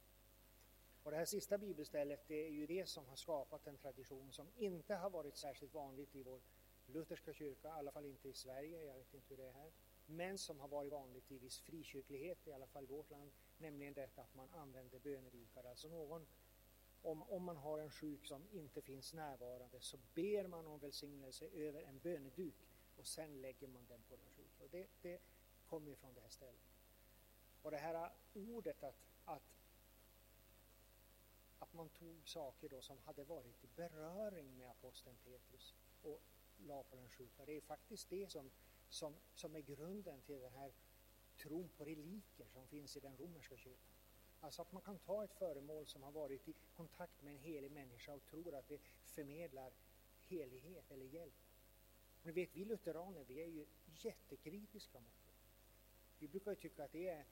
Och 1.04 1.12
det 1.12 1.18
här 1.18 1.26
sista 1.26 1.58
bibelstället 1.58 2.28
det 2.28 2.46
är 2.46 2.52
ju 2.52 2.68
det 2.68 2.90
som 2.90 3.06
har 3.06 3.16
skapat 3.16 3.68
en 3.68 3.78
tradition 3.78 4.32
som 4.32 4.48
inte 4.56 4.96
har 4.96 5.10
varit 5.10 5.38
särskilt 5.38 5.74
vanligt 5.74 6.16
i 6.16 6.24
vår 6.24 6.42
lutherska 6.86 7.34
kyrka, 7.34 7.68
i 7.68 7.72
alla 7.72 7.92
fall 7.92 8.06
inte 8.06 8.30
i 8.30 8.34
Sverige, 8.34 8.86
jag 8.86 8.98
vet 8.98 9.14
inte 9.14 9.30
hur 9.30 9.38
det 9.38 9.50
är 9.50 9.54
här, 9.54 9.72
men 10.06 10.38
som 10.38 10.60
har 10.60 10.68
varit 10.68 10.92
vanligt 10.92 11.32
i 11.32 11.38
viss 11.38 11.60
frikyrklighet, 11.60 12.48
i 12.48 12.52
alla 12.52 12.68
fall 12.68 12.84
i 12.84 12.88
vårt 12.88 13.10
land, 13.10 13.32
nämligen 13.62 13.94
detta 13.94 14.22
att 14.22 14.36
man 14.36 14.50
använder 14.54 15.00
bönedukar. 15.00 15.64
Alltså 15.64 15.88
någon, 15.88 16.28
om, 17.02 17.24
om 17.24 17.44
man 17.44 17.58
har 17.58 17.80
en 17.80 17.92
sjuk 17.92 18.26
som 18.26 18.48
inte 18.52 18.82
finns 18.82 19.14
närvarande 19.14 19.82
så 19.82 19.98
ber 20.14 20.48
man 20.48 20.68
om 20.68 20.80
välsignelse 20.80 21.46
över 21.46 21.82
en 21.82 22.00
böneduk 22.00 22.56
och 22.98 23.08
sen 23.08 23.42
lägger 23.42 23.68
man 23.68 23.86
den 23.86 24.02
på 24.10 24.16
den 24.16 24.30
sjuka. 24.30 24.64
Och 24.64 24.70
det, 24.70 24.88
det 25.02 25.22
kommer 25.66 25.96
från 25.96 26.14
det 26.14 26.22
här 26.22 26.30
stället. 26.30 26.76
Och 27.62 27.72
det 27.72 27.78
här 27.78 28.12
ordet 28.34 28.84
att, 28.84 28.96
att, 29.26 29.44
att 31.60 31.74
man 31.74 31.90
tog 31.90 32.28
saker 32.28 32.70
då 32.70 32.82
som 32.82 32.98
hade 32.98 33.24
varit 33.24 33.64
i 33.64 33.68
beröring 33.76 34.58
med 34.58 34.70
aposteln 34.70 35.18
Petrus 35.24 35.76
och 36.02 36.22
la 36.58 36.84
på 36.84 36.96
den 36.96 37.10
sjuka. 37.10 37.46
Det 37.46 37.58
är 37.58 37.62
faktiskt 37.62 38.10
det 38.10 38.32
som, 38.32 38.52
som, 38.90 39.16
som 39.34 39.56
är 39.56 39.60
grunden 39.60 40.22
till 40.22 40.40
den 40.40 40.54
här 40.54 40.74
tron 41.38 41.70
på 41.70 41.86
reliker 41.86 42.46
som 42.46 42.68
finns 42.68 42.98
i 42.98 43.00
den 43.00 43.18
romerska 43.18 43.58
kyrkan. 43.58 43.92
Alltså 44.40 44.62
att 44.62 44.72
man 44.72 44.82
kan 44.82 45.00
ta 45.00 45.24
ett 45.24 45.34
föremål 45.34 45.88
som 45.88 46.04
har 46.04 46.12
varit 46.12 46.48
i 46.48 46.54
kontakt 46.76 47.22
med 47.22 47.34
en 47.34 47.40
helig 47.40 47.72
människa 47.72 48.14
och 48.14 48.24
tror 48.24 48.56
att 48.56 48.68
det 48.68 48.80
förmedlar 49.04 49.74
helighet 50.28 50.92
eller 50.92 51.06
hjälp. 51.06 51.34
Ni 52.24 52.32
vet, 52.32 52.56
vi 52.56 52.66
lutheraner, 52.66 53.24
vi 53.24 53.42
är 53.42 53.48
ju 53.48 53.66
jättekritiska 53.86 55.00
mot 55.00 55.26
det. 55.26 55.32
Vi 56.20 56.28
brukar 56.28 56.52
ju 56.52 56.56
tycka 56.56 56.84
att 56.84 56.92
det 56.92 57.08
är 57.08 57.26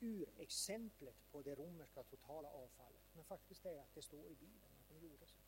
urexemplet 0.00 1.16
på 1.32 1.42
det 1.42 1.54
romerska 1.54 2.02
totala 2.02 2.48
avfallet. 2.48 3.02
Men 3.12 3.24
faktiskt 3.24 3.66
är 3.66 3.80
att 3.80 3.94
det 3.94 4.02
står 4.02 4.30
i 4.30 4.34
Bibeln 4.34 4.72
att 4.80 4.88
de 4.88 4.98
gjorde 4.98 5.26
så. 5.26 5.40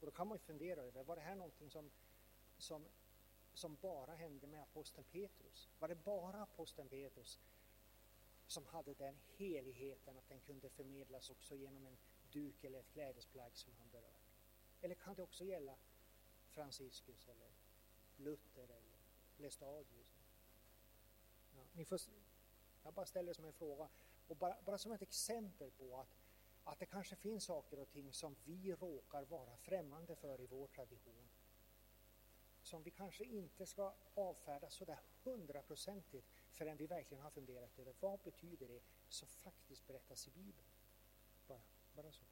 Och 0.00 0.06
då 0.06 0.12
kan 0.12 0.28
man 0.28 0.34
ju 0.34 0.38
fundera 0.38 0.80
över, 0.80 1.04
var 1.04 1.16
det 1.16 1.22
här 1.22 1.34
någonting 1.34 1.70
som, 1.70 1.90
som, 2.58 2.86
som 3.54 3.76
bara 3.80 4.14
hände 4.14 4.46
med 4.46 4.62
aposteln 4.62 5.04
Petrus? 5.04 5.68
Var 5.78 5.88
det 5.88 5.94
bara 5.94 6.42
aposteln 6.42 6.88
Petrus 6.88 7.40
som 8.46 8.66
hade 8.66 8.94
den 8.94 9.18
heligheten 9.36 10.18
att 10.18 10.28
den 10.28 10.40
kunde 10.40 10.70
förmedlas 10.70 11.30
också 11.30 11.56
genom 11.56 11.86
en 11.86 11.96
duk 12.32 12.64
eller 12.64 12.78
ett 12.78 12.92
klädesplagg 12.92 13.56
som 13.56 13.72
han 13.78 13.90
berörde? 13.90 14.22
Eller 14.80 14.94
kan 14.94 15.14
det 15.14 15.22
också 15.22 15.44
gälla 15.44 15.76
Franciscus 16.48 17.28
eller 17.28 17.50
Luther 18.16 18.62
eller 18.62 18.98
Lestadius? 19.36 20.22
Ja, 21.54 21.66
ni 21.72 21.84
får, 21.84 22.00
jag 22.82 22.94
bara 22.94 23.06
ställer 23.06 23.28
det 23.28 23.34
som 23.34 23.44
en 23.44 23.52
fråga 23.52 23.88
och 24.28 24.36
bara, 24.36 24.56
bara 24.64 24.78
som 24.78 24.92
ett 24.92 25.02
exempel 25.02 25.70
på 25.70 25.96
att, 25.96 26.16
att 26.64 26.78
det 26.78 26.86
kanske 26.86 27.16
finns 27.16 27.44
saker 27.44 27.78
och 27.78 27.90
ting 27.90 28.12
som 28.12 28.36
vi 28.44 28.72
råkar 28.74 29.24
vara 29.24 29.56
främmande 29.56 30.16
för 30.16 30.40
i 30.40 30.46
vår 30.46 30.66
tradition 30.66 31.28
som 32.72 32.82
vi 32.82 32.90
kanske 32.90 33.24
inte 33.24 33.66
ska 33.66 33.94
avfärda 34.14 34.70
sådär 34.70 35.00
hundraprocentigt 35.22 36.26
förrän 36.50 36.76
vi 36.76 36.86
verkligen 36.86 37.22
har 37.22 37.30
funderat 37.30 37.78
över 37.78 37.94
vad 38.00 38.20
betyder 38.20 38.68
det 38.68 38.80
som 39.08 39.28
faktiskt 39.28 39.86
berättas 39.86 40.28
i 40.28 40.30
Bibeln. 40.30 40.68
Bara, 41.46 41.62
bara 41.94 42.12
så. 42.12 42.24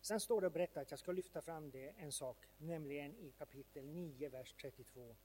Sen 0.00 0.20
står 0.20 0.40
det 0.40 0.46
och 0.46 0.52
berättar 0.52 0.82
att 0.82 0.90
jag 0.90 1.00
ska 1.00 1.12
lyfta 1.12 1.42
fram 1.42 1.70
det 1.70 1.88
en 1.88 2.12
sak, 2.12 2.46
nämligen 2.58 3.16
i 3.16 3.30
kapitel 3.30 3.86
9, 3.86 4.28
vers 4.28 4.54
32 4.54 5.16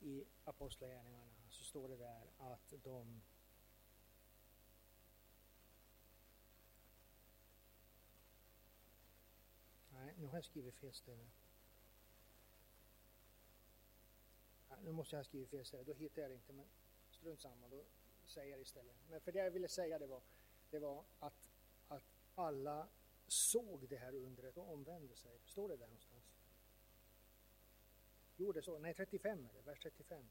i 0.00 0.24
Apostlagärningarna 0.44 1.32
så 1.48 1.64
står 1.64 1.88
det 1.88 1.96
där 1.96 2.30
att 2.38 2.74
de 2.82 3.22
Nej, 9.90 10.14
nu 10.16 10.26
har 10.26 10.36
jag 10.36 10.44
skrivit 10.44 10.74
fel 10.74 10.92
ställe. 10.92 11.26
Nu 14.84 14.92
måste 14.92 15.16
jag 15.16 15.18
ha 15.18 15.24
skrivit 15.24 15.50
fel 15.50 15.64
ställe, 15.64 15.84
då 15.84 15.92
hittar 15.92 16.22
jag 16.22 16.30
det 16.30 16.34
inte, 16.34 16.52
men 16.52 16.66
strunt 17.10 17.40
samma, 17.40 17.68
då 17.68 17.84
säger 18.26 18.50
jag 18.50 18.58
det 18.58 18.62
istället. 18.62 18.96
Men 19.10 19.20
för 19.20 19.32
det 19.32 19.38
jag 19.38 19.50
ville 19.50 19.68
säga 19.68 19.98
det 19.98 20.06
var, 20.06 20.22
det 20.70 20.78
var 20.78 21.04
att, 21.18 21.50
att 21.88 22.04
alla 22.34 22.88
såg 23.26 23.88
det 23.88 23.96
här 23.96 24.14
undret 24.14 24.56
och 24.56 24.72
omvände 24.72 25.16
sig. 25.16 25.40
Står 25.44 25.68
det 25.68 25.76
där 25.76 25.86
någonstans? 25.86 26.34
Jo, 28.36 28.52
det 28.52 28.62
så. 28.62 28.78
Nej, 28.78 28.94
35 28.94 29.46
är 29.46 29.52
det, 29.52 29.62
vers 29.62 29.80
35. 29.80 30.30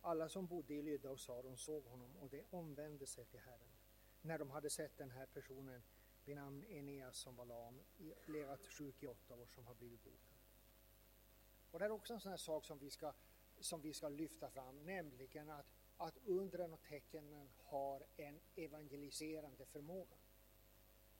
Alla 0.00 0.28
som 0.28 0.46
bodde 0.46 0.74
i 0.74 0.82
Lydda 0.82 1.10
och 1.10 1.20
Saron 1.20 1.56
såg 1.56 1.84
honom 1.84 2.16
och 2.16 2.30
de 2.30 2.44
omvände 2.50 3.06
sig 3.06 3.24
till 3.24 3.40
Herren. 3.40 3.76
När 4.22 4.38
de 4.38 4.50
hade 4.50 4.70
sett 4.70 4.96
den 4.96 5.10
här 5.10 5.26
personen 5.26 5.82
vid 6.24 6.36
namn 6.36 6.64
Eneas 6.66 7.18
som 7.18 7.36
var 7.36 7.44
lam, 7.44 7.80
levat 8.26 8.66
sjuk 8.66 9.02
i 9.02 9.06
åtta 9.06 9.34
år, 9.34 9.46
som 9.46 9.66
har 9.66 9.74
blivit 9.74 10.04
botad. 10.04 10.38
Och 11.70 11.78
det 11.78 11.84
är 11.84 11.90
också 11.90 12.14
en 12.14 12.20
sån 12.20 12.30
här 12.30 12.36
sak 12.36 12.64
som 12.64 12.78
vi 12.78 12.90
ska, 12.90 13.12
som 13.60 13.80
vi 13.80 13.94
ska 13.94 14.08
lyfta 14.08 14.50
fram, 14.50 14.84
nämligen 14.84 15.50
att, 15.50 15.66
att 15.96 16.18
undren 16.24 16.72
och 16.72 16.82
tecknen 16.82 17.50
har 17.64 18.06
en 18.16 18.40
evangeliserande 18.56 19.66
förmåga. 19.66 20.16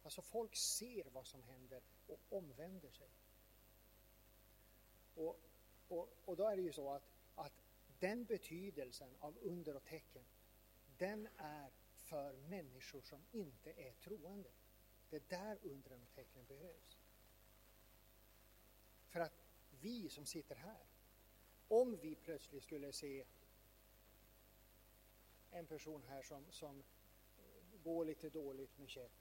Alltså 0.02 0.22
folk 0.22 0.56
ser 0.56 1.10
vad 1.10 1.26
som 1.26 1.42
händer 1.42 1.82
och 2.06 2.20
omvänder 2.28 2.90
sig. 2.90 3.10
Och, 5.14 5.40
och, 5.88 6.08
och 6.24 6.36
då 6.36 6.46
är 6.46 6.56
det 6.56 6.62
ju 6.62 6.72
så 6.72 6.90
att, 6.90 7.08
att 7.34 7.62
den 7.98 8.24
betydelsen 8.24 9.16
av 9.18 9.38
under 9.40 9.76
och 9.76 9.84
tecken, 9.84 10.24
den 10.98 11.28
är 11.36 11.70
för 12.08 12.36
människor 12.36 13.00
som 13.00 13.24
inte 13.32 13.72
är 13.72 13.92
troende. 13.92 14.50
Det 15.10 15.16
är 15.16 15.22
där 15.28 15.58
undren 15.62 16.02
och 16.02 16.14
tecknen 16.14 16.46
behövs. 16.46 16.98
För 19.08 19.20
att 19.20 19.44
vi 19.80 20.08
som 20.08 20.26
sitter 20.26 20.54
här, 20.54 20.86
om 21.68 21.96
vi 21.96 22.14
plötsligt 22.14 22.62
skulle 22.62 22.92
se 22.92 23.24
en 25.50 25.66
person 25.66 26.02
här 26.08 26.22
som, 26.22 26.44
som 26.50 26.82
går 27.84 28.04
lite 28.04 28.30
dåligt 28.30 28.78
med 28.78 28.88
käpp, 28.88 29.12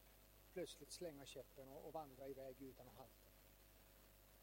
plötsligt 0.54 0.91
slänga 0.91 1.26
käppen 1.26 1.70
och, 1.70 1.86
och 1.86 1.93
vandra 1.93 2.28
iväg 2.28 2.62
utan 2.62 2.88
att 2.88 2.95
halta. 2.95 3.32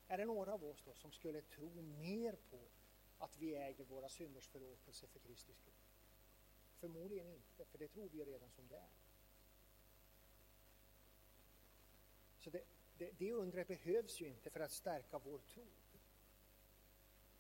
Är 0.09 0.19
det 0.19 0.25
några 0.25 0.53
av 0.53 0.65
oss 0.65 0.83
då 0.85 0.95
som 0.95 1.13
skulle 1.13 1.43
tro 1.43 1.83
mer 1.83 2.37
på 2.51 2.59
att 3.19 3.39
vi 3.39 3.55
äger 3.55 3.85
våra 3.85 4.09
synders 4.09 4.49
förlåtelse 4.49 5.07
för 5.07 5.19
Kristi 5.19 5.55
skull? 5.55 5.73
Förmodligen 6.77 7.29
inte, 7.29 7.65
för 7.65 7.79
det 7.79 7.89
tror 7.89 8.09
vi 8.09 8.25
redan 8.25 8.51
som 8.51 8.69
det 8.69 8.77
är. 8.77 8.91
Så 12.39 12.51
det, 12.51 12.65
det, 12.99 13.11
det 13.19 13.33
undret 13.33 13.69
behövs 13.69 14.21
ju 14.21 14.27
inte 14.27 14.51
för 14.51 14.61
att 14.61 14.73
stärka 14.73 15.19
vår 15.19 15.39
tro. 15.39 15.67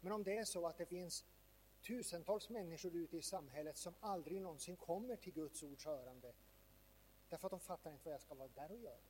Men 0.04 0.12
om 0.12 0.24
det 0.24 0.36
är 0.36 0.44
så 0.44 0.66
att 0.66 0.78
det 0.78 0.86
finns 0.86 1.24
tusentals 1.82 2.48
människor 2.48 2.96
ute 2.96 3.16
i 3.16 3.22
samhället 3.22 3.76
som 3.76 3.94
aldrig 4.00 4.40
någonsin 4.40 4.76
kommer 4.76 5.16
till 5.16 5.32
Guds 5.32 5.62
ords 5.62 5.84
hörande 5.84 6.34
därför 7.28 7.46
att 7.46 7.50
de 7.50 7.60
fattar 7.60 7.92
inte 7.92 8.04
vad 8.04 8.14
jag 8.14 8.20
ska 8.20 8.34
vara 8.34 8.48
där 8.48 8.70
och 8.70 8.78
göra. 8.78 9.00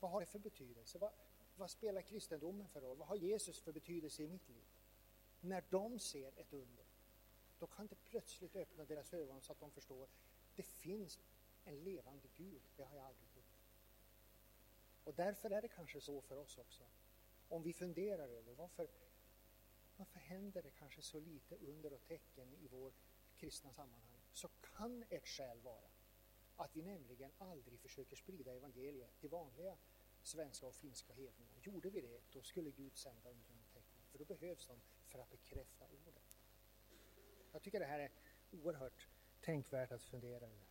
Vad 0.00 0.10
har 0.10 0.20
det 0.20 0.26
för 0.26 0.38
betydelse? 0.38 0.98
Vad, 0.98 1.12
vad 1.56 1.70
spelar 1.70 2.02
kristendomen 2.02 2.68
för 2.68 2.80
roll? 2.80 2.96
Vad 2.96 3.08
har 3.08 3.16
Jesus 3.16 3.60
för 3.60 3.72
betydelse 3.72 4.22
i 4.22 4.28
mitt 4.28 4.48
liv? 4.48 4.64
När 5.40 5.64
de 5.70 5.98
ser 5.98 6.32
ett 6.38 6.52
under, 6.52 6.84
då 7.58 7.66
kan 7.66 7.86
det 7.86 7.96
plötsligt 8.04 8.56
öppna 8.56 8.84
deras 8.84 9.14
ögon 9.14 9.40
så 9.40 9.52
att 9.52 9.60
de 9.60 9.70
förstår 9.70 10.08
det 10.56 10.62
finns 10.62 11.18
en 11.64 11.84
levande 11.84 12.28
Gud, 12.36 12.62
det 12.76 12.82
har 12.82 12.96
jag 12.96 13.06
aldrig 13.06 13.28
trott. 13.28 13.44
Och 15.04 15.14
därför 15.14 15.50
är 15.50 15.62
det 15.62 15.68
kanske 15.68 16.00
så 16.00 16.20
för 16.20 16.36
oss 16.36 16.58
också. 16.58 16.84
Om 17.48 17.62
vi 17.62 17.72
funderar 17.72 18.28
över 18.28 18.54
varför, 18.54 18.88
varför 19.98 20.18
händer 20.18 20.62
det 20.62 20.70
kanske 20.70 21.02
så 21.02 21.20
lite 21.20 21.56
under 21.56 21.92
och 21.92 22.04
tecken 22.04 22.54
i 22.54 22.68
vår 22.68 22.92
kristna 23.36 23.72
sammanhang, 23.72 24.20
så 24.32 24.48
kan 24.48 25.04
ett 25.08 25.26
skäl 25.26 25.60
vara 25.60 25.90
att 26.56 26.76
vi 26.76 26.82
nämligen 26.82 27.32
aldrig 27.38 27.80
försöker 27.80 28.16
sprida 28.16 28.52
evangeliet 28.52 29.18
till 29.20 29.30
vanliga 29.30 29.76
svenska 30.22 30.66
och 30.66 30.74
finska 30.74 31.12
hedningar. 31.12 31.58
Gjorde 31.62 31.90
vi 31.90 32.00
det, 32.00 32.20
då 32.32 32.42
skulle 32.42 32.70
Gud 32.70 32.96
sända 32.96 33.30
under 33.30 33.54
och 33.62 33.72
tecken, 33.72 34.02
för 34.10 34.18
då 34.18 34.24
behövs 34.24 34.66
de 34.66 34.80
för 35.08 35.18
att 35.18 35.30
bekräfta 35.30 35.86
ordet. 35.86 36.38
Jag 37.52 37.62
tycker 37.62 37.80
det 37.80 37.86
här 37.86 37.98
är 37.98 38.10
oerhört 38.50 39.08
tänkvärt 39.40 39.92
att 39.92 40.02
fundera 40.02 40.46
över. 40.46 40.66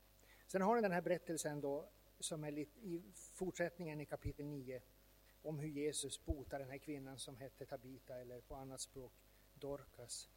Sen 0.47 0.61
har 0.61 0.75
den 0.75 0.84
den 0.84 0.91
här 0.91 1.01
berättelsen 1.01 1.61
då, 1.61 1.89
som 2.19 2.43
är 2.43 2.51
lite, 2.51 2.80
i 2.80 3.03
fortsättningen 3.13 4.01
i 4.01 4.05
kapitel 4.05 4.45
9, 4.45 4.82
om 5.47 5.59
hur 5.59 5.67
Jesus 5.67 6.25
botar 6.25 6.59
den 6.59 6.69
här 6.69 6.77
kvinnan 6.77 7.17
som 7.17 7.37
hette 7.37 7.65
Tabita, 7.65 8.17
eller 8.17 8.41
på 8.41 8.55
annat 8.55 8.81
språk 8.81 9.11
Dorcas. 9.53 10.29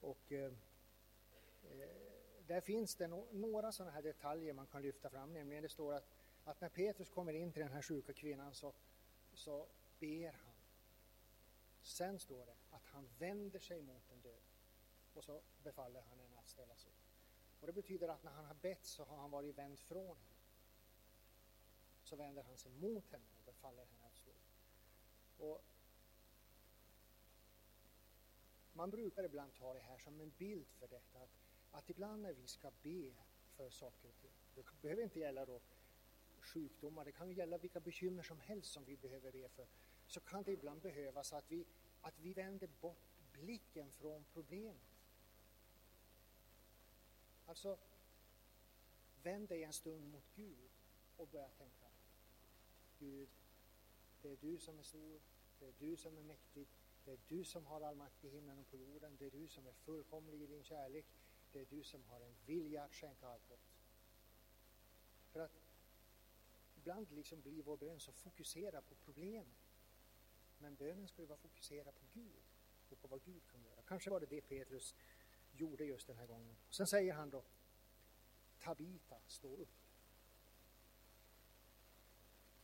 Och 0.00 0.32
eh, 0.32 0.52
eh 1.62 2.08
där 2.46 2.60
finns 2.60 2.96
det 2.96 3.08
no 3.08 3.28
några 3.32 3.72
sådana 3.72 3.92
här 3.92 4.02
detaljer 4.02 4.52
man 4.52 4.66
kan 4.66 4.82
lyfta 4.82 5.10
fram, 5.10 5.32
nämligen 5.32 5.62
det 5.62 5.68
står 5.68 5.94
att, 5.94 6.08
att 6.44 6.60
när 6.60 6.68
Petrus 6.68 7.10
kommer 7.10 7.32
in 7.32 7.52
till 7.52 7.62
den 7.62 7.72
här 7.72 7.82
sjuka 7.82 8.12
kvinnan 8.12 8.54
så, 8.54 8.74
så 9.34 9.66
ber 9.98 10.32
han. 10.32 10.54
Sen 11.82 12.18
står 12.18 12.46
det 12.46 12.56
att 12.70 12.86
han 12.86 13.08
vänder 13.18 13.58
sig 13.58 13.82
mot 13.82 14.08
den 14.08 14.20
död 14.20 14.42
och 15.14 15.24
så 15.24 15.40
befaller 15.62 16.00
han 16.00 16.18
henne 16.20 16.38
att 16.38 16.48
ställa 16.48 16.76
sig 16.76 16.92
upp. 16.92 17.60
Och 17.60 17.66
det 17.66 17.72
betyder 17.72 18.08
att 18.08 18.22
när 18.22 18.32
han 18.32 18.44
har 18.44 18.54
bett 18.54 18.84
så 18.84 19.04
har 19.04 19.16
han 19.16 19.30
varit 19.30 19.58
vänd 19.58 19.78
från 19.78 20.16
henne. 20.16 20.38
Så 22.02 22.16
vänder 22.16 22.42
han 22.42 22.58
sig 22.58 22.72
mot 22.72 23.12
henne 23.12 23.24
och 23.38 23.44
befaller 23.44 23.84
henne 23.84 23.92
att 23.92 23.97
upp. 23.97 23.97
Och 25.38 25.64
man 28.72 28.90
brukar 28.90 29.24
ibland 29.24 29.54
ta 29.54 29.74
det 29.74 29.80
här 29.80 29.98
som 29.98 30.20
en 30.20 30.32
bild 30.38 30.66
för 30.78 30.88
detta 30.88 31.18
att 31.18 31.38
att 31.70 31.90
ibland 31.90 32.22
när 32.22 32.32
vi 32.32 32.46
ska 32.46 32.70
be 32.82 33.12
för 33.56 33.70
saker 33.70 34.08
och 34.08 34.16
ting, 34.20 34.32
det 34.54 34.80
behöver 34.82 35.02
inte 35.02 35.18
gälla 35.18 35.46
då 35.46 35.60
sjukdomar, 36.40 37.04
det 37.04 37.12
kan 37.12 37.32
gälla 37.32 37.58
vilka 37.58 37.80
bekymmer 37.80 38.22
som 38.22 38.40
helst 38.40 38.72
som 38.72 38.84
vi 38.84 38.96
behöver 38.96 39.32
be 39.32 39.48
för, 39.48 39.66
så 40.06 40.20
kan 40.20 40.42
det 40.42 40.52
ibland 40.52 40.80
behövas 40.80 41.32
att 41.32 41.50
vi, 41.50 41.66
att 42.00 42.18
vi 42.18 42.32
vänder 42.32 42.68
bort 42.80 43.18
blicken 43.32 43.92
från 43.92 44.24
problemet. 44.32 44.82
Alltså, 47.46 47.78
vänd 49.22 49.48
dig 49.48 49.64
en 49.64 49.72
stund 49.72 50.08
mot 50.08 50.24
Gud 50.34 50.70
och 51.16 51.28
börja 51.28 51.48
tänka. 51.48 51.86
Gud, 52.98 53.28
det 54.28 54.32
är 54.32 54.50
du 54.50 54.58
som 54.58 54.78
är 54.78 54.82
stor, 54.82 55.20
det 55.58 55.66
är 55.66 55.72
du 55.78 55.96
som 55.96 56.18
är 56.18 56.22
mäktig, 56.22 56.68
det 57.04 57.12
är 57.12 57.18
du 57.28 57.44
som 57.44 57.66
har 57.66 57.80
all 57.80 57.96
makt 57.96 58.24
i 58.24 58.28
himlen 58.28 58.58
och 58.58 58.70
på 58.70 58.76
jorden, 58.76 59.16
det 59.16 59.26
är 59.26 59.30
du 59.30 59.48
som 59.48 59.66
är 59.66 59.72
fullkomlig 59.72 60.42
i 60.42 60.46
din 60.46 60.64
kärlek, 60.64 61.06
det 61.52 61.60
är 61.60 61.66
du 61.66 61.82
som 61.82 62.04
har 62.04 62.20
en 62.20 62.34
vilja 62.46 62.84
att 62.84 62.94
skänka 62.94 63.28
allt 63.28 63.48
gott. 63.48 63.68
För 65.30 65.40
att 65.40 65.62
ibland 66.76 67.10
liksom 67.10 67.40
blir 67.40 67.62
vår 67.62 67.76
bön 67.76 68.00
så 68.00 68.12
fokuserad 68.12 68.86
på 68.86 68.94
problemet. 68.94 69.68
Men 70.58 70.74
bönen 70.74 71.08
ska 71.08 71.22
ju 71.22 71.26
vara 71.26 71.38
fokuserad 71.38 71.94
på 71.94 72.06
Gud 72.12 72.42
och 72.88 73.00
på 73.00 73.08
vad 73.08 73.22
Gud 73.22 73.46
kan 73.46 73.62
göra. 73.62 73.82
Kanske 73.82 74.10
var 74.10 74.20
det 74.20 74.26
det 74.26 74.40
Petrus 74.40 74.94
gjorde 75.52 75.84
just 75.84 76.06
den 76.06 76.16
här 76.16 76.26
gången. 76.26 76.56
Sen 76.70 76.86
säger 76.86 77.12
han 77.12 77.30
då 77.30 77.44
Tabita, 78.58 79.20
stå 79.26 79.56
upp. 79.56 79.74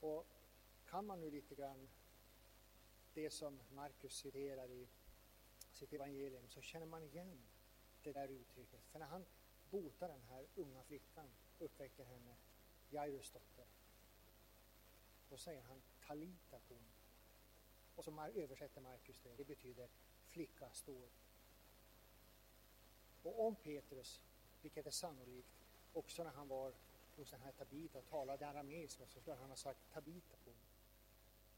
Och 0.00 0.26
kan 0.94 1.06
man 1.06 1.20
nu 1.20 1.30
lite 1.30 1.54
grann 1.54 1.88
det 3.14 3.30
som 3.30 3.60
Markus 3.70 4.16
citerar 4.16 4.70
i 4.70 4.88
sitt 5.72 5.92
evangelium 5.92 6.48
så 6.48 6.60
känner 6.60 6.86
man 6.86 7.02
igen 7.02 7.38
det 8.02 8.12
där 8.12 8.28
uttrycket. 8.28 8.80
För 8.84 8.98
när 8.98 9.06
han 9.06 9.24
botar 9.70 10.08
den 10.08 10.22
här 10.22 10.46
unga 10.54 10.82
flickan, 10.82 11.30
uppväcker 11.58 12.04
henne, 12.04 12.36
Jairus 12.90 13.30
dotter, 13.30 13.66
då 15.28 15.36
säger 15.36 15.62
han 15.62 15.82
Talita 16.06 16.58
kum. 16.68 16.84
Och 17.96 18.04
som 18.04 18.18
översätter 18.18 18.80
Markus 18.80 19.20
det, 19.20 19.36
det 19.36 19.44
betyder 19.44 19.88
flicka 20.28 20.70
står. 20.70 21.08
Och 23.22 23.46
om 23.46 23.56
Petrus, 23.56 24.22
vilket 24.62 24.86
är 24.86 24.90
sannolikt, 24.90 25.66
också 25.92 26.24
när 26.24 26.30
han 26.30 26.48
var 26.48 26.74
hos 27.16 27.30
den 27.30 27.40
här 27.40 27.52
Tabita 27.52 27.98
och 27.98 28.06
talade 28.06 28.48
arameiska 28.48 29.06
så 29.06 29.20
skulle 29.20 29.36
han 29.36 29.50
ha 29.50 29.56
sagt 29.56 29.92
Tabita 29.92 30.36
kum. 30.44 30.54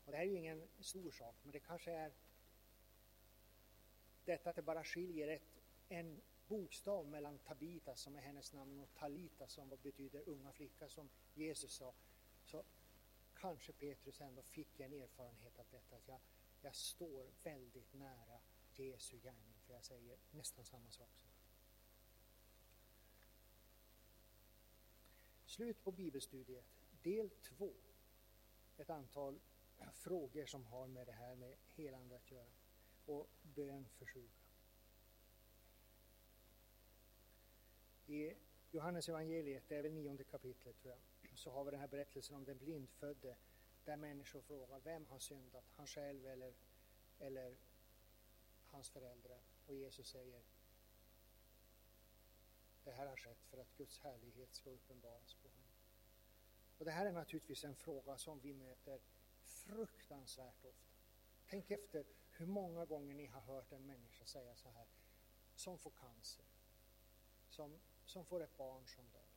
Och 0.07 0.13
det 0.13 0.19
här 0.19 0.25
är 0.25 0.29
ju 0.29 0.37
ingen 0.37 0.69
stor 0.81 1.11
sak, 1.11 1.37
men 1.43 1.53
det 1.53 1.61
kanske 1.61 1.93
är 1.93 2.13
detta 4.25 4.51
att 4.51 4.57
det 4.57 4.63
bara 4.63 4.85
skiljer 4.85 5.29
ett, 5.29 5.63
en 5.89 6.21
bokstav 6.49 7.07
mellan 7.07 7.39
Tabita 7.39 7.97
som 7.97 8.17
är 8.17 8.21
hennes 8.21 8.53
namn 8.53 8.81
och 8.81 8.95
Talita 8.95 9.49
som 9.49 9.69
betyder 9.69 10.29
unga 10.29 10.53
flicka 10.53 10.89
som 10.89 11.09
Jesus 11.35 11.73
sa. 11.73 11.95
Så 12.45 12.65
kanske 13.35 13.73
Petrus 13.73 14.21
ändå 14.21 14.43
fick 14.43 14.81
en 14.81 14.93
erfarenhet 14.93 15.59
av 15.59 15.67
detta 15.71 15.97
att 15.97 16.09
jag, 16.09 16.21
jag 16.61 16.75
står 16.75 17.27
väldigt 17.43 17.93
nära 17.95 18.41
Jesu 18.77 19.19
gärning 19.19 19.55
för 19.67 19.73
jag 19.75 19.85
säger 19.85 20.19
nästan 20.31 20.65
samma 20.65 20.91
sak 20.91 21.09
som 21.15 21.29
han. 21.29 21.41
Slut 25.47 25.85
på 25.85 25.93
bibelstudiet, 25.93 26.67
del 27.03 27.31
2. 27.31 27.73
Ett 28.77 28.91
antal 28.91 29.41
frågor 29.93 30.47
som 30.47 30.65
har 30.65 30.87
med 30.87 31.07
det 31.07 31.13
här 31.13 31.35
med 31.35 31.57
helande 31.75 32.17
att 32.17 32.31
göra 32.31 32.53
och 33.07 33.29
bön 33.43 33.89
för 33.89 34.07
sjuka. 34.07 34.47
I 38.07 38.35
Johannes 38.71 39.09
evangeliet, 39.09 39.69
det 39.69 39.77
är 39.77 39.83
väl 39.83 39.93
nionde 39.93 40.25
kapitlet 40.25 40.79
tror 40.79 40.95
jag, 40.95 41.39
så 41.39 41.51
har 41.51 41.65
vi 41.65 41.71
den 41.71 41.81
här 41.81 41.89
berättelsen 41.89 42.37
om 42.37 42.45
den 42.45 42.59
blindfödde 42.59 43.37
där 43.85 43.97
människor 43.97 44.41
frågar 44.41 44.81
vem 44.81 45.07
har 45.07 45.19
syndat, 45.19 45.65
han 45.77 45.87
själv 45.87 46.27
eller, 46.27 46.55
eller 47.19 47.57
hans 48.67 48.91
föräldrar? 48.91 49.41
Och 49.67 49.75
Jesus 49.75 50.09
säger 50.09 50.43
det 52.85 52.93
här 52.93 53.07
har 53.07 53.17
skett 53.17 53.45
för 53.51 53.59
att 53.59 53.77
Guds 53.77 53.99
härlighet 53.99 54.55
ska 54.55 54.71
uppenbaras 54.71 55.35
på 55.35 55.49
honom. 55.49 55.67
Och 56.79 56.85
det 56.85 56.91
här 56.91 57.07
är 57.07 57.13
naturligtvis 57.13 57.65
en 57.65 57.75
fråga 57.75 58.19
som 58.19 58.41
vi 58.41 58.55
möter 58.55 59.01
fruktansvärt 59.67 60.65
ofta. 60.65 60.97
Tänk 61.47 61.71
efter 61.71 62.07
hur 62.31 62.47
många 62.47 62.85
gånger 62.85 63.15
ni 63.15 63.27
har 63.27 63.41
hört 63.41 63.73
en 63.73 63.87
människa 63.87 64.25
säga 64.25 64.57
så 64.57 64.69
här, 64.69 64.87
som 65.55 65.79
får 65.79 65.91
cancer, 65.91 66.45
som, 67.49 67.81
som 68.05 68.25
får 68.25 68.43
ett 68.43 68.57
barn 68.57 68.87
som 68.87 69.11
dör, 69.11 69.29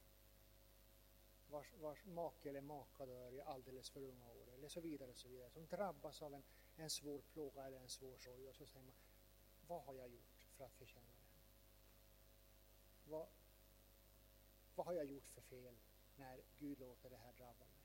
vars, 1.50 1.74
vars 1.74 2.06
make 2.06 2.50
eller 2.50 2.62
maka 2.62 3.06
dör 3.06 3.34
i 3.34 3.42
alldeles 3.42 3.90
för 3.90 4.02
unga 4.02 4.30
år, 4.30 4.54
eller 4.54 4.68
så 4.68 4.82
vidare, 4.82 5.14
så 5.14 5.28
vidare, 5.28 5.50
som 5.50 5.68
drabbas 5.68 6.22
av 6.22 6.34
en, 6.34 6.44
en 6.76 6.90
svår 6.90 7.22
plåga 7.22 7.66
eller 7.66 7.80
en 7.80 7.90
svår 7.90 8.18
sorg 8.18 8.48
och 8.48 8.56
så 8.56 8.66
säger 8.66 8.86
man, 8.86 8.96
vad 9.68 9.84
har 9.84 9.94
jag 9.94 10.10
gjort 10.10 10.48
för 10.58 10.66
att 10.66 10.76
förtjäna 10.76 11.06
det? 11.06 11.30
Vad, 13.10 13.28
vad 14.76 14.86
har 14.86 14.94
jag 14.94 15.06
gjort 15.06 15.28
för 15.28 15.42
fel 15.42 15.78
när 16.16 16.42
Gud 16.58 16.80
låter 16.80 17.10
det 17.10 17.18
här 17.18 17.34
drabba 17.34 17.66
mig? 17.66 17.79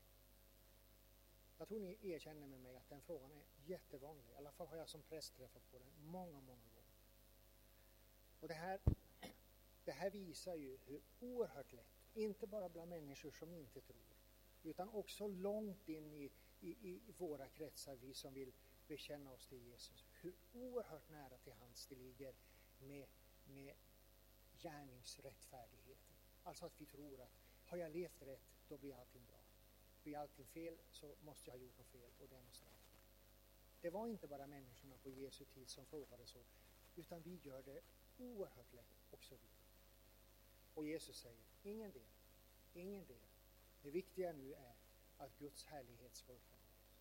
Jag 1.57 1.67
tror 1.67 1.79
ni 1.79 1.97
erkänner 2.01 2.47
med 2.47 2.59
mig 2.59 2.75
att 2.75 2.89
den 2.89 3.01
frågan 3.01 3.31
är 3.31 3.43
jättevanlig. 3.65 4.31
I 4.33 4.35
alla 4.35 4.51
fall 4.51 4.67
har 4.67 4.77
jag 4.77 4.89
som 4.89 5.03
präst 5.03 5.35
träffat 5.35 5.71
på 5.71 5.79
den 5.79 5.87
många, 5.97 6.41
många 6.41 6.67
gånger. 6.75 6.95
Och 8.39 8.47
det 8.47 8.53
här, 8.53 8.79
det 9.83 9.91
här 9.91 10.09
visar 10.09 10.55
ju 10.55 10.77
hur 10.85 11.01
oerhört 11.19 11.73
lätt, 11.73 12.05
inte 12.13 12.47
bara 12.47 12.69
bland 12.69 12.89
människor 12.89 13.31
som 13.31 13.53
inte 13.53 13.81
tror, 13.81 14.15
utan 14.63 14.89
också 14.89 15.27
långt 15.27 15.89
in 15.89 16.13
i, 16.13 16.31
i, 16.59 16.69
i 16.81 17.11
våra 17.17 17.49
kretsar, 17.49 17.95
vi 17.95 18.13
som 18.13 18.33
vill 18.33 18.53
bekänna 18.87 19.31
oss 19.31 19.47
till 19.47 19.63
Jesus, 19.63 20.05
hur 20.21 20.33
oerhört 20.53 21.09
nära 21.09 21.37
till 21.37 21.53
hans 21.53 21.87
det 21.87 21.95
ligger 21.95 22.35
med, 22.79 23.07
med 23.45 23.75
gärningsrättfärdigheten. 24.57 26.15
Alltså 26.43 26.65
att 26.65 26.81
vi 26.81 26.85
tror 26.85 27.21
att 27.21 27.39
har 27.65 27.77
jag 27.77 27.91
levt 27.91 28.21
rätt, 28.21 28.55
då 28.67 28.77
blir 28.77 28.95
allting 28.95 29.25
bra 29.25 29.44
blir 30.05 30.17
allting 30.17 30.45
fel 30.45 30.77
så 30.91 31.15
måste 31.21 31.49
jag 31.49 31.57
ha 31.57 31.63
gjort 31.63 31.77
något 31.77 31.87
fel 31.87 32.11
och 32.19 32.27
det 32.29 32.35
är 32.35 32.41
något 32.41 32.55
straff. 32.55 32.91
Det 33.81 33.89
var 33.89 34.07
inte 34.07 34.27
bara 34.27 34.47
människorna 34.47 34.97
på 34.97 35.09
Jesu 35.09 35.45
tid 35.45 35.69
som 35.69 35.85
frågade 35.85 36.25
så, 36.25 36.39
utan 36.95 37.21
vi 37.21 37.39
gör 37.43 37.61
det 37.61 37.81
oerhört 38.17 38.73
lätt 38.73 39.03
också 39.11 39.35
vi. 39.35 39.49
Och 40.73 40.85
Jesus 40.85 41.17
säger, 41.17 41.43
ingen 41.63 41.91
del, 41.91 42.11
ingen 42.73 43.05
del. 43.05 43.27
Det 43.81 43.91
viktiga 43.91 44.33
nu 44.33 44.53
är 44.53 44.75
att 45.17 45.37
Guds 45.37 45.65
härlighet 45.65 46.15
ska 46.15 46.33
uppenbaras. 46.33 46.95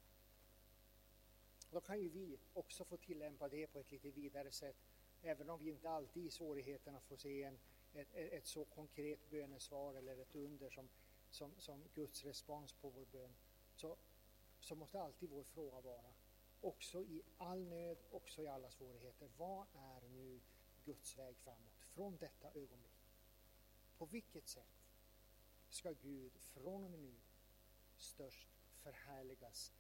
Då 1.70 1.80
kan 1.80 2.00
ju 2.00 2.08
vi 2.08 2.38
också 2.52 2.84
få 2.84 2.96
tillämpa 2.96 3.48
det 3.48 3.66
på 3.66 3.80
ett 3.80 3.90
lite 3.90 4.10
vidare 4.10 4.52
sätt, 4.52 4.76
även 5.22 5.50
om 5.50 5.58
vi 5.58 5.70
inte 5.70 5.90
alltid 5.90 6.26
i 6.26 6.30
svårigheterna 6.30 7.00
får 7.00 7.16
se 7.16 7.42
en, 7.42 7.58
ett, 7.94 8.14
ett 8.14 8.46
så 8.46 8.64
konkret 8.64 9.30
bönesvar 9.30 9.94
eller 9.94 10.16
ett 10.16 10.34
under 10.34 10.70
som 10.70 10.88
som, 11.34 11.54
som 11.58 11.88
Guds 11.94 12.24
respons 12.24 12.72
på 12.72 12.90
vår 12.90 13.06
bön, 13.06 13.34
så, 13.74 13.96
så 14.60 14.74
måste 14.74 15.00
alltid 15.00 15.30
vår 15.30 15.44
fråga 15.44 15.80
vara, 15.80 16.14
också 16.60 17.02
i 17.02 17.22
all 17.36 17.64
nöd, 17.64 17.98
också 18.10 18.42
i 18.42 18.46
alla 18.46 18.70
svårigheter, 18.70 19.30
vad 19.36 19.66
är 19.74 20.08
nu 20.08 20.40
Guds 20.84 21.18
väg 21.18 21.36
framåt 21.36 21.78
från 21.78 22.16
detta 22.16 22.48
ögonblick? 22.48 23.12
På 23.98 24.06
vilket 24.06 24.48
sätt 24.48 24.86
ska 25.68 25.92
Gud 25.92 26.32
från 26.38 26.84
och 26.84 26.90
med 26.90 27.00
nu 27.00 27.14
störst 27.96 28.48
förhärligas 28.82 29.72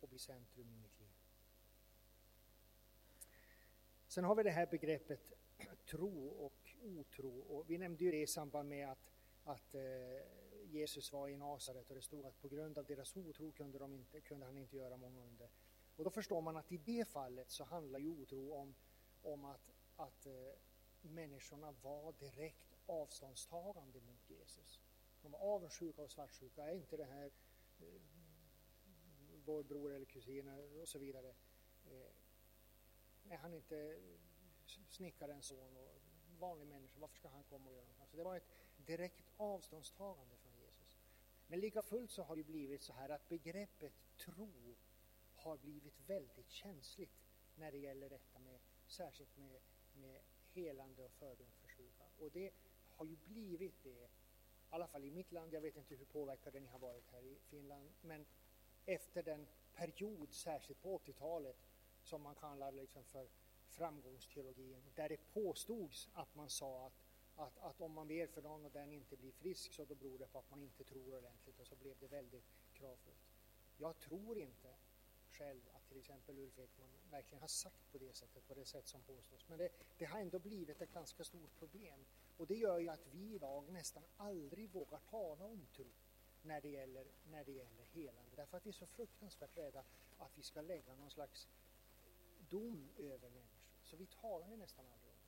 och 0.00 0.08
bli 0.08 0.18
centrum 0.18 0.68
i 0.70 0.76
mitt 0.76 1.00
liv? 1.00 1.12
Sen 4.08 4.24
har 4.24 4.34
vi 4.34 4.42
det 4.42 4.50
här 4.50 4.66
begreppet 4.66 5.32
tro 5.84 6.28
och 6.28 6.74
otro 6.82 7.40
och 7.40 7.70
vi 7.70 7.78
nämnde 7.78 8.04
ju 8.04 8.10
det 8.10 8.22
i 8.22 8.26
samband 8.26 8.68
med 8.68 8.90
att, 8.90 9.12
att 9.44 9.74
eh, 9.74 9.82
Jesus 10.72 11.12
var 11.12 11.28
i 11.28 11.36
Nasaret 11.36 11.90
och 11.90 11.96
det 11.96 12.02
stod 12.02 12.26
att 12.26 12.40
på 12.40 12.48
grund 12.48 12.78
av 12.78 12.86
deras 12.86 13.16
otro 13.16 13.52
kunde, 13.52 13.78
de 13.78 13.92
inte, 13.92 14.20
kunde 14.20 14.46
han 14.46 14.58
inte 14.58 14.76
göra 14.76 14.96
många 14.96 15.20
under. 15.20 15.50
Och 15.96 16.04
då 16.04 16.10
förstår 16.10 16.40
man 16.40 16.56
att 16.56 16.72
i 16.72 16.76
det 16.76 17.08
fallet 17.08 17.50
så 17.50 17.64
handlar 17.64 17.98
ju 17.98 18.08
otro 18.08 18.52
om, 18.52 18.74
om 19.22 19.44
att, 19.44 19.70
att 19.96 20.26
eh, 20.26 20.52
människorna 21.00 21.72
var 21.72 22.12
direkt 22.12 22.76
avståndstagande 22.86 24.00
mot 24.00 24.30
Jesus. 24.30 24.80
De 25.22 25.32
var 25.32 25.38
avundsjuka 25.38 26.02
och 26.02 26.10
svartsjuka. 26.10 26.62
Är 26.62 26.74
inte 26.74 26.96
det 26.96 27.04
här 27.04 27.30
eh, 27.78 28.00
vår 29.44 29.62
bror 29.62 29.92
eller 29.92 30.06
kusin 30.06 30.48
och 30.80 30.88
så 30.88 30.98
vidare? 30.98 31.34
Eh, 31.84 33.32
är 33.32 33.36
han 33.36 33.54
inte 33.54 34.00
snickarens 34.88 35.46
son 35.46 35.76
och 35.76 36.02
vanlig 36.38 36.66
människa, 36.66 36.98
varför 36.98 37.16
ska 37.16 37.28
han 37.28 37.44
komma 37.44 37.66
och 37.66 37.72
göra 37.72 37.86
något? 37.86 38.00
Alltså 38.00 38.16
det 38.16 38.22
var 38.22 38.36
ett 38.36 38.48
direkt 38.76 39.32
avståndstagande 39.36 40.36
men 41.52 41.60
lika 41.60 41.82
fullt 41.82 42.10
så 42.10 42.22
har 42.22 42.36
det 42.36 42.42
blivit 42.44 42.82
så 42.82 42.92
här 42.92 43.08
att 43.08 43.28
begreppet 43.28 43.92
tro 44.16 44.76
har 45.34 45.56
blivit 45.56 46.00
väldigt 46.06 46.50
känsligt 46.50 47.20
när 47.54 47.72
det 47.72 47.78
gäller 47.78 48.08
detta 48.08 48.38
med, 48.38 48.60
särskilt 48.86 49.36
med, 49.36 49.60
med 49.92 50.20
helande 50.52 51.02
och 51.02 51.12
förbön 51.12 51.50
för 51.60 51.68
sjuka. 51.68 52.04
Och 52.18 52.30
det 52.30 52.50
har 52.90 53.04
ju 53.04 53.16
blivit 53.16 53.82
det, 53.82 53.90
i 53.90 54.08
alla 54.70 54.86
fall 54.86 55.04
i 55.04 55.10
mitt 55.10 55.32
land, 55.32 55.52
jag 55.54 55.60
vet 55.60 55.76
inte 55.76 55.94
hur 55.94 56.04
påverkade 56.04 56.60
ni 56.60 56.66
har 56.66 56.78
varit 56.78 57.08
här 57.12 57.22
i 57.22 57.38
Finland, 57.50 57.90
men 58.00 58.26
efter 58.86 59.22
den 59.22 59.46
period, 59.74 60.32
särskilt 60.32 60.82
på 60.82 60.98
80-talet, 60.98 61.56
som 62.02 62.22
man 62.22 62.34
kallar 62.34 62.72
liksom 62.72 63.04
för 63.04 63.28
framgångsteologin 63.68 64.82
där 64.94 65.08
det 65.08 65.32
påstods 65.32 66.08
att 66.12 66.34
man 66.34 66.50
sa 66.50 66.86
att, 66.86 67.02
att, 67.42 67.58
att 67.58 67.80
om 67.80 67.92
man 67.92 68.08
ber 68.08 68.26
för 68.26 68.42
någon 68.42 68.64
och 68.64 68.72
den 68.72 68.92
inte 68.92 69.16
blir 69.16 69.32
frisk 69.32 69.72
så 69.72 69.84
då 69.84 69.94
beror 69.94 70.18
det 70.18 70.26
på 70.26 70.38
att 70.38 70.50
man 70.50 70.62
inte 70.62 70.84
tror 70.84 71.14
ordentligt 71.14 71.60
och 71.60 71.66
så 71.66 71.76
blev 71.76 71.98
det 71.98 72.06
väldigt 72.06 72.44
kravfullt. 72.72 73.32
Jag 73.76 73.98
tror 73.98 74.38
inte 74.38 74.74
själv 75.30 75.60
att 75.72 75.88
till 75.88 75.98
exempel 75.98 76.38
Ulf 76.38 76.58
Ekman 76.58 76.90
verkligen 77.10 77.40
har 77.40 77.48
sagt 77.48 77.92
på 77.92 77.98
det 77.98 78.16
sättet, 78.16 78.46
på 78.48 78.54
det 78.54 78.64
sätt 78.64 78.86
som 78.86 79.02
påstås. 79.02 79.48
Men 79.48 79.58
det, 79.58 79.68
det 79.98 80.04
har 80.04 80.20
ändå 80.20 80.38
blivit 80.38 80.80
ett 80.80 80.92
ganska 80.92 81.24
stort 81.24 81.58
problem. 81.58 82.04
Och 82.36 82.46
det 82.46 82.54
gör 82.54 82.78
ju 82.78 82.88
att 82.88 83.06
vi 83.06 83.34
idag 83.34 83.72
nästan 83.72 84.02
aldrig 84.16 84.70
vågar 84.70 84.98
tala 84.98 85.44
om 85.44 85.66
tro 85.66 85.86
när 86.42 86.60
det 86.60 86.68
gäller, 86.68 87.06
när 87.24 87.44
det 87.44 87.52
gäller 87.52 87.84
helande. 87.84 88.36
Därför 88.36 88.56
att 88.56 88.66
vi 88.66 88.70
är 88.70 88.74
så 88.74 88.86
fruktansvärt 88.86 89.56
rädda 89.56 89.84
att 90.18 90.38
vi 90.38 90.42
ska 90.42 90.60
lägga 90.60 90.94
någon 90.94 91.10
slags 91.10 91.48
dom 92.48 92.88
över 92.96 93.30
människor. 93.30 93.62
Så 93.82 93.96
vi 93.96 94.06
talar 94.06 94.48
ju 94.48 94.56
nästan 94.56 94.86
aldrig 94.86 95.12
om 95.12 95.18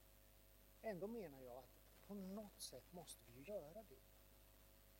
det. 0.80 0.88
Ändå 0.88 1.06
menar 1.06 1.40
jag 1.40 1.58
att 1.58 1.83
på 2.06 2.14
något 2.14 2.60
sätt 2.60 2.92
måste 2.92 3.24
vi 3.26 3.32
ju 3.38 3.44
göra 3.44 3.82
det. 3.82 4.02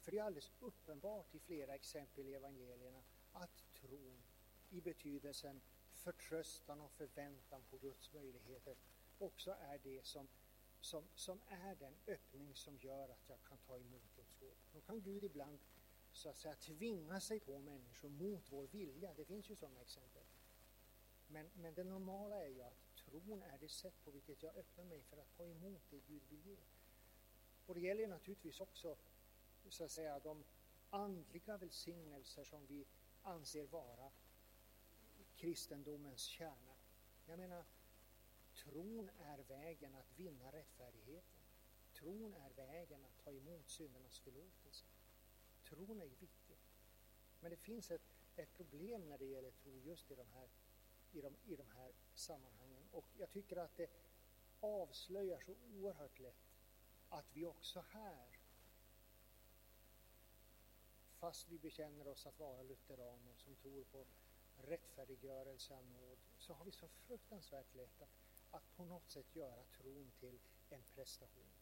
För 0.00 0.10
det 0.10 0.18
är 0.18 0.22
alldeles 0.22 0.52
uppenbart 0.60 1.34
i 1.34 1.38
flera 1.38 1.74
exempel 1.74 2.26
i 2.26 2.34
evangelierna 2.34 3.02
att 3.32 3.64
tron 3.72 4.22
i 4.70 4.80
betydelsen 4.80 5.60
förtröstan 5.94 6.80
och 6.80 6.90
förväntan 6.90 7.62
på 7.70 7.76
Guds 7.76 8.12
möjligheter 8.12 8.76
också 9.18 9.50
är 9.60 9.78
det 9.82 10.06
som, 10.06 10.28
som, 10.80 11.04
som 11.14 11.40
är 11.48 11.74
den 11.74 11.94
öppning 12.06 12.54
som 12.54 12.78
gör 12.78 13.08
att 13.08 13.28
jag 13.28 13.42
kan 13.42 13.58
ta 13.58 13.78
emot 13.78 14.16
Guds 14.16 14.34
gåva. 14.40 14.54
Då 14.72 14.80
kan 14.80 15.02
Gud 15.02 15.24
ibland 15.24 15.58
så 16.12 16.28
att 16.28 16.38
säga 16.38 16.54
tvinga 16.54 17.20
sig 17.20 17.40
på 17.40 17.58
människor 17.58 18.08
mot 18.08 18.52
vår 18.52 18.66
vilja. 18.66 19.14
Det 19.14 19.24
finns 19.24 19.50
ju 19.50 19.56
sådana 19.56 19.80
exempel. 19.80 20.22
Men, 21.26 21.50
men 21.54 21.74
det 21.74 21.84
normala 21.84 22.36
är 22.44 22.48
ju 22.48 22.62
att 22.62 22.94
tron 22.96 23.42
är 23.42 23.58
det 23.58 23.68
sätt 23.68 24.04
på 24.04 24.10
vilket 24.10 24.42
jag 24.42 24.56
öppnar 24.56 24.84
mig 24.84 25.02
för 25.02 25.16
att 25.16 25.36
ta 25.36 25.44
emot 25.44 25.82
det 25.90 26.00
Gud 26.00 26.22
vill 26.28 26.46
ge. 26.46 26.56
Och 27.66 27.74
det 27.74 27.80
gäller 27.80 28.08
naturligtvis 28.08 28.60
också 28.60 28.96
så 29.68 29.84
att 29.84 29.90
säga 29.90 30.18
de 30.18 30.44
andliga 30.90 31.56
välsignelser 31.56 32.44
som 32.44 32.66
vi 32.66 32.86
anser 33.22 33.66
vara 33.66 34.10
kristendomens 35.36 36.20
kärna. 36.20 36.74
Jag 37.26 37.38
menar, 37.38 37.64
tron 38.54 39.10
är 39.18 39.38
vägen 39.38 39.94
att 39.94 40.18
vinna 40.18 40.52
rättfärdigheten. 40.52 41.42
Tron 41.92 42.34
är 42.34 42.50
vägen 42.50 43.04
att 43.04 43.24
ta 43.24 43.32
emot 43.32 43.68
syndernas 43.68 44.18
förlåtelse. 44.18 44.86
Tron 45.62 46.00
är 46.00 46.06
viktig. 46.06 46.58
Men 47.40 47.50
det 47.50 47.56
finns 47.56 47.90
ett, 47.90 48.16
ett 48.36 48.52
problem 48.52 49.08
när 49.08 49.18
det 49.18 49.24
gäller 49.24 49.50
tro 49.50 49.80
just 49.80 50.10
i 50.10 50.14
de, 50.14 50.28
här, 50.28 50.48
i, 51.12 51.20
de, 51.20 51.36
i 51.44 51.56
de 51.56 51.70
här 51.70 51.92
sammanhangen. 52.14 52.88
Och 52.92 53.06
jag 53.18 53.30
tycker 53.30 53.56
att 53.56 53.76
det 53.76 53.90
avslöjar 54.60 55.40
så 55.40 55.54
oerhört 55.74 56.18
lätt 56.18 56.53
att 57.14 57.36
vi 57.36 57.46
också 57.46 57.80
här, 57.80 58.38
fast 61.18 61.48
vi 61.48 61.58
bekänner 61.58 62.08
oss 62.08 62.26
att 62.26 62.38
vara 62.38 62.62
lutheraner 62.62 63.34
som 63.36 63.56
tror 63.56 63.84
på 63.84 64.06
rättfärdiggörelse 64.56 65.74
av 65.74 65.84
nåd, 65.86 66.18
så 66.38 66.54
har 66.54 66.64
vi 66.64 66.72
så 66.72 66.88
fruktansvärt 66.88 67.74
lätt 67.74 68.02
att, 68.02 68.10
att 68.50 68.76
på 68.76 68.84
något 68.84 69.10
sätt 69.10 69.36
göra 69.36 69.64
tron 69.64 70.12
till 70.20 70.38
en 70.70 70.82
prestation. 70.94 71.52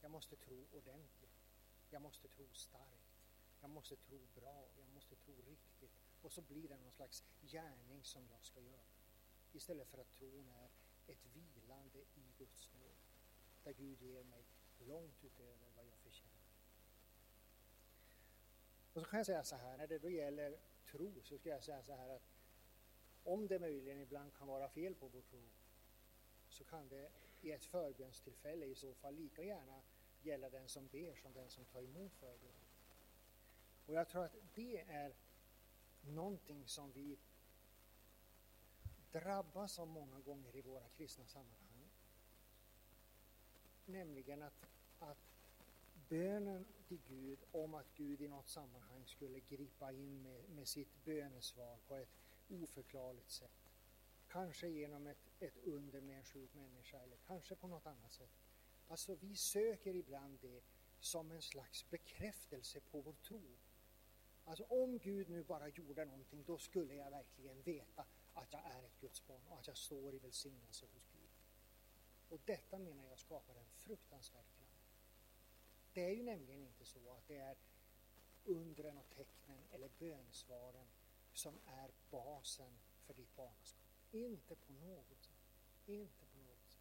Jag 0.00 0.10
måste 0.10 0.36
tro 0.36 0.66
ordentligt. 0.72 1.44
Jag 1.90 2.02
måste 2.02 2.28
tro 2.28 2.54
starkt. 2.54 3.14
Jag 3.60 3.70
måste 3.70 3.96
tro 3.96 4.26
bra. 4.34 4.68
Jag 4.78 4.88
måste 4.88 5.16
tro 5.16 5.34
riktigt. 5.42 5.92
Och 6.22 6.32
så 6.32 6.42
blir 6.42 6.68
det 6.68 6.76
någon 6.76 6.92
slags 6.92 7.24
gärning 7.42 8.04
som 8.04 8.28
jag 8.30 8.44
ska 8.44 8.60
göra. 8.60 8.94
Istället 9.52 9.88
för 9.88 9.98
att 9.98 10.10
tron 10.10 10.48
är 10.48 10.70
ett 11.06 11.26
vilande 11.34 11.98
i 11.98 12.32
Guds 12.38 12.70
nåd. 12.72 12.93
Där 13.64 13.72
Gud 13.72 14.02
ger 14.02 14.24
mig 14.24 14.44
långt 14.78 15.24
utöver 15.24 15.70
vad 15.76 15.86
jag 15.86 15.98
förtjänar. 15.98 16.34
Och 18.92 19.00
så 19.00 19.08
kan 19.08 19.18
jag 19.18 19.26
säga 19.26 19.44
så 19.44 19.56
här, 19.56 19.76
när 19.76 19.86
det 19.86 19.98
då 19.98 20.10
gäller 20.10 20.58
tro 20.84 21.22
så 21.22 21.38
ska 21.38 21.48
jag 21.48 21.62
säga 21.62 21.82
så 21.82 21.92
här 21.92 22.08
att 22.08 22.34
om 23.24 23.46
det 23.46 23.58
möjligen 23.58 24.00
ibland 24.00 24.34
kan 24.34 24.48
vara 24.48 24.68
fel 24.68 24.94
på 24.94 25.08
vår 25.08 25.22
tro 25.22 25.42
så 26.48 26.64
kan 26.64 26.88
det 26.88 27.10
i 27.40 27.52
ett 27.52 27.64
förbönstillfälle 27.64 28.66
i 28.66 28.74
så 28.74 28.94
fall 28.94 29.14
lika 29.14 29.42
gärna 29.42 29.82
gälla 30.22 30.50
den 30.50 30.68
som 30.68 30.86
ber 30.88 31.14
som 31.14 31.32
den 31.32 31.50
som 31.50 31.64
tar 31.64 31.82
emot 31.82 32.14
förbön. 32.14 32.64
Och 33.86 33.94
jag 33.94 34.08
tror 34.08 34.24
att 34.24 34.36
det 34.54 34.80
är 34.80 35.14
någonting 36.00 36.66
som 36.66 36.92
vi 36.92 37.18
drabbas 39.12 39.78
av 39.78 39.88
många 39.88 40.20
gånger 40.20 40.56
i 40.56 40.62
våra 40.62 40.88
kristna 40.88 41.26
sammanhang. 41.26 41.63
Nämligen 43.86 44.42
att, 44.42 44.66
att 44.98 45.18
bönen 46.08 46.66
till 46.88 47.00
Gud 47.08 47.38
om 47.52 47.74
att 47.74 47.94
Gud 47.94 48.20
i 48.20 48.28
något 48.28 48.48
sammanhang 48.48 49.06
skulle 49.06 49.40
gripa 49.40 49.92
in 49.92 50.22
med, 50.22 50.48
med 50.48 50.68
sitt 50.68 51.04
bönesvar 51.04 51.78
på 51.86 51.96
ett 51.96 52.08
oförklarligt 52.48 53.30
sätt. 53.30 53.70
Kanske 54.28 54.68
genom 54.68 55.06
ett, 55.06 55.30
ett 55.40 55.58
under 55.58 56.00
med 56.00 56.18
en 56.18 56.24
sjuk 56.24 56.54
människa 56.54 56.98
eller 56.98 57.16
kanske 57.16 57.56
på 57.56 57.66
något 57.66 57.86
annat 57.86 58.12
sätt. 58.12 58.30
Alltså 58.88 59.14
vi 59.14 59.36
söker 59.36 59.94
ibland 59.94 60.38
det 60.40 60.62
som 61.00 61.30
en 61.30 61.42
slags 61.42 61.90
bekräftelse 61.90 62.80
på 62.80 63.00
vår 63.00 63.12
tro. 63.12 63.42
Alltså 64.44 64.64
om 64.64 64.98
Gud 64.98 65.28
nu 65.28 65.42
bara 65.42 65.68
gjorde 65.68 66.04
någonting, 66.04 66.44
då 66.46 66.58
skulle 66.58 66.94
jag 66.94 67.10
verkligen 67.10 67.62
veta 67.62 68.04
att 68.32 68.52
jag 68.52 68.62
är 68.64 68.82
ett 68.82 69.00
Guds 69.00 69.26
barn 69.26 69.46
och 69.48 69.58
att 69.58 69.66
jag 69.66 69.76
står 69.76 70.14
i 70.14 70.18
välsignelse 70.18 70.86
hos 70.86 71.06
Gud. 71.12 71.13
Och 72.28 72.40
detta 72.44 72.78
menar 72.78 73.04
jag 73.04 73.18
skapar 73.18 73.54
en 73.54 73.66
fruktansvärd 73.66 74.44
kraft. 74.58 74.64
Det 75.92 76.04
är 76.04 76.14
ju 76.14 76.22
nämligen 76.22 76.62
inte 76.62 76.84
så 76.84 77.12
att 77.12 77.26
det 77.26 77.36
är 77.36 77.56
undren 78.44 78.98
och 78.98 79.10
tecknen 79.10 79.64
eller 79.70 79.90
bönsvaren 79.98 80.86
som 81.32 81.58
är 81.66 81.90
basen 82.10 82.78
för 83.06 83.14
ditt 83.14 83.36
barnaskap. 83.36 83.84
Inte 84.10 84.56
på 84.56 84.72
något 84.72 85.22
sätt. 85.22 85.34
Inte 85.86 86.26
på 86.26 86.38
något 86.38 86.70
sätt. 86.70 86.80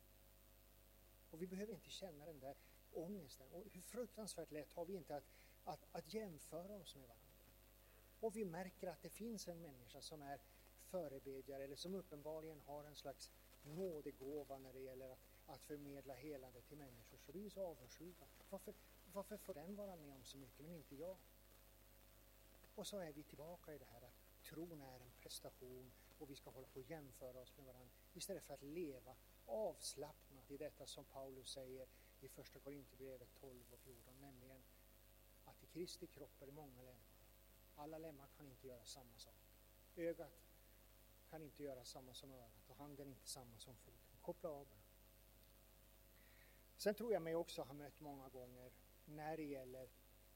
Och 1.31 1.41
vi 1.41 1.47
behöver 1.47 1.73
inte 1.73 1.89
känna 1.89 2.25
den 2.25 2.39
där 2.39 2.55
ångesten. 2.93 3.47
Och 3.51 3.63
hur 3.71 3.81
fruktansvärt 3.81 4.51
lätt 4.51 4.73
har 4.73 4.85
vi 4.85 4.93
inte 4.93 5.15
att, 5.15 5.31
att, 5.63 5.85
att 5.91 6.13
jämföra 6.13 6.75
oss 6.75 6.95
med 6.95 7.07
varandra. 7.07 7.23
Och 8.19 8.35
vi 8.35 8.45
märker 8.45 8.87
att 8.87 9.01
det 9.01 9.09
finns 9.09 9.47
en 9.47 9.61
människa 9.61 10.01
som 10.01 10.21
är 10.21 10.41
förebedjare 10.83 11.63
eller 11.63 11.75
som 11.75 11.95
uppenbarligen 11.95 12.59
har 12.59 12.83
en 12.83 12.95
slags 12.95 13.31
nådegåva 13.63 14.57
när 14.57 14.73
det 14.73 14.79
gäller 14.79 15.09
att, 15.09 15.19
att 15.45 15.61
förmedla 15.61 16.13
helande 16.13 16.61
till 16.61 16.77
människor. 16.77 17.17
Så 17.17 17.31
vi 17.31 17.49
så 17.49 17.65
avundsjuka. 17.65 18.25
Varför, 18.49 18.73
varför 19.13 19.37
får 19.37 19.53
den 19.53 19.75
vara 19.75 19.95
med 19.95 20.13
om 20.13 20.23
så 20.23 20.37
mycket 20.37 20.65
men 20.65 20.75
inte 20.75 20.95
jag? 20.95 21.17
Och 22.75 22.87
så 22.87 22.97
är 22.97 23.13
vi 23.13 23.23
tillbaka 23.23 23.73
i 23.73 23.77
det 23.77 23.85
här 23.85 24.01
att 24.01 24.43
tron 24.43 24.81
är 24.81 24.99
en 24.99 25.11
prestation 25.19 25.91
och 26.19 26.29
vi 26.29 26.35
ska 26.35 26.49
hålla 26.49 26.67
på 26.67 26.79
och 26.79 26.89
jämföra 26.89 27.39
oss 27.39 27.57
med 27.57 27.65
varandra 27.65 27.91
istället 28.13 28.43
för 28.43 28.53
att 28.53 28.63
leva 28.63 29.15
avslappnat 29.45 30.51
i 30.51 30.57
detta 30.57 30.87
som 30.87 31.05
Paulus 31.05 31.49
säger 31.49 31.87
i 32.19 32.27
första 32.27 32.59
Korinthierbrevet 32.59 33.33
12 33.33 33.73
och 33.73 33.79
14, 33.79 34.21
nämligen 34.21 34.63
att 35.45 35.63
i 35.63 35.65
Kristi 35.65 36.07
kropp 36.07 36.41
är 36.41 36.45
det 36.45 36.51
många 36.51 36.81
lemmar. 36.81 37.13
Alla 37.75 37.97
lemmar 37.97 38.27
kan 38.37 38.47
inte 38.47 38.67
göra 38.67 38.85
samma 38.85 39.17
sak. 39.17 39.35
Ögat 39.95 40.41
kan 41.29 41.41
inte 41.41 41.63
göra 41.63 41.85
samma 41.85 42.13
som 42.13 42.31
örat 42.31 42.69
och 42.69 42.75
handen 42.75 43.07
inte 43.07 43.27
samma 43.27 43.59
som 43.59 43.75
foten. 43.75 44.17
Koppla 44.21 44.49
av 44.49 44.67
bara. 44.67 44.82
Sen 46.83 46.95
tror 46.95 47.13
jag 47.13 47.21
mig 47.21 47.35
också 47.35 47.61
ha 47.61 47.73
mött 47.73 47.99
många 47.99 48.29
gånger 48.29 48.71
när 49.05 49.37
det 49.37 49.43
gäller, 49.43 49.89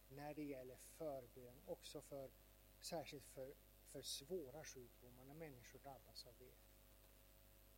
när 0.09 0.33
det 0.33 0.43
gäller 0.43 0.75
förbön, 0.75 1.61
också 1.65 2.01
för, 2.01 2.31
särskilt 2.79 3.27
för, 3.27 3.53
för 3.91 4.01
svåra 4.01 4.63
sjukdomar, 4.63 5.25
när 5.25 5.33
människor 5.33 5.79
drabbas 5.79 6.25
av 6.25 6.33
det. 6.39 6.55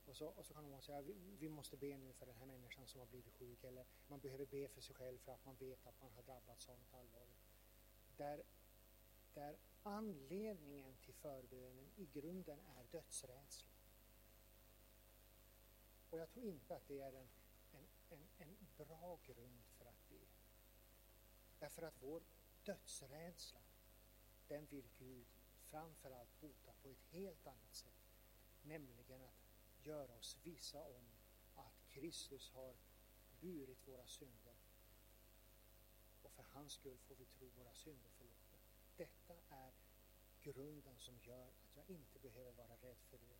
Och 0.05 0.15
så, 0.15 0.27
och 0.27 0.45
så 0.45 0.53
kan 0.53 0.69
man 0.69 0.81
säga, 0.81 1.01
vi, 1.01 1.13
vi 1.39 1.49
måste 1.49 1.77
be 1.77 1.97
nu 1.97 2.13
för 2.13 2.25
den 2.25 2.35
här 2.35 2.45
människan 2.45 2.87
som 2.87 2.99
har 2.99 3.07
blivit 3.07 3.33
sjuk, 3.33 3.63
eller 3.63 3.85
man 4.07 4.19
behöver 4.19 4.45
be 4.45 4.67
för 4.67 4.81
sig 4.81 4.95
själv 4.95 5.17
för 5.17 5.31
att 5.31 5.45
man 5.45 5.55
vet 5.55 5.87
att 5.87 6.01
man 6.01 6.11
har 6.11 6.23
drabbats 6.23 6.69
av 6.69 6.79
något 6.79 6.93
allvarligt. 6.93 7.47
Där, 8.17 8.43
där 9.33 9.57
anledningen 9.83 10.95
till 10.97 11.13
förbönen 11.13 11.91
i 11.95 12.05
grunden 12.05 12.59
är 12.59 12.83
dödsrädsla. 12.91 13.69
Och 16.09 16.19
jag 16.19 16.29
tror 16.29 16.45
inte 16.45 16.75
att 16.75 16.87
det 16.87 16.99
är 16.99 17.13
en 17.13 17.29
bra 18.85 19.19
grund 19.25 19.63
för 19.77 19.85
att 19.85 20.09
be. 20.09 20.25
Därför 21.59 21.81
att 21.81 22.01
vår 22.01 22.23
dödsrädsla, 22.63 23.61
den 24.47 24.65
vill 24.65 24.89
Gud 24.97 25.27
framförallt 25.69 26.39
bota 26.39 26.73
på 26.81 26.89
ett 26.89 27.03
helt 27.11 27.47
annat 27.47 27.75
sätt. 27.75 28.09
Nämligen 28.61 29.21
att 29.21 29.85
göra 29.85 30.13
oss 30.13 30.37
vissa 30.43 30.83
om 30.83 31.05
att 31.55 31.87
Kristus 31.89 32.51
har 32.51 32.75
burit 33.39 33.87
våra 33.87 34.07
synder 34.07 34.55
och 36.21 36.31
för 36.31 36.43
hans 36.43 36.73
skull 36.73 36.97
får 36.97 37.15
vi 37.15 37.25
tro 37.25 37.49
våra 37.49 37.73
synder 37.73 38.09
förlåtna. 38.09 38.57
Detta 38.95 39.33
är 39.49 39.73
grunden 40.41 40.99
som 40.99 41.19
gör 41.19 41.47
att 41.47 41.75
jag 41.75 41.89
inte 41.89 42.19
behöver 42.19 42.51
vara 42.51 42.75
rädd 42.75 42.97
för 43.09 43.17
döden. 43.17 43.37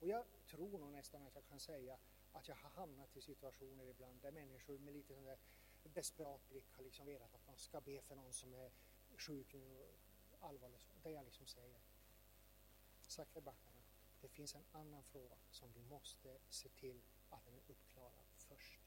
Och 0.00 0.08
jag 0.08 0.24
tror 0.46 0.78
nog 0.78 0.92
nästan 0.92 1.22
att 1.22 1.34
jag 1.34 1.46
kan 1.46 1.60
säga 1.60 1.98
att 2.32 2.48
jag 2.48 2.56
har 2.56 2.70
hamnat 2.70 3.16
i 3.16 3.20
situationer 3.20 3.86
ibland 3.86 4.20
där 4.22 4.30
människor 4.30 4.78
med 4.78 4.94
lite 4.94 5.14
sån 5.14 5.24
där 5.24 5.38
desperat 5.82 6.48
blick 6.48 6.72
har 6.72 6.82
liksom 6.84 7.06
velat 7.06 7.34
att 7.34 7.46
man 7.46 7.56
ska 7.58 7.80
be 7.80 8.02
för 8.02 8.16
någon 8.16 8.32
som 8.32 8.54
är 8.54 8.70
sjuk 9.16 9.54
nu 9.54 9.76
och 9.76 9.98
allvarlig. 10.40 10.80
Där 11.02 11.10
jag 11.10 11.24
liksom 11.24 11.46
säger, 11.46 11.80
sakta 13.06 13.40
backarna, 13.40 13.82
det 14.20 14.28
finns 14.28 14.54
en 14.54 14.64
annan 14.72 15.04
fråga 15.04 15.36
som 15.50 15.72
vi 15.72 15.82
måste 15.82 16.38
se 16.48 16.68
till 16.68 17.02
att 17.28 17.44
den 17.44 17.54
är 17.54 17.62
uppklarad 17.66 18.26
först. 18.36 18.80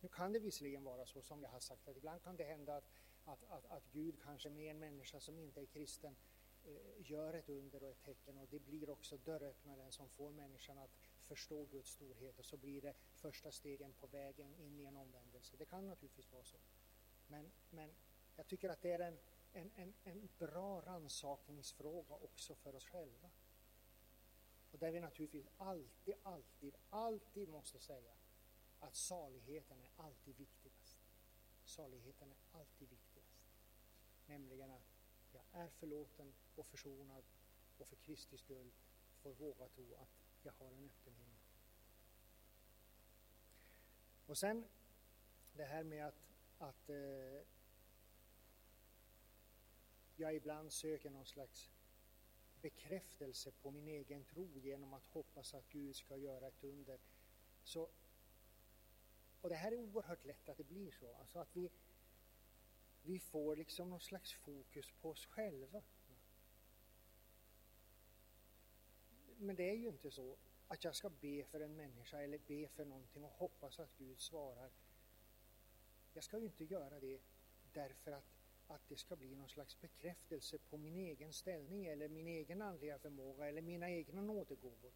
Nu 0.00 0.08
kan 0.08 0.32
det 0.32 0.38
visserligen 0.38 0.84
vara 0.84 1.06
så 1.06 1.22
som 1.22 1.42
jag 1.42 1.50
har 1.50 1.60
sagt 1.60 1.88
att 1.88 1.96
ibland 1.96 2.22
kan 2.22 2.36
det 2.36 2.44
hända 2.44 2.76
att, 2.76 2.88
att, 3.24 3.44
att, 3.44 3.66
att 3.66 3.84
Gud 3.92 4.22
kanske 4.22 4.50
med 4.50 4.70
en 4.70 4.78
människa 4.78 5.20
som 5.20 5.38
inte 5.38 5.60
är 5.60 5.66
kristen 5.66 6.16
eh, 6.64 7.10
gör 7.10 7.34
ett 7.34 7.48
under 7.48 7.82
och 7.82 7.90
ett 7.90 8.02
tecken 8.02 8.38
och 8.38 8.48
det 8.48 8.58
blir 8.58 8.90
också 8.90 9.16
dörröppnaren 9.16 9.92
som 9.92 10.08
får 10.08 10.30
människan 10.30 10.78
att 10.78 10.90
förstå 11.26 11.64
Guds 11.64 11.90
storhet 11.90 12.38
och 12.38 12.44
så 12.44 12.56
blir 12.56 12.82
det 12.82 12.94
första 13.12 13.50
stegen 13.50 13.92
på 13.92 14.06
vägen 14.06 14.54
in 14.54 14.80
i 14.80 14.84
en 14.84 14.96
omvändelse. 14.96 15.56
Det 15.56 15.64
kan 15.64 15.86
naturligtvis 15.86 16.32
vara 16.32 16.44
så. 16.44 16.58
Men, 17.26 17.52
men 17.70 17.94
jag 18.36 18.46
tycker 18.46 18.68
att 18.68 18.82
det 18.82 18.92
är 18.92 18.98
en, 18.98 19.18
en, 19.52 19.70
en, 19.76 19.94
en 20.04 20.28
bra 20.38 20.80
rannsakningsfråga 20.80 22.14
också 22.14 22.54
för 22.54 22.74
oss 22.74 22.86
själva. 22.86 23.30
Och 24.72 24.78
där 24.78 24.90
vi 24.90 25.00
naturligtvis 25.00 25.48
alltid, 25.56 26.14
alltid, 26.22 26.76
alltid 26.90 27.48
måste 27.48 27.80
säga 27.80 28.14
att 28.80 28.94
saligheten 28.94 29.80
är 29.80 29.90
alltid 29.96 30.36
viktigast. 30.36 30.98
Saligheten 31.64 32.32
är 32.32 32.58
alltid 32.58 32.88
viktigast. 32.88 33.46
Nämligen 34.26 34.70
att 34.70 34.96
jag 35.32 35.42
är 35.52 35.68
förlåten 35.68 36.34
och 36.54 36.66
försonad 36.66 37.24
och 37.78 37.88
för 37.88 37.96
Kristi 37.96 38.38
skull 38.38 38.72
får 39.22 39.32
våga 39.32 39.68
tro 39.68 39.94
att 39.94 40.25
jag 40.46 40.52
har 40.52 40.72
en 40.72 40.84
öppen 40.84 41.14
himmel. 41.14 41.40
Och 44.26 44.38
sen 44.38 44.64
det 45.52 45.64
här 45.64 45.82
med 45.82 46.06
att, 46.06 46.20
att 46.58 46.88
eh, 46.88 47.42
jag 50.16 50.34
ibland 50.34 50.72
söker 50.72 51.10
någon 51.10 51.26
slags 51.26 51.70
bekräftelse 52.60 53.52
på 53.52 53.70
min 53.70 53.88
egen 53.88 54.24
tro 54.24 54.58
genom 54.58 54.94
att 54.94 55.06
hoppas 55.06 55.54
att 55.54 55.68
Gud 55.68 55.96
ska 55.96 56.16
göra 56.16 56.48
ett 56.48 56.64
under. 56.64 57.00
Så, 57.62 57.90
och 59.40 59.48
det 59.48 59.56
här 59.56 59.72
är 59.72 59.76
oerhört 59.76 60.24
lätt 60.24 60.48
att 60.48 60.56
det 60.56 60.64
blir 60.64 60.90
så, 60.90 61.14
alltså 61.14 61.38
att 61.38 61.56
vi, 61.56 61.70
vi 63.02 63.20
får 63.20 63.56
liksom 63.56 63.90
någon 63.90 64.00
slags 64.00 64.32
fokus 64.32 64.92
på 65.00 65.10
oss 65.10 65.26
själva. 65.26 65.82
Men 69.38 69.56
det 69.56 69.70
är 69.70 69.74
ju 69.74 69.88
inte 69.88 70.10
så 70.10 70.36
att 70.68 70.84
jag 70.84 70.94
ska 70.94 71.10
be 71.10 71.44
för 71.44 71.60
en 71.60 71.76
människa 71.76 72.22
eller 72.22 72.38
be 72.38 72.68
för 72.68 72.84
någonting 72.84 73.24
och 73.24 73.30
hoppas 73.30 73.78
att 73.78 73.96
Gud 73.98 74.20
svarar. 74.20 74.70
Jag 76.12 76.24
ska 76.24 76.38
ju 76.38 76.44
inte 76.44 76.64
göra 76.64 77.00
det 77.00 77.20
därför 77.72 78.12
att, 78.12 78.36
att 78.66 78.88
det 78.88 78.96
ska 78.96 79.16
bli 79.16 79.34
någon 79.34 79.48
slags 79.48 79.80
bekräftelse 79.80 80.58
på 80.58 80.76
min 80.76 80.96
egen 80.96 81.32
ställning 81.32 81.86
eller 81.86 82.08
min 82.08 82.26
egen 82.26 82.62
andliga 82.62 82.98
förmåga 82.98 83.46
eller 83.46 83.62
mina 83.62 83.90
egna 83.90 84.22
nådegåvor. 84.22 84.92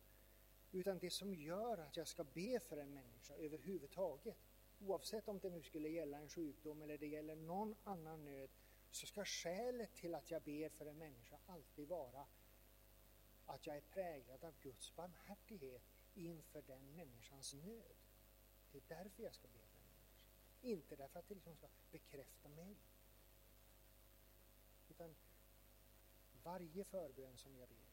Utan 0.72 0.99
det 0.99 1.11
som 1.11 1.34
gör 1.34 1.78
att 1.78 1.97
jag 1.97 2.09
ska 2.09 2.24
be 2.24 2.61
för 2.61 2.76
en 2.76 2.95
människa 2.95 3.34
överhuvudtaget, 3.34 4.36
oavsett 4.78 5.28
om 5.28 5.38
det 5.38 5.51
nu 5.51 5.62
skulle 5.62 5.88
gälla 5.88 6.18
en 6.18 6.28
sjukdom 6.28 6.82
eller 6.82 6.99
det 6.99 7.07
gäller 7.07 7.36
någon 7.36 7.74
annan 7.84 8.24
nöd, 8.24 8.51
så 8.91 9.07
ska 9.07 9.24
skälet 9.24 9.95
till 9.95 10.14
att 10.14 10.30
jag 10.30 10.43
ber 10.43 10.68
för 10.68 10.86
en 10.86 10.99
människa 10.99 11.38
alltid 11.47 11.88
vara 11.88 12.26
att 13.51 13.66
jag 13.66 13.76
är 13.76 13.80
präglad 13.80 14.44
av 14.44 14.55
Guds 14.61 14.94
barmhärtighet 14.94 15.82
inför 16.14 16.62
den 16.62 16.92
människans 16.92 17.55
nöd. 17.55 17.96
Det 18.72 18.78
är 18.78 18.82
därför 18.88 19.22
jag 19.22 19.34
ska 19.34 19.48
be 19.48 19.59
för 19.59 19.78
den 19.78 19.88
människan. 19.90 20.30
Inte 20.61 20.96
därför 20.96 21.18
att 21.18 21.28
det 21.28 21.34
liksom 21.34 21.57
ska 21.57 21.68
bekräfta 21.90 22.48
mig. 22.48 22.76
Utan 24.88 25.16
varje 26.42 26.84
förbön 26.84 27.38
som 27.38 27.57
jag 27.57 27.68
ber 27.68 27.90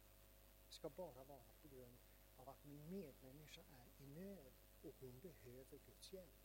ska 0.70 0.90
bara 0.90 1.24
vara 1.24 1.54
på 1.62 1.68
grund 1.68 1.98
av 2.36 2.50
att 2.50 2.66
min 2.66 2.90
medmänniska 2.90 3.62
är 3.62 4.04
i 4.04 4.08
nöd 4.08 4.54
och 4.82 4.96
hon 5.00 5.20
behöver 5.20 5.78
Guds 5.86 6.14
hjälp. 6.14 6.44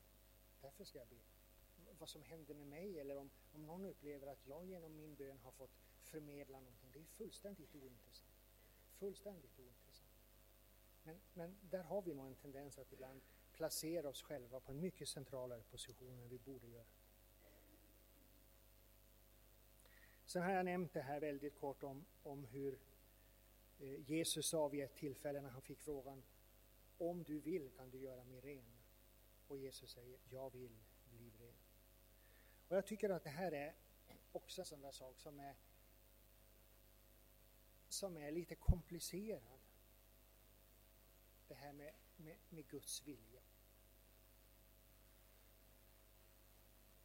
Därför 0.61 0.85
ska 0.85 0.99
jag 0.99 1.09
be. 1.09 1.21
Vad 1.99 2.09
som 2.09 2.23
händer 2.23 2.55
med 2.55 2.67
mig 2.67 3.01
eller 3.01 3.17
om, 3.17 3.31
om 3.53 3.67
någon 3.67 3.85
upplever 3.85 4.27
att 4.27 4.47
jag 4.47 4.65
genom 4.65 4.97
min 4.97 5.15
bön 5.15 5.39
har 5.39 5.51
fått 5.51 5.79
förmedla 6.03 6.61
någonting, 6.61 6.91
det 6.93 7.01
är 7.01 7.05
fullständigt 7.05 7.75
ointressant 7.75 8.32
fullständigt 9.03 9.59
ointressant. 9.59 10.11
Men, 11.03 11.21
men 11.35 11.57
där 11.71 11.83
har 11.83 12.03
vi 12.03 12.15
nog 12.15 12.27
en 12.27 12.35
tendens 12.35 12.79
att 12.79 12.93
ibland 12.93 13.21
placera 13.53 14.09
oss 14.09 14.23
själva 14.23 14.61
på 14.61 14.73
en 14.73 14.81
mycket 14.81 15.09
centralare 15.09 15.63
position 15.63 16.19
än 16.19 16.29
vi 16.29 16.39
borde 16.39 16.69
göra. 16.69 16.87
Sen 20.25 20.43
har 20.43 20.53
jag 20.53 20.65
nämnt 20.65 20.93
det 20.93 21.03
här 21.03 21.21
väldigt 21.21 21.55
kort 21.55 21.83
om, 21.83 22.05
om 22.23 22.45
hur 22.45 22.79
eh, 23.79 24.11
Jesus 24.11 24.47
sa 24.47 24.69
vid 24.69 24.85
ett 24.85 24.97
tillfälle 24.97 25.41
när 25.41 25.51
han 25.51 25.63
fick 25.63 25.81
frågan 25.81 26.23
om 26.99 27.23
du 27.23 27.41
vill 27.41 27.71
kan 27.71 27.91
du 27.91 27.99
göra 27.99 28.25
mig 28.25 28.41
ren. 28.41 28.73
Och 29.49 29.59
Jesus 29.59 29.91
säger 29.91 30.19
jag 30.31 30.51
vill 30.51 30.79
bli 31.05 31.31
ren. 31.31 31.57
Och 32.69 32.77
jag 32.77 32.87
tycker 32.87 33.11
att 33.11 33.25
det 33.25 33.31
här 33.31 33.53
är 33.53 33.75
också 34.33 34.61
en 34.61 34.67
sån 34.67 34.81
där 34.81 34.93
sak 34.93 35.19
som 35.19 35.41
är 35.41 35.55
som 37.93 38.17
är 38.17 38.31
lite 38.31 38.55
komplicerad. 38.55 39.61
Det 41.49 41.55
här 41.55 41.73
med, 41.73 41.95
med, 42.17 42.37
med 42.49 42.69
Guds 42.69 43.03
vilja. 43.03 43.43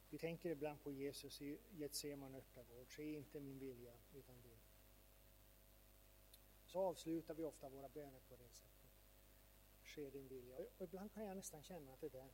Vi 0.09 0.17
tänker 0.17 0.49
ibland 0.49 0.81
på 0.81 0.91
Jesus 0.91 1.41
i 1.41 1.59
Getsemane 1.71 2.37
örtagård. 2.37 2.89
Ske 2.89 3.13
inte 3.13 3.39
min 3.39 3.59
vilja 3.59 3.93
utan 4.13 4.41
din. 4.41 4.59
Så 6.65 6.79
avslutar 6.79 7.33
vi 7.33 7.43
ofta 7.43 7.69
våra 7.69 7.89
böner 7.89 8.19
på 8.19 8.35
det 8.35 8.49
sättet. 8.49 8.91
Ske 9.83 10.09
din 10.09 10.27
vilja. 10.27 10.57
Och 10.57 10.71
ibland 10.77 11.11
kan 11.11 11.23
jag 11.23 11.37
nästan 11.37 11.63
känna 11.63 11.93
att 11.93 12.01
det 12.01 12.09
där, 12.09 12.29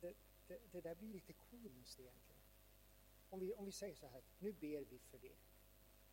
det, 0.00 0.14
det, 0.46 0.60
det 0.72 0.80
där 0.80 0.94
blir 0.94 1.12
lite 1.12 1.32
komiskt 1.32 2.00
egentligen. 2.00 2.42
Om 3.30 3.40
vi, 3.40 3.54
om 3.54 3.64
vi 3.64 3.72
säger 3.72 3.94
så 3.94 4.06
här, 4.06 4.22
nu 4.38 4.52
ber 4.52 4.84
vi 4.84 4.98
för 4.98 5.18
det 5.18 5.47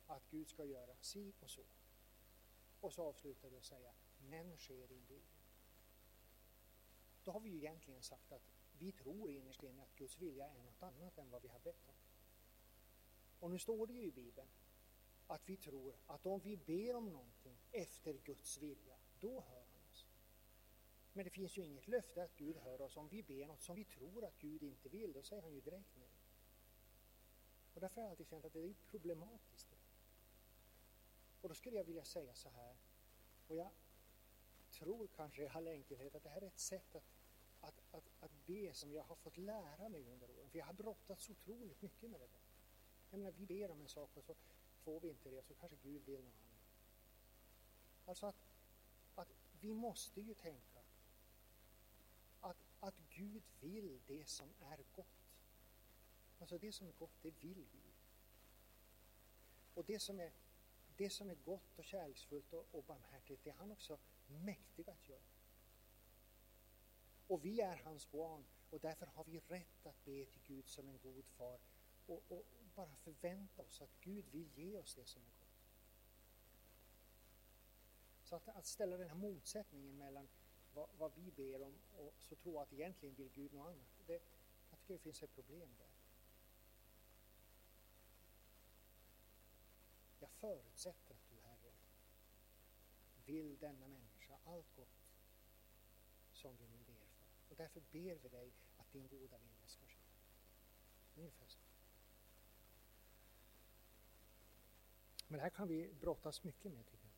att 0.06 0.30
Gud 0.30 0.48
ska 0.48 0.64
göra 0.64 0.96
si 1.00 1.32
och 1.40 1.50
så. 1.50 1.64
Och 2.80 2.92
så 2.92 3.02
avslutar 3.02 3.48
vi 3.48 3.58
och 3.58 3.64
säga, 3.64 3.92
men 4.18 4.56
sker 4.56 4.88
din 4.88 5.06
vilja. 5.06 5.36
Då 7.24 7.30
har 7.30 7.40
vi 7.40 7.48
ju 7.48 7.56
egentligen 7.56 8.02
sagt 8.02 8.32
att 8.32 8.42
vi 8.78 8.92
tror 8.92 9.30
innerst 9.30 9.62
inne 9.62 9.82
att 9.82 9.96
Guds 9.96 10.18
vilja 10.18 10.46
är 10.46 10.62
något 10.62 10.82
annat 10.82 11.18
än 11.18 11.30
vad 11.30 11.42
vi 11.42 11.48
har 11.48 11.58
bett 11.58 11.88
om. 11.88 11.94
Och 13.40 13.50
nu 13.50 13.58
står 13.58 13.86
det 13.86 13.92
ju 13.92 14.02
i 14.02 14.12
Bibeln 14.12 14.48
att 15.26 15.48
vi 15.48 15.56
tror 15.56 15.96
att 16.06 16.26
om 16.26 16.40
vi 16.40 16.56
ber 16.56 16.96
om 16.96 17.12
någonting 17.12 17.58
efter 17.72 18.14
Guds 18.14 18.58
vilja, 18.58 18.96
då 19.20 19.40
hör 19.40 19.64
han 19.72 19.82
oss. 19.92 20.06
Men 21.12 21.24
det 21.24 21.30
finns 21.30 21.58
ju 21.58 21.62
inget 21.62 21.88
löfte 21.88 22.22
att 22.22 22.36
Gud 22.36 22.56
hör 22.56 22.80
oss 22.80 22.96
om 22.96 23.08
vi 23.08 23.22
ber 23.22 23.46
något 23.46 23.62
som 23.62 23.76
vi 23.76 23.84
tror 23.84 24.24
att 24.24 24.38
Gud 24.38 24.62
inte 24.62 24.88
vill, 24.88 25.12
då 25.12 25.22
säger 25.22 25.42
han 25.42 25.52
ju 25.52 25.60
direkt 25.60 25.96
nej. 25.96 26.16
Och 27.74 27.80
därför 27.80 27.96
har 27.96 28.02
jag 28.02 28.10
alltid 28.10 28.26
känt 28.26 28.44
att 28.44 28.52
det 28.52 28.60
är 28.60 28.74
problematiskt. 28.90 29.75
Och 31.46 31.50
då 31.50 31.54
skulle 31.54 31.76
jag 31.76 31.84
vilja 31.84 32.04
säga 32.04 32.34
så 32.34 32.48
här, 32.48 32.76
och 33.46 33.56
jag 33.56 33.70
tror 34.70 35.06
kanske 35.06 35.42
i 35.42 35.48
all 35.48 35.68
enkelhet 35.68 36.14
att 36.14 36.22
det 36.22 36.28
här 36.28 36.42
är 36.42 36.46
ett 36.46 36.58
sätt 36.58 36.94
att, 36.94 37.04
att, 37.60 37.82
att, 37.90 38.04
att 38.20 38.46
be 38.46 38.74
som 38.74 38.92
jag 38.92 39.02
har 39.02 39.14
fått 39.16 39.36
lära 39.36 39.88
mig 39.88 40.08
under 40.08 40.30
åren, 40.30 40.50
för 40.50 40.58
jag 40.58 40.66
har 40.66 40.72
brottats 40.72 41.30
otroligt 41.30 41.82
mycket 41.82 42.10
med 42.10 42.20
det 42.20 42.26
där. 42.26 42.40
Jag 43.10 43.18
menar, 43.18 43.32
vi 43.32 43.46
ber 43.46 43.70
om 43.70 43.80
en 43.80 43.88
sak 43.88 44.10
och 44.16 44.24
så 44.24 44.34
får 44.84 45.00
vi 45.00 45.08
inte 45.08 45.30
det, 45.30 45.42
så 45.42 45.54
kanske 45.54 45.76
Gud 45.82 46.02
vill 46.04 46.24
något 46.24 46.40
annat. 46.40 46.66
Alltså 48.06 48.26
att, 48.26 48.46
att 49.14 49.32
vi 49.60 49.74
måste 49.74 50.20
ju 50.20 50.34
tänka 50.34 50.80
att, 52.40 52.66
att 52.80 52.98
Gud 53.10 53.42
vill 53.60 54.00
det 54.06 54.28
som 54.28 54.48
är 54.60 54.84
gott. 54.92 55.40
Alltså 56.38 56.58
det 56.58 56.72
som 56.72 56.86
är 56.86 56.92
gott, 56.92 57.22
det 57.22 57.30
vill 57.30 57.66
Gud. 57.72 57.94
Och 59.74 59.84
det 59.84 59.98
som 59.98 60.20
är 60.20 60.32
det 60.96 61.10
som 61.10 61.30
är 61.30 61.34
gott 61.34 61.78
och 61.78 61.84
kärleksfullt 61.84 62.52
och, 62.52 62.66
och 62.72 62.84
barmhärtigt, 62.84 63.44
det 63.44 63.50
är 63.50 63.54
han 63.54 63.72
också 63.72 63.98
mäktig 64.26 64.90
att 64.90 65.08
göra. 65.08 65.20
Och 67.26 67.44
vi 67.44 67.60
är 67.60 67.76
hans 67.76 68.10
barn 68.10 68.44
och 68.70 68.80
därför 68.80 69.06
har 69.06 69.24
vi 69.24 69.38
rätt 69.38 69.86
att 69.86 70.04
be 70.04 70.24
till 70.24 70.42
Gud 70.46 70.68
som 70.68 70.88
en 70.88 70.98
god 70.98 71.24
far 71.24 71.58
och, 72.06 72.22
och 72.28 72.44
bara 72.74 72.96
förvänta 72.96 73.62
oss 73.62 73.82
att 73.82 74.00
Gud 74.00 74.24
vill 74.30 74.58
ge 74.58 74.78
oss 74.78 74.94
det 74.94 75.04
som 75.04 75.22
är 75.22 75.26
gott. 75.40 75.46
Så 78.22 78.36
att, 78.36 78.48
att 78.48 78.66
ställa 78.66 78.96
den 78.96 79.08
här 79.08 79.16
motsättningen 79.16 79.98
mellan 79.98 80.28
vad, 80.74 80.88
vad, 80.98 81.12
vi 81.14 81.30
ber 81.30 81.62
om 81.62 81.74
och 81.96 82.14
så 82.18 82.36
tro 82.36 82.58
att 82.58 82.72
egentligen 82.72 83.14
vill 83.14 83.30
Gud 83.34 83.52
något 83.52 83.66
annat, 83.66 83.88
det, 84.06 84.22
jag 84.70 84.78
tycker 84.80 84.94
det 84.94 84.98
finns 84.98 85.22
ett 85.22 85.34
problem 85.34 85.68
där. 85.78 85.86
Jag 90.20 90.25
förutsätter 90.40 91.14
att 91.14 91.28
du, 91.28 91.40
Herre, 91.40 91.72
vill 93.24 93.58
denna 93.58 93.88
människa 93.88 94.38
allt 94.44 94.76
gott 94.76 95.06
som 96.32 96.56
vi 96.56 96.66
nu 96.68 96.78
ber 96.78 97.06
för. 97.06 97.26
Och 97.48 97.56
därför 97.56 97.80
ber 97.80 98.14
vi 98.14 98.28
dig 98.28 98.52
att 98.76 98.92
din 98.92 99.08
goda 99.08 99.38
vilja 99.38 99.66
ska 99.66 99.86
ske. 99.86 100.02
Ungefär 101.14 101.46
så. 101.46 101.60
Men 105.28 105.38
det 105.38 105.42
här 105.42 105.50
kan 105.50 105.68
vi 105.68 105.92
brottas 106.00 106.44
mycket 106.44 106.72
med 106.72 106.86
tycker 106.86 107.06
jag. 107.06 107.14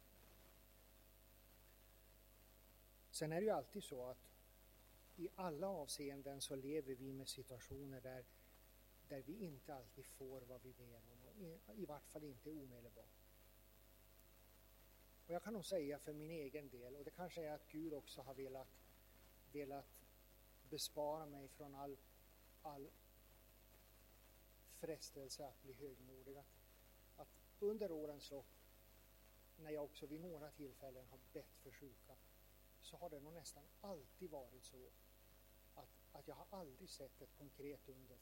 Sen 3.11 3.33
är 3.33 3.41
det 3.41 3.45
ju 3.45 3.51
alltid 3.51 3.85
så 3.85 4.05
att 4.05 4.29
i 5.17 5.29
alla 5.35 5.69
avseenden 5.69 6.41
så 6.41 6.57
lever 6.57 6.95
vi 6.95 7.13
med 7.13 7.29
situationer 7.29 8.01
där, 8.01 8.25
där 9.09 9.23
vi 9.23 9.39
inte 9.39 9.75
alltid 9.75 10.07
får 10.07 10.41
vad 10.41 10.63
vi 10.63 10.73
ber 10.73 10.95
om, 10.95 11.03
i, 11.75 11.87
vart 11.87 12.07
fall 12.07 12.25
inte 12.25 12.51
omedelbart. 12.51 13.19
Och 15.27 15.35
jag 15.35 15.43
kan 15.43 15.53
nog 15.53 15.65
säga 15.65 15.99
för 15.99 16.13
min 16.13 16.31
egen 16.31 16.69
del, 16.69 16.97
och 16.97 17.05
det 17.05 17.11
kanske 17.11 17.45
är 17.45 17.53
att 17.53 17.69
Gud 17.69 17.95
också 17.95 18.23
har 18.23 18.35
velat, 18.35 18.69
velat 19.53 20.07
bespara 20.71 21.27
mig 21.27 21.49
från 21.49 21.75
all, 21.75 21.97
all 22.63 22.91
frestelse 24.79 25.47
att 25.47 25.63
bli 25.63 25.73
högmodig. 25.73 26.37
Att, 26.37 26.47
att 27.17 27.29
under 27.61 27.93
årens 27.93 28.31
lopp, 28.31 28.47
när 29.57 29.71
jag 29.71 29.85
också 29.85 30.07
vid 30.07 30.21
några 30.21 30.51
tillfällen 30.51 31.07
har 31.07 31.19
bett 31.33 31.57
för 31.63 31.71
sjuka, 31.71 32.17
så 32.81 32.97
har 32.97 33.11
det 33.11 33.21
nog 33.21 33.33
nästan 33.33 33.65
alltid 33.81 34.31
varit 34.31 34.65
så 34.65 34.91
att, 35.75 35.89
att 36.13 36.29
jag 36.29 36.35
har 36.35 36.47
aldrig 36.51 36.91
sett 36.91 37.21
ett 37.21 37.39
konkret 37.39 37.89
under 37.89 38.19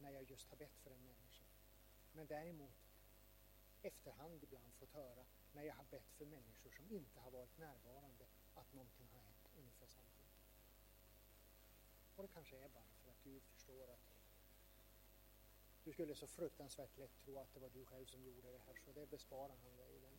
när 0.00 0.10
jag 0.10 0.30
just 0.30 0.50
har 0.50 0.56
bett 0.56 0.78
för 0.82 0.90
en 0.90 1.02
människa. 1.04 1.13
Men 2.14 2.26
däremot 2.26 2.74
efterhand 3.82 4.42
ibland 4.42 4.74
fått 4.74 4.92
höra 4.92 5.24
när 5.52 5.62
jag 5.62 5.74
har 5.74 5.84
bett 5.84 6.12
för 6.12 6.26
människor 6.26 6.70
som 6.70 6.90
inte 6.90 7.20
har 7.20 7.30
varit 7.30 7.58
närvarande 7.58 8.26
att 8.54 8.72
någonting 8.72 9.08
har 9.12 9.18
hänt 9.18 9.48
ungefär 9.56 9.86
samtidigt. 9.86 10.24
Och 12.16 12.22
det 12.22 12.28
kanske 12.28 12.58
är 12.58 12.68
bara 12.68 12.92
för 13.02 13.10
att 13.10 13.22
Gud 13.24 13.42
förstår 13.42 13.90
att 13.90 14.14
du 15.84 15.92
skulle 15.92 16.14
så 16.14 16.26
fruktansvärt 16.26 16.96
lätt 16.96 17.18
tro 17.24 17.38
att 17.38 17.54
det 17.54 17.60
var 17.60 17.70
du 17.70 17.84
själv 17.84 18.06
som 18.06 18.22
gjorde 18.22 18.52
det 18.52 18.58
här 18.58 18.74
så 18.74 18.92
det 18.92 19.06
besparar 19.06 19.56
han 19.64 19.76
dig 19.76 20.00
den 20.00 20.18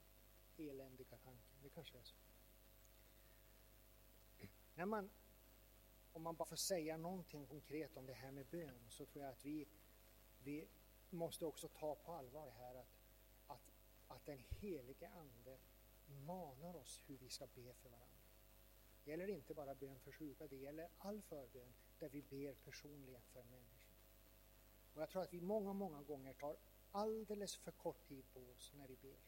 eländiga 0.57 1.17
tanken. 1.17 1.57
Det 1.63 1.69
kanske 1.69 1.97
är 1.97 2.03
så. 2.03 2.15
När 4.73 4.85
man, 4.85 5.09
om 6.11 6.21
man 6.21 6.35
bara 6.35 6.45
får 6.45 6.55
säga 6.55 6.97
någonting 6.97 7.47
konkret 7.47 7.97
om 7.97 8.05
det 8.05 8.13
här 8.13 8.31
med 8.31 8.45
bön 8.45 8.89
så 8.89 9.05
tror 9.05 9.23
jag 9.23 9.31
att 9.31 9.45
vi, 9.45 9.67
vi 10.43 10.67
måste 11.09 11.45
också 11.45 11.67
ta 11.67 11.95
på 11.95 12.11
allvar 12.11 12.49
här 12.49 12.75
att, 12.75 12.95
att, 13.47 13.71
att 14.07 14.25
den 14.25 14.43
helige 14.49 15.09
Ande 15.09 15.57
manar 16.25 16.75
oss 16.75 17.01
hur 17.05 17.17
vi 17.17 17.29
ska 17.29 17.47
be 17.47 17.73
för 17.73 17.89
varandra. 17.89 18.23
Det 19.03 19.11
gäller 19.11 19.27
inte 19.27 19.53
bara 19.53 19.75
bön 19.75 19.99
för 19.99 20.11
sjuka, 20.11 20.47
det 20.47 20.55
gäller 20.55 20.89
all 20.97 21.21
förbön 21.21 21.73
där 21.99 22.09
vi 22.09 22.21
ber 22.21 22.53
personligen 22.53 23.21
för 23.21 23.39
en 23.39 23.49
människa. 23.49 23.93
Och 24.93 25.01
jag 25.01 25.09
tror 25.09 25.21
att 25.21 25.33
vi 25.33 25.41
många, 25.41 25.73
många 25.73 26.03
gånger 26.03 26.33
tar 26.33 26.57
alldeles 26.91 27.55
för 27.55 27.71
kort 27.71 28.07
tid 28.07 28.25
på 28.33 28.39
oss 28.39 28.73
när 28.75 28.87
vi 28.87 28.95
ber. 28.95 29.19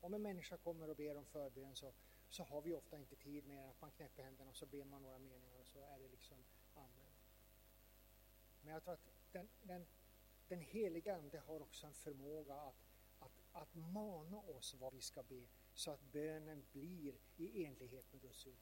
Om 0.00 0.14
en 0.14 0.22
människa 0.22 0.56
kommer 0.56 0.90
och 0.90 0.96
ber 0.96 1.16
om 1.16 1.24
förbön 1.24 1.76
så 1.76 1.92
så 2.28 2.42
har 2.42 2.60
vi 2.60 2.74
ofta 2.74 2.98
inte 2.98 3.16
tid 3.16 3.46
med 3.46 3.68
att 3.70 3.80
man 3.80 3.90
knäpper 3.90 4.22
händerna 4.22 4.50
och 4.50 4.56
så 4.56 4.66
ber 4.66 4.84
man 4.84 5.02
några 5.02 5.18
meningar 5.18 5.60
och 5.60 5.66
så 5.66 5.78
är 5.78 5.98
det 5.98 6.08
liksom 6.08 6.44
amen. 6.74 7.12
Men 8.60 8.72
jag 8.72 8.82
tror 8.82 8.94
att 8.94 9.08
den, 9.32 9.48
den, 9.62 9.86
den 10.48 10.60
heliga 10.60 11.16
Ande 11.16 11.38
har 11.38 11.62
också 11.62 11.86
en 11.86 11.94
förmåga 11.94 12.54
att, 12.54 12.86
att, 13.18 13.42
att 13.52 13.74
mana 13.74 14.40
oss 14.40 14.74
vad 14.74 14.94
vi 14.94 15.00
ska 15.00 15.22
be 15.22 15.46
så 15.74 15.90
att 15.90 16.12
bönen 16.12 16.64
blir 16.72 17.14
i 17.36 17.64
enlighet 17.64 18.12
med 18.12 18.22
Guds 18.22 18.46
vilja. 18.46 18.58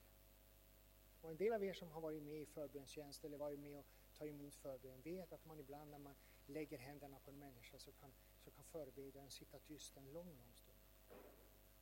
Och 1.21 1.31
en 1.31 1.37
del 1.37 1.53
av 1.53 1.65
er 1.65 1.75
som 1.75 1.91
har 1.91 2.01
varit 2.01 2.23
med 2.23 2.41
i 2.41 2.47
förbönstjänst 2.47 3.25
eller 3.25 3.39
varit 3.39 3.61
med 3.61 3.79
och 3.79 3.87
tagit 4.19 4.35
emot 4.35 4.55
förbön 4.55 5.01
vet 5.01 5.33
att 5.33 5.45
man 5.45 5.61
ibland 5.61 5.91
när 5.91 5.99
man 5.99 6.15
lägger 6.47 6.79
händerna 6.79 7.19
på 7.19 7.31
en 7.31 7.39
människa 7.39 7.79
så 7.79 7.93
kan, 7.93 8.13
så 8.39 8.51
kan 8.51 8.65
förebedjaren 8.65 9.31
sitta 9.31 9.59
tyst 9.59 9.97
en 9.97 10.13
lång, 10.13 10.29
lång 10.29 10.55
stund 10.55 10.79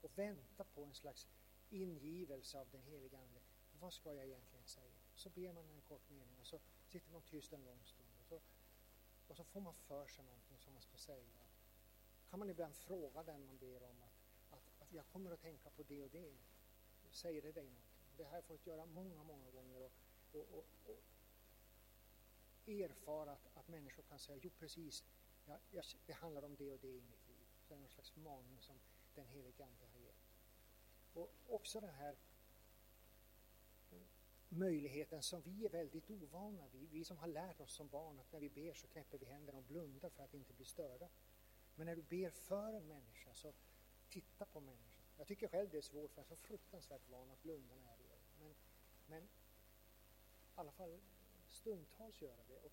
och 0.01 0.19
vänta 0.19 0.65
på 0.65 0.85
en 0.85 0.95
slags 0.95 1.29
ingivelse 1.71 2.59
av 2.59 2.69
den 2.71 2.83
helige 2.83 3.19
Ande. 3.19 3.41
Vad 3.81 3.93
ska 3.93 4.15
jag 4.15 4.27
egentligen 4.27 4.67
säga? 4.67 4.95
Så 5.15 5.31
ber 5.31 5.53
man 5.53 5.71
en 5.71 5.81
kort 5.81 6.11
mening 6.11 6.39
och 6.41 6.47
så 6.47 6.61
sitter 6.87 7.13
man 7.13 7.23
tyst 7.23 7.53
en 7.53 7.65
lång 7.65 7.85
stund 7.85 8.04
och 9.29 9.37
så, 9.37 9.45
får 9.45 9.61
man 9.61 9.75
för 9.75 10.07
sig 10.07 10.25
någonting 10.25 10.59
som 10.59 10.73
man 10.73 10.83
ska 10.83 10.97
säga. 10.97 11.43
kan 12.31 12.39
man 12.39 12.51
ibland 12.51 12.77
fråga 12.77 13.23
den 13.23 13.47
man 13.47 13.59
ber 13.59 13.83
om 13.83 14.03
att, 14.03 14.25
att, 14.51 14.83
att 14.83 14.93
jag 14.93 15.07
kommer 15.07 15.31
att 15.31 15.41
tänka 15.41 15.71
på 15.71 15.83
det 15.83 16.03
och 16.03 16.11
det. 16.11 16.37
Säger 17.11 17.43
det 17.43 17.53
dig 17.53 17.65
någonting? 17.65 17.95
Det 18.17 18.25
har 18.25 18.35
jag 18.35 18.45
fått 18.45 18.67
göra 18.67 18.87
många, 18.87 19.23
många 19.23 19.51
gånger 19.51 19.81
och, 19.81 19.93
och, 20.33 20.49
och, 20.53 20.67
och 20.85 21.03
erfara 22.67 23.33
att, 23.33 23.57
att 23.57 23.69
människor 23.69 24.03
kan 24.03 24.19
säga 24.19 24.39
jo 24.43 24.51
precis, 24.59 25.05
jag, 25.45 25.59
jag, 25.71 25.85
det 26.07 26.13
handlar 26.13 26.45
om 26.45 26.57
det 26.57 26.73
och 26.73 26.81
det 26.81 26.89
i 26.89 27.01
mitt 27.01 27.27
liv. 27.29 27.47
Så 27.59 27.69
det 27.69 27.75
är 27.75 27.79
någon 27.79 27.89
slags 27.89 28.17
maning 28.17 28.61
som 28.61 28.81
den 29.15 29.27
helige 29.27 29.65
Ande 29.65 29.87
har 29.87 30.01
gett. 30.01 30.25
Och 31.13 31.35
också 31.47 31.81
den 31.81 31.95
här 31.95 32.17
möjligheten 34.55 35.23
som 35.23 35.43
vi 35.43 35.65
är 35.65 35.69
väldigt 35.69 36.11
ovana 36.11 36.69
vid. 36.69 36.91
Vi 36.91 37.05
som 37.05 37.17
har 37.17 37.27
lärt 37.27 37.61
oss 37.61 37.73
som 37.73 37.89
barn 37.89 38.21
att 38.21 38.33
när 38.33 38.41
vi 38.41 38.51
ber 38.51 38.75
så 38.75 38.87
knäpper 38.87 39.19
vi 39.19 39.27
händerna 39.27 39.59
och 39.59 39.65
blundar 39.65 40.11
för 40.11 40.23
att 40.23 40.35
inte 40.35 40.53
bli 40.53 40.65
störda. 40.65 41.09
Men 41.75 41.87
när 41.87 41.97
du 41.97 42.03
ber 42.03 42.31
för 42.31 42.73
en 42.73 42.89
människa 42.89 43.35
så 43.35 43.53
titta 44.09 44.45
på 44.47 44.61
människan. 44.61 45.05
Jag 45.17 45.27
tycker 45.27 45.49
själv 45.49 45.71
det 45.71 45.79
är 45.79 45.83
svårt 45.83 46.11
för 46.11 46.21
jag 46.21 46.25
är 46.25 46.37
så 46.37 46.37
fruktansvärt 46.37 47.09
van 47.09 47.31
att 47.31 47.43
blunda 47.43 47.75
när 47.75 47.91
jag 47.91 47.99
ber. 47.99 48.19
Men, 48.39 48.55
men 49.07 49.23
i 49.23 49.29
alla 50.55 50.73
fall 50.73 51.01
stundtals 51.49 52.23
göra 52.23 52.45
det 52.49 52.59
och 52.59 52.73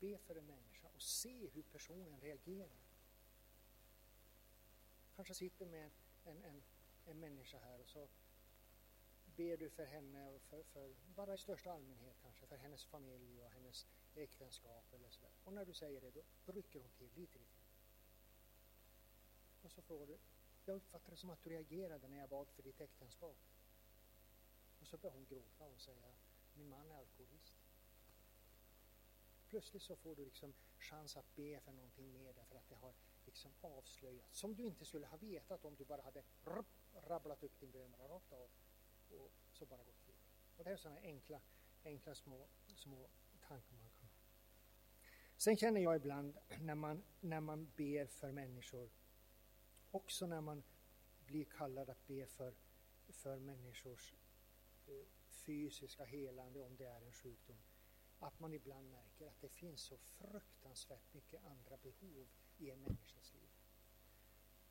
be 0.00 0.18
för 0.18 0.36
en 0.36 0.46
människa 0.46 0.88
och 0.88 1.02
se 1.02 1.48
hur 1.48 1.62
personen 1.62 2.20
reagerar. 2.20 2.80
Kanske 5.16 5.34
sitter 5.34 5.66
med 5.66 5.90
en, 6.24 6.44
en 6.44 6.62
en 7.10 7.20
människa 7.20 7.58
här 7.58 7.80
och 7.80 7.88
så 7.88 8.08
ber 9.40 9.56
du 9.56 9.70
för 9.70 9.84
henne 9.84 10.26
och 10.26 10.42
för, 10.42 10.62
för, 10.62 10.94
bara 11.14 11.34
i 11.34 11.38
största 11.38 11.72
allmänhet 11.72 12.16
kanske, 12.22 12.46
för 12.46 12.56
hennes 12.56 12.84
familj 12.84 13.42
och 13.42 13.50
hennes 13.50 13.86
äktenskap 14.14 14.92
eller 14.92 15.10
sådär. 15.10 15.32
Och 15.44 15.52
när 15.52 15.64
du 15.64 15.74
säger 15.74 16.00
det, 16.00 16.10
då, 16.10 16.52
rycker 16.52 16.80
hon 16.80 16.90
till 16.90 17.10
lite, 17.14 17.38
lite. 17.38 17.60
Och 19.62 19.72
så 19.72 19.82
frågar 19.82 20.06
du, 20.06 20.18
jag 20.64 20.76
uppfattar 20.76 21.10
det 21.10 21.16
som 21.16 21.30
att 21.30 21.42
du 21.42 21.50
reagerade 21.50 22.08
när 22.08 22.18
jag 22.18 22.28
bad 22.28 22.48
för 22.48 22.62
ditt 22.62 22.80
äktenskap. 22.80 23.36
Och 24.80 24.86
så 24.86 24.96
börjar 24.96 25.14
hon 25.14 25.24
gråta 25.24 25.64
och 25.66 25.80
säga, 25.80 26.12
min 26.54 26.68
man 26.68 26.90
är 26.90 26.94
alkoholist. 26.94 27.58
Plötsligt 29.46 29.82
så 29.82 29.96
får 29.96 30.16
du 30.16 30.24
liksom 30.24 30.54
chans 30.78 31.16
att 31.16 31.34
be 31.34 31.60
för 31.60 31.72
någonting 31.72 32.12
mer 32.12 32.32
därför 32.32 32.56
att 32.56 32.68
det 32.68 32.74
har 32.74 32.94
liksom 33.24 33.52
avslöjats, 33.60 34.38
som 34.38 34.54
du 34.54 34.66
inte 34.66 34.84
skulle 34.84 35.06
ha 35.06 35.16
vetat 35.16 35.64
om 35.64 35.74
du 35.74 35.84
bara 35.84 36.02
hade 36.02 36.22
rabblat 36.92 37.42
upp 37.42 37.60
din 37.60 37.70
bön 37.70 37.94
rakt 38.08 38.32
av 38.32 38.50
och 39.10 39.32
så 39.52 39.66
bara 39.66 39.84
gått 39.84 40.06
vidare. 40.06 40.24
Och 40.56 40.64
det 40.64 40.70
är 40.70 40.76
sådana 40.76 41.00
enkla, 41.00 41.40
enkla 41.84 42.14
små, 42.14 42.48
små 42.66 43.08
tankar 43.40 43.76
man 43.76 43.90
kan 43.90 44.08
ha. 44.08 44.14
Sen 45.36 45.56
känner 45.56 45.80
jag 45.80 45.96
ibland 45.96 46.38
när 46.60 46.74
man, 46.74 47.02
när 47.20 47.40
man 47.40 47.70
ber 47.76 48.06
för 48.06 48.32
människor, 48.32 48.90
också 49.90 50.26
när 50.26 50.40
man 50.40 50.62
blir 51.26 51.44
kallad 51.44 51.90
att 51.90 52.06
be 52.06 52.26
för, 52.26 52.54
för 53.08 53.38
människors 53.38 54.14
eh, 54.86 55.06
fysiska 55.30 56.04
helande, 56.04 56.60
om 56.60 56.76
det 56.76 56.86
är 56.86 57.00
en 57.00 57.12
sjukdom, 57.12 57.62
att 58.18 58.40
man 58.40 58.52
ibland 58.52 58.90
märker 58.90 59.26
att 59.26 59.40
det 59.40 59.48
finns 59.48 59.80
så 59.82 59.98
fruktansvärt 59.98 61.12
mycket 61.12 61.44
andra 61.44 61.76
behov 61.76 62.28
i 62.58 62.70
en 62.70 62.80
människas 62.80 63.34
liv. 63.34 63.50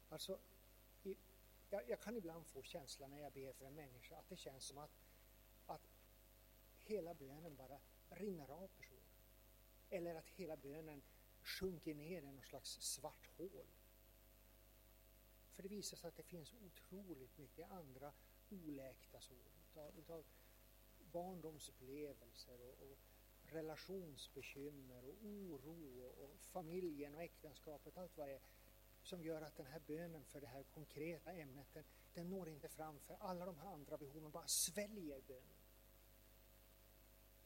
Alltså, 0.10 0.40
i, 1.04 1.16
jag, 1.70 1.89
jag, 1.89 2.01
kan 2.01 2.17
ibland 2.17 2.47
få 2.47 2.63
känslan 2.63 3.09
när 3.09 3.20
jag 3.20 3.34
ber 3.34 3.53
för 3.53 3.65
en 3.65 3.76
människa 3.76 4.17
att 4.17 4.30
det 4.30 4.38
känns 4.38 4.63
som 4.63 4.78
att, 4.78 4.99
att 5.65 5.89
hela 6.78 7.13
bönen 7.13 7.55
bara 7.55 7.80
rinner 8.09 8.51
av 8.51 8.67
personen. 8.67 8.99
Eller 9.89 10.15
att 10.15 10.30
hela 10.30 10.57
bönen 10.57 11.01
sjunker 11.41 11.95
ner 11.95 12.22
i 12.22 12.32
något 12.32 12.45
slags 12.45 12.82
svart 12.82 13.28
hål. 13.38 13.67
För 15.53 15.63
det 15.63 15.70
visar 15.70 15.97
sig 15.97 16.07
att 16.07 16.17
det 16.17 16.24
finns 16.24 16.53
otroligt 16.53 17.38
mycket 17.38 17.72
andra 17.72 18.13
oläkta 18.49 19.20
sår 19.20 19.51
utav, 19.63 19.99
utav 19.99 20.26
barndomsupplevelser 21.11 22.61
och, 22.61 22.91
och 22.91 22.97
relationsbekymmer 23.41 25.05
och 25.05 25.15
oro 25.24 26.03
och, 26.03 26.39
familjen 26.39 27.15
och 27.15 27.22
äktenskapet, 27.22 27.97
allt 27.97 28.17
vad 28.17 28.28
det 28.28 28.34
är 28.34 28.41
som 29.10 29.24
gör 29.24 29.41
att 29.41 29.55
den 29.55 29.66
här 29.66 29.80
bönen 29.80 30.26
för 30.26 30.41
det 30.41 30.47
här 30.47 30.64
konkreta 30.64 31.34
ämnet, 31.34 31.68
den, 31.74 31.84
den 32.14 32.30
når 32.30 32.49
inte 32.49 32.70
fram 32.70 32.99
för 32.99 33.18
alla 33.20 33.45
de 33.45 33.57
här 33.57 33.68
andra 33.68 33.97
behoven 33.97 34.32
bara 34.32 34.47
sväljer 34.47 35.22
bönen. 35.22 35.57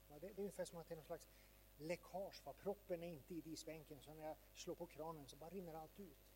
Ja, 0.10 0.20
det, 0.20 0.28
det, 0.28 0.34
är 0.34 0.40
ungefär 0.40 0.66
som 0.66 0.80
att 0.80 0.88
det 0.88 0.94
är 0.94 0.96
någon 0.96 1.06
slags 1.06 1.30
läckage, 1.78 2.42
va? 2.46 2.54
proppen 2.54 3.04
är 3.04 3.08
inte 3.08 3.34
i 3.34 3.42
disbänken 3.42 4.02
så 4.02 4.14
när 4.14 4.28
jag 4.28 4.38
slår 4.56 4.76
på 4.76 4.88
kranen 4.88 5.28
så 5.28 5.36
bara 5.36 5.50
rinner 5.50 5.74
allt 5.74 6.00
ut. 6.00 6.30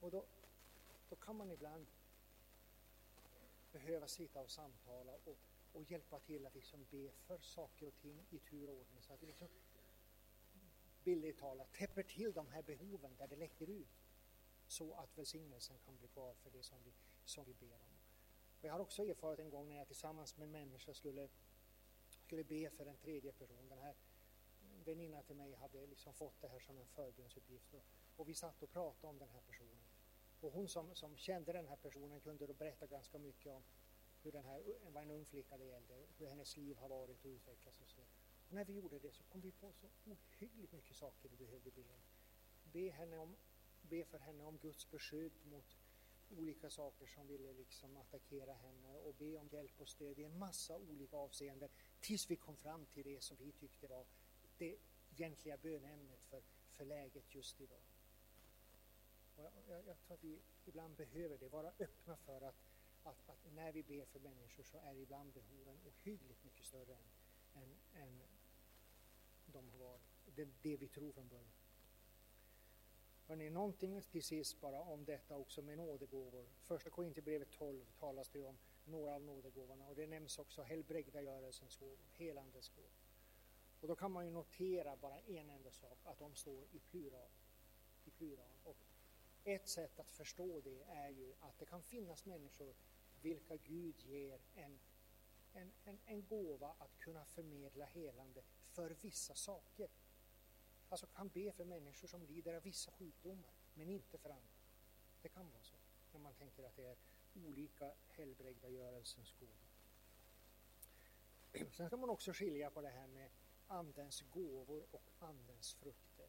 Och 0.00 0.10
då, 0.10 0.24
då 1.08 1.16
kan 1.16 1.36
man 1.36 1.50
ibland 1.50 1.86
behöva 3.72 4.08
sitta 4.08 4.40
och 4.40 4.50
samtala 4.50 5.12
och, 5.24 5.38
och 5.72 5.90
hjälpa 5.90 6.18
till 6.20 6.46
att 6.46 6.54
liksom 6.54 6.86
be 6.90 7.10
för 7.10 7.38
saker 7.38 7.86
och 7.86 7.96
ting 7.96 8.26
i 8.30 8.38
tur 8.38 8.70
och 8.70 8.76
ordning 8.76 9.02
så 9.02 9.12
att 9.12 9.20
det 9.20 9.26
liksom 9.26 9.48
bildligt 11.04 11.38
talat 11.38 11.72
täpper 11.72 12.02
till 12.02 12.32
de 12.32 12.48
här 12.48 12.62
behoven 12.62 13.16
där 13.16 13.26
det 13.26 13.36
läcker 13.36 13.70
ut 13.70 13.88
så 14.66 14.94
att 14.94 15.18
välsignelsen 15.18 15.78
kan 15.78 15.96
bli 15.96 16.08
kvar 16.08 16.34
för 16.34 16.50
det 16.50 16.62
som 16.62 16.78
vi, 16.84 16.92
som 17.24 17.44
vi 17.44 17.54
ber 17.54 17.74
om. 17.74 17.98
Och 18.60 18.64
jag 18.64 18.72
har 18.72 18.80
också 18.80 19.04
erfarit 19.04 19.40
en 19.40 19.50
gång 19.50 19.68
när 19.68 19.76
jag 19.76 19.86
tillsammans 19.86 20.36
med 20.36 20.44
en 20.44 20.50
människa 20.50 20.94
skulle, 20.94 21.28
skulle 22.08 22.44
be 22.44 22.70
för 22.70 22.86
en 22.86 22.96
tredje 22.96 23.32
person. 23.32 23.68
Den 23.68 23.78
här 23.78 23.94
väninna 24.84 25.22
till 25.22 25.36
mig 25.36 25.54
hade 25.54 25.86
liksom 25.86 26.14
fått 26.14 26.40
det 26.40 26.48
här 26.48 26.60
som 26.60 26.78
en 26.78 26.86
förbönsuppgift 26.86 27.74
och, 27.74 27.84
och 28.16 28.28
vi 28.28 28.34
satt 28.34 28.62
och 28.62 28.70
pratade 28.70 29.06
om 29.10 29.18
den 29.18 29.28
här 29.28 29.40
personen. 29.40 29.84
Och 30.40 30.52
hon 30.52 30.68
som, 30.68 30.94
som 30.94 31.16
kände 31.16 31.52
den 31.52 31.68
här 31.68 31.76
personen 31.76 32.20
kunde 32.20 32.46
då 32.46 32.54
berätta 32.54 32.86
ganska 32.86 33.18
mycket 33.18 33.52
om 33.52 33.62
hur 34.22 34.32
den 34.32 34.44
här, 34.44 34.62
var 34.90 35.02
en 35.02 35.10
ung 35.10 35.24
flicka 35.24 35.58
det 35.58 35.64
gällde, 35.64 36.06
hur 36.18 36.26
hennes 36.26 36.56
liv 36.56 36.76
har 36.76 36.88
varit 36.88 37.24
och 37.24 37.28
utvecklats 37.30 37.80
och 37.80 37.88
så. 37.88 38.00
När 38.54 38.64
vi 38.64 38.72
gjorde 38.72 38.98
det 38.98 39.12
så 39.12 39.22
kom 39.24 39.40
vi 39.40 39.52
på 39.52 39.72
så 39.72 39.86
ohyggligt 40.04 40.72
mycket 40.72 40.96
saker 40.96 41.28
vi 41.28 41.36
behövde 41.36 41.70
be 41.70 41.80
om. 41.80 42.02
Be, 42.72 42.90
henne 42.90 43.18
om, 43.18 43.36
be 43.82 44.04
för 44.04 44.18
henne 44.18 44.44
om 44.44 44.58
Guds 44.58 44.90
beskydd 44.90 45.32
mot 45.44 45.78
olika 46.30 46.70
saker 46.70 47.06
som 47.06 47.26
ville 47.26 47.52
liksom 47.52 47.96
attackera 47.96 48.52
henne 48.52 48.98
och 48.98 49.14
be 49.14 49.36
om 49.36 49.48
hjälp 49.48 49.80
och 49.80 49.88
stöd 49.88 50.18
i 50.18 50.24
en 50.24 50.38
massa 50.38 50.78
olika 50.78 51.16
avseenden 51.16 51.68
tills 52.00 52.30
vi 52.30 52.36
kom 52.36 52.56
fram 52.56 52.86
till 52.86 53.04
det 53.04 53.20
som 53.20 53.36
vi 53.36 53.52
tyckte 53.52 53.86
var 53.86 54.06
det 54.58 54.76
egentliga 55.10 55.56
bönämnet 55.56 56.22
för, 56.22 56.42
för 56.70 56.84
läget 56.84 57.34
just 57.34 57.60
idag. 57.60 57.82
Och 59.36 59.44
jag, 59.44 59.52
jag, 59.68 59.86
jag 59.86 59.98
tror 60.00 60.14
att 60.14 60.24
vi 60.24 60.42
ibland 60.64 60.96
behöver 60.96 61.38
det, 61.38 61.48
vara 61.48 61.72
öppna 61.78 62.16
för 62.16 62.40
att, 62.40 62.64
att, 63.02 63.28
att, 63.28 63.52
när 63.52 63.72
vi 63.72 63.82
ber 63.82 64.04
för 64.04 64.20
människor 64.20 64.62
så 64.62 64.78
är 64.78 64.94
ibland 64.94 65.32
behoven 65.32 65.80
ohyggligt 65.86 66.44
mycket 66.44 66.66
större 66.66 66.94
än, 66.94 67.04
än, 67.54 67.76
än 67.94 68.22
de 69.54 69.70
har 69.70 69.78
varit, 69.78 70.02
det, 70.24 70.48
det 70.62 70.76
vi 70.76 70.88
tror 70.88 71.12
från 71.12 71.28
början. 71.28 71.52
Hörrni, 73.26 73.50
någonting 73.50 74.02
till 74.02 74.22
sist 74.22 74.60
bara 74.60 74.80
om 74.80 75.04
detta 75.04 75.36
också 75.36 75.62
med 75.62 75.76
nådegåvor. 75.76 76.48
Första 76.62 76.90
Korinthierbrevet 76.90 77.50
12 77.50 77.84
talas 77.98 78.28
det 78.30 78.44
om 78.44 78.58
några 78.84 79.14
av 79.14 79.22
nådegåvorna 79.22 79.86
och 79.88 79.94
det 79.94 80.06
nämns 80.06 80.38
också 80.38 80.62
helbrägdagörelsens 80.62 81.76
gåvor, 81.76 81.98
helandets 82.12 82.68
gåvor. 82.68 82.90
Och 83.80 83.88
då 83.88 83.96
kan 83.96 84.12
man 84.12 84.24
ju 84.24 84.30
notera 84.30 84.96
bara 84.96 85.18
en 85.18 85.50
enda 85.50 85.70
sak, 85.70 85.98
att 86.04 86.18
de 86.18 86.34
står 86.34 86.64
i 86.72 86.78
plural. 86.78 87.30
I 88.04 88.10
plural. 88.10 88.58
Och 88.62 88.76
ett 89.44 89.68
sätt 89.68 89.98
att 89.98 90.10
förstå 90.10 90.60
det 90.60 90.82
är 90.82 91.08
ju 91.08 91.34
att 91.40 91.58
det 91.58 91.66
kan 91.66 91.82
finnas 91.82 92.24
människor 92.24 92.74
vilka 93.22 93.56
Gud 93.56 94.00
ger 94.00 94.40
en, 94.54 94.80
en, 95.52 95.72
en, 95.84 95.98
en 96.06 96.26
gåva 96.26 96.74
att 96.78 96.98
kunna 96.98 97.24
förmedla 97.24 97.84
helande 97.84 98.42
för 98.74 98.90
vissa 98.90 99.34
saker. 99.34 99.88
Alltså 100.88 101.06
kan 101.06 101.28
be 101.28 101.52
för 101.52 101.64
människor 101.64 102.08
som 102.08 102.22
lider 102.26 102.54
av 102.54 102.62
vissa 102.62 102.92
sjukdomar, 102.92 103.50
men 103.74 103.88
inte 103.88 104.18
för 104.18 104.30
andra. 104.30 104.54
Det 105.22 105.28
kan 105.28 105.50
vara 105.50 105.62
så, 105.62 105.76
när 106.12 106.20
man 106.20 106.34
tänker 106.34 106.64
att 106.64 106.76
det 106.76 106.86
är 106.86 106.96
olika 107.34 107.92
helbrägdagörelsens 108.08 109.32
gåvor. 109.40 109.74
Sen 111.76 111.86
ska 111.86 111.96
man 111.96 112.10
också 112.10 112.32
skilja 112.32 112.70
på 112.70 112.82
det 112.82 112.88
här 112.88 113.06
med 113.06 113.30
Andens 113.66 114.20
gåvor 114.20 114.86
och 114.90 115.10
Andens 115.18 115.74
frukter. 115.74 116.28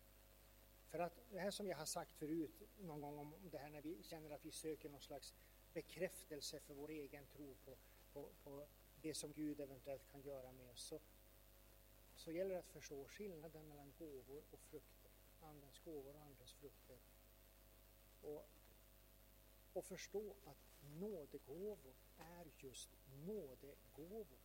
För 0.88 1.00
att 1.00 1.20
det 1.32 1.40
här 1.40 1.52
som 1.52 1.68
jag 1.68 1.78
har 1.78 1.86
sagt 1.86 2.12
förut 2.12 2.62
någon 2.78 3.02
gång 3.02 3.18
om 3.20 3.50
det 3.52 3.58
här 3.58 3.70
när 3.70 3.82
vi 3.82 4.04
känner 4.04 4.30
att 4.30 4.46
vi 4.46 4.52
söker 4.52 4.90
någon 4.90 5.02
slags 5.02 5.34
bekräftelse 5.74 6.60
för 6.60 6.74
vår 6.74 6.90
egen 6.90 7.26
tro 7.26 7.56
på, 7.66 7.78
på, 8.14 8.30
på 8.44 8.68
det 9.02 9.14
som 9.14 9.34
Gud 9.34 9.60
eventuellt 9.60 10.08
kan 10.12 10.22
göra 10.22 10.52
med 10.52 10.70
oss. 10.70 10.82
Så, 10.82 11.00
så 12.26 12.32
gäller 12.32 12.54
det 12.54 12.60
att 12.60 12.70
förstå 12.70 13.06
skillnaden 13.08 13.68
mellan 13.68 13.94
gåvor 14.00 14.44
och 14.52 14.60
frukter. 14.60 15.12
Andens 15.42 15.80
gåvor 15.80 16.16
och 16.16 16.22
andens 16.22 16.54
frukter. 16.54 16.98
Och, 18.22 18.50
och 19.74 19.86
förstå 19.86 20.36
att 20.46 20.58
nådegåvor 21.00 21.96
är 22.18 22.52
just 22.58 22.90
nådegåvor. 23.26 24.40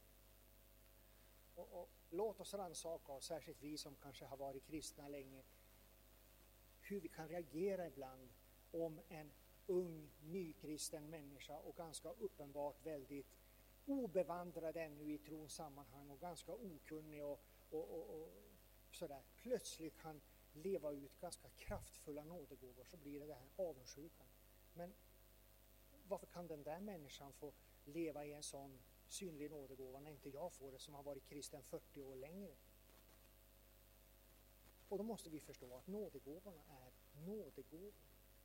Och, 1.55 1.81
och 1.81 1.89
låt 2.11 2.41
oss 2.41 2.55
rannsaka 2.55 3.12
oss, 3.12 3.26
särskilt 3.26 3.62
vi 3.62 3.78
som 3.78 3.97
kanske 3.97 4.24
har 4.24 4.37
varit 4.37 4.64
kristna 4.64 5.09
länge, 5.09 5.43
hur 6.81 7.01
vi 7.01 7.09
kan 7.09 7.28
reagera 7.28 7.87
ibland 7.87 8.28
om 8.72 9.01
en 9.09 9.33
ung 9.66 10.11
nykristen 10.20 11.11
människa 11.11 11.59
och 11.59 11.76
ganska 11.76 12.11
uppenbart 12.11 12.87
väldigt 12.87 13.26
obevandrad 13.87 14.76
ännu 14.76 15.12
i 15.12 15.18
trons 15.18 15.55
sammanhang 15.55 16.11
och 16.11 16.20
ganska 16.20 16.53
okunnig 16.53 17.24
och, 17.24 17.41
och, 17.71 17.91
och, 17.91 18.21
och 18.21 18.29
sådär 18.91 19.23
plötsligt 19.35 19.99
kan 19.99 20.21
leva 20.53 20.93
ut 20.93 21.21
ganska 21.21 21.49
kraftfulla 21.49 22.25
nådegåvor 22.25 22.85
så 22.85 22.97
blir 22.97 23.21
det 23.21 23.27
den 23.27 23.39
här 23.39 23.51
avundsjukan. 23.57 24.27
Men 24.75 24.95
varför 26.09 26.27
kan 26.27 26.47
den 26.47 26.62
där 26.62 26.81
människan 26.81 27.33
få 27.33 27.53
leva 27.85 28.27
i 28.27 28.33
en 28.33 28.43
sån 28.43 28.79
synlig 29.09 29.51
nådegåva 29.51 30.01
när 30.01 30.11
inte 30.11 30.31
jag 30.31 30.53
får 30.53 30.73
det 30.73 30.79
som 30.79 30.95
har 30.95 31.03
varit 31.03 31.25
kristen 31.25 31.62
40 31.62 32.03
år 32.03 32.16
längre? 32.16 32.57
Och 34.89 34.99
då 34.99 35.05
måste 35.05 35.31
vi 35.31 35.41
förstå 35.41 35.77
att 35.77 35.87
nådegåvorna 35.87 36.62
är 36.68 36.93
nådegåvor. 37.12 37.95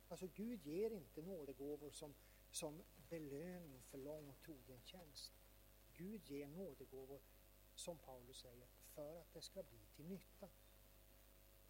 Alltså 0.08 0.26
Gud 0.26 0.66
ger 0.66 0.90
inte 0.90 1.22
nådegåvor 1.22 1.90
som, 1.90 2.14
som 2.50 2.82
belöning 3.08 3.82
för 3.82 3.98
lång 3.98 4.28
och 4.28 4.38
trogen 4.38 4.80
tjänst. 4.82 5.32
Gud 5.92 6.30
ger 6.30 6.48
nådegåvor, 6.48 7.20
som 7.74 7.98
Paulus 7.98 8.38
säger, 8.38 8.68
för 8.96 9.16
att 9.20 9.32
det 9.32 9.40
ska 9.40 9.62
bli 9.62 9.80
till 9.96 10.06
nytta. 10.06 10.48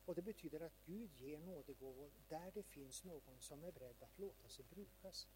Och 0.05 0.15
det 0.15 0.23
betyder 0.23 0.61
att 0.61 0.85
Gud 0.85 1.11
ger 1.21 1.39
nådegåvor 1.39 2.11
där 2.29 2.51
det 2.55 2.63
finns 2.63 3.05
någon 3.05 3.41
som 3.41 3.65
är 3.65 3.73
beredd 3.73 4.03
att 4.03 4.19
låta 4.19 4.49
sig 4.49 4.65
brukas. 4.65 5.29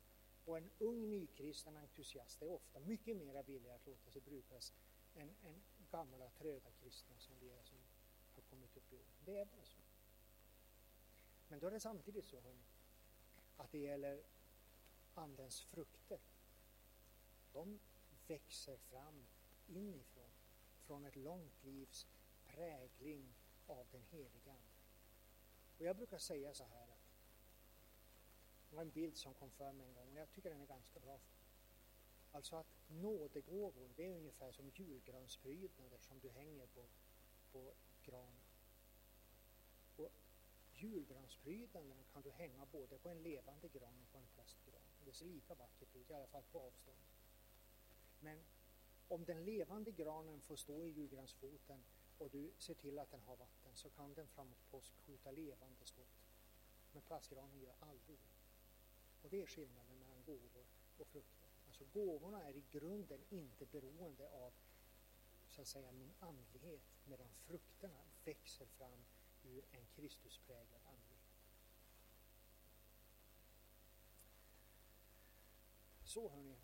Och 0.44 0.58
en 0.58 0.70
ung 0.78 1.10
nykristen 1.10 1.76
entusiast 1.76 2.42
är 2.42 2.50
ofta 2.50 2.80
mycket 2.80 3.16
mer 3.16 3.42
villig 3.42 3.70
att 3.70 3.86
låta 3.86 4.10
sig 4.10 4.22
brukas 4.22 4.72
än, 5.14 5.34
än 5.42 5.62
gamla 5.90 6.30
tröga 6.30 6.70
kristna 6.80 7.18
som 7.18 7.38
vi 7.40 7.50
är 7.50 7.62
som 7.62 7.78
har 8.34 8.42
kommit 8.42 8.76
upp 8.76 8.92
i 8.92 8.96
år. 8.96 9.10
Det 9.24 9.36
är 9.36 9.44
bara 9.44 9.64
så. 9.64 9.80
Men 11.48 11.58
då 11.58 11.66
är 11.66 11.70
det 11.70 11.80
samtidigt 11.80 12.24
så 12.24 12.40
hörni, 12.40 12.64
att 13.56 13.72
det 13.72 13.78
gäller 13.78 14.22
Andens 15.14 15.62
frukter. 15.62 16.20
De 17.52 17.80
växer 18.26 18.76
fram 18.76 19.26
inifrån, 19.66 20.19
från 20.90 21.04
ett 21.04 21.16
långt 21.16 21.64
livs 21.64 22.06
prägling 22.46 23.34
av 23.66 23.86
den 23.90 24.04
heliga 24.10 24.52
Ande. 24.52 24.80
Och 25.78 25.84
jag 25.84 25.96
brukar 25.96 26.18
säga 26.18 26.54
så 26.54 26.64
här 26.64 26.88
att 26.88 27.10
det 28.70 28.76
var 28.76 28.82
en 28.82 28.90
bild 28.90 29.16
som 29.16 29.34
kom 29.34 29.50
för 29.50 29.72
mig 29.72 29.86
en 29.86 29.94
gång 29.94 30.10
och 30.12 30.18
jag 30.18 30.30
tycker 30.30 30.50
den 30.50 30.60
är 30.60 30.66
ganska 30.66 31.00
bra. 31.00 31.20
Alltså 32.32 32.56
att 32.56 32.66
nådegåvor, 32.88 33.90
det 33.96 34.04
är 34.04 34.10
ungefär 34.10 34.52
som 34.52 34.70
julgransprydnader 34.74 35.98
som 35.98 36.20
du 36.20 36.30
hänger 36.30 36.66
på, 36.66 36.88
på 37.52 37.74
granen. 38.02 38.44
Och 39.96 40.10
julgransprydnaderna 40.72 42.04
kan 42.12 42.22
du 42.22 42.30
hänga 42.30 42.66
både 42.66 42.98
på 42.98 43.08
en 43.08 43.22
levande 43.22 43.68
gran 43.68 44.02
och 44.02 44.12
på 44.12 44.18
en 44.18 44.28
plastgran. 44.34 44.82
Det 45.04 45.12
ser 45.12 45.26
lika 45.26 45.54
vackert 45.54 45.96
ut, 45.96 46.10
i 46.10 46.14
alla 46.14 46.26
fall 46.26 46.44
på 46.52 46.60
avstånd. 46.60 47.04
Men 48.20 48.44
om 49.10 49.24
den 49.24 49.44
levande 49.44 49.90
granen 49.90 50.40
får 50.40 50.56
stå 50.56 50.86
i 50.86 50.90
julgransfoten 50.90 51.84
och 52.18 52.30
du 52.30 52.52
ser 52.58 52.74
till 52.74 52.98
att 52.98 53.10
den 53.10 53.22
har 53.22 53.36
vatten 53.36 53.74
så 53.74 53.90
kan 53.90 54.14
den 54.14 54.28
framåt 54.28 54.70
påsk 54.70 54.94
skjuta 54.96 55.30
levande 55.30 55.84
skott. 55.84 56.30
Men 56.92 57.02
plastgranen 57.02 57.60
gör 57.60 57.74
aldrig 57.80 58.18
det. 58.18 58.30
Och 59.22 59.30
det 59.30 59.42
är 59.42 59.46
skillnaden 59.46 59.98
mellan 59.98 60.22
gåvor 60.24 60.64
och 60.96 61.06
frukter. 61.06 61.48
Alltså 61.66 61.84
gåvorna 61.84 62.42
är 62.42 62.56
i 62.56 62.64
grunden 62.70 63.24
inte 63.28 63.66
beroende 63.66 64.28
av 64.28 64.52
så 65.48 65.60
att 65.60 65.68
säga 65.68 65.92
min 65.92 66.12
andlighet 66.18 66.82
medan 67.04 67.30
frukterna 67.34 68.00
växer 68.24 68.66
fram 68.66 69.04
ur 69.42 69.64
en 69.70 69.86
Kristuspräglad 69.86 70.80
andlighet. 70.84 71.20
Så 76.04 76.28
hörni, 76.28 76.56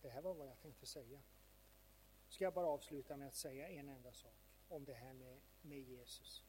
det 0.00 0.08
här 0.08 0.22
var 0.22 0.34
vad 0.34 0.48
jag 0.48 0.60
tänkte 0.60 0.86
säga. 0.86 1.22
Ska 2.34 2.44
jag 2.44 2.54
bara 2.54 2.66
avsluta 2.66 3.16
med 3.16 3.28
att 3.28 3.34
säga 3.34 3.68
en 3.68 3.88
enda 3.88 4.12
sak 4.12 4.34
om 4.68 4.84
det 4.84 4.94
här 4.94 5.12
med, 5.12 5.40
med 5.62 5.78
Jesus. 5.78 6.44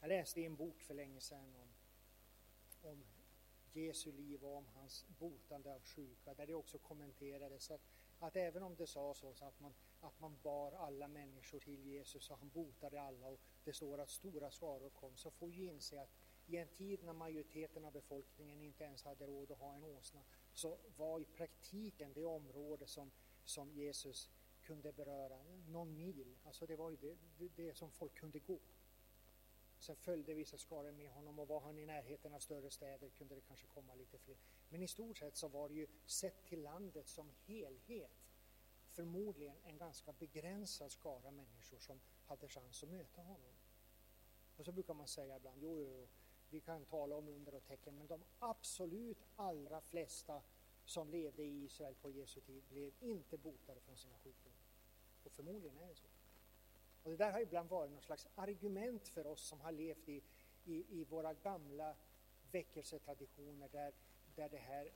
Jag 0.00 0.08
läste 0.08 0.40
i 0.40 0.46
en 0.46 0.56
bok 0.56 0.82
för 0.82 0.94
länge 0.94 1.20
sedan 1.20 1.54
om, 1.56 1.68
om 2.90 3.04
Jesu 3.72 4.12
liv 4.12 4.44
och 4.44 4.56
om 4.56 4.66
hans 4.66 5.04
botande 5.18 5.74
av 5.74 5.82
sjuka, 5.82 6.34
där 6.34 6.46
det 6.46 6.54
också 6.54 6.78
kommenterades 6.78 7.70
att, 7.70 7.80
att 8.18 8.36
även 8.36 8.62
om 8.62 8.76
det 8.76 8.86
sa 8.86 9.14
så 9.14 9.30
att 9.40 9.60
man, 9.60 9.74
att 10.00 10.20
man 10.20 10.38
bar 10.42 10.72
alla 10.72 11.08
människor 11.08 11.60
till 11.60 11.86
Jesus 11.86 12.30
och 12.30 12.38
han 12.38 12.48
botade 12.48 13.00
alla 13.00 13.28
och 13.28 13.40
det 13.64 13.72
står 13.72 13.98
att 13.98 14.10
stora 14.10 14.50
skaror 14.50 14.90
kom, 14.90 15.16
så 15.16 15.30
får 15.30 15.46
vi 15.46 15.66
inse 15.66 16.00
att 16.00 16.10
i 16.46 16.56
en 16.56 16.68
tid 16.68 17.02
när 17.04 17.12
majoriteten 17.12 17.84
av 17.84 17.92
befolkningen 17.92 18.62
inte 18.62 18.84
ens 18.84 19.04
hade 19.04 19.26
råd 19.26 19.50
att 19.50 19.58
ha 19.58 19.74
en 19.74 19.84
åsna, 19.84 20.20
så 20.52 20.78
var 20.96 21.20
i 21.20 21.24
praktiken 21.24 22.12
det 22.12 22.24
område 22.24 22.86
som, 22.86 23.10
som 23.50 23.72
Jesus 23.72 24.30
kunde 24.62 24.92
beröra 24.92 25.42
någon 25.66 25.96
mil. 25.96 26.38
Alltså 26.44 26.66
det 26.66 26.76
var 26.76 26.90
ju 26.90 26.96
det, 26.96 27.16
det, 27.38 27.48
det 27.56 27.74
som 27.74 27.90
folk 27.90 28.14
kunde 28.14 28.38
gå. 28.38 28.60
Sen 29.78 29.96
följde 29.96 30.34
vissa 30.34 30.58
skaror 30.58 30.92
med 30.92 31.10
honom 31.10 31.38
och 31.38 31.48
var 31.48 31.60
han 31.60 31.78
i 31.78 31.86
närheten 31.86 32.34
av 32.34 32.38
större 32.38 32.70
städer 32.70 33.10
kunde 33.10 33.34
det 33.34 33.40
kanske 33.40 33.66
komma 33.66 33.94
lite 33.94 34.18
fler. 34.18 34.36
Men 34.68 34.82
i 34.82 34.88
stort 34.88 35.18
sett 35.18 35.36
så 35.36 35.48
var 35.48 35.68
det 35.68 35.74
ju 35.74 35.86
sett 36.06 36.44
till 36.44 36.62
landet 36.62 37.08
som 37.08 37.30
helhet 37.46 38.10
förmodligen 38.86 39.56
en 39.64 39.78
ganska 39.78 40.12
begränsad 40.12 40.92
skara 40.92 41.30
människor 41.30 41.78
som 41.78 42.00
hade 42.26 42.48
chans 42.48 42.82
att 42.82 42.88
möta 42.88 43.22
honom. 43.22 43.54
Och 44.56 44.64
så 44.64 44.72
brukar 44.72 44.94
man 44.94 45.08
säga 45.08 45.36
ibland, 45.36 45.62
jo, 45.62 45.76
jo, 45.78 45.96
jo 45.98 46.08
vi 46.50 46.60
kan 46.60 46.84
tala 46.84 47.16
om 47.16 47.28
under 47.28 47.54
och 47.54 47.64
tecken, 47.64 47.96
men 47.96 48.06
de 48.06 48.24
absolut 48.38 49.24
allra 49.36 49.80
flesta 49.80 50.42
som 50.90 51.10
levde 51.10 51.42
i 51.42 51.64
Israel 51.64 51.94
på 51.94 52.10
Jesu 52.10 52.40
tid 52.40 52.62
blev 52.68 52.92
inte 53.00 53.38
botade 53.38 53.80
från 53.80 53.96
sina 53.96 54.18
sjukdomar. 54.18 54.58
Och 55.24 55.32
förmodligen 55.32 55.78
är 55.78 55.88
det 55.88 55.94
så. 55.94 56.08
Och 57.02 57.10
det 57.10 57.16
där 57.16 57.32
har 57.32 57.40
ibland 57.40 57.68
varit 57.68 57.92
något 57.92 58.04
slags 58.04 58.28
argument 58.34 59.08
för 59.08 59.26
oss 59.26 59.40
som 59.40 59.60
har 59.60 59.72
levt 59.72 60.08
i, 60.08 60.22
i, 60.64 61.00
i 61.00 61.04
våra 61.04 61.34
gamla 61.34 61.96
väckelsetraditioner 62.50 63.68
där, 63.68 63.92
där 64.34 64.48
det 64.48 64.58
här 64.58 64.92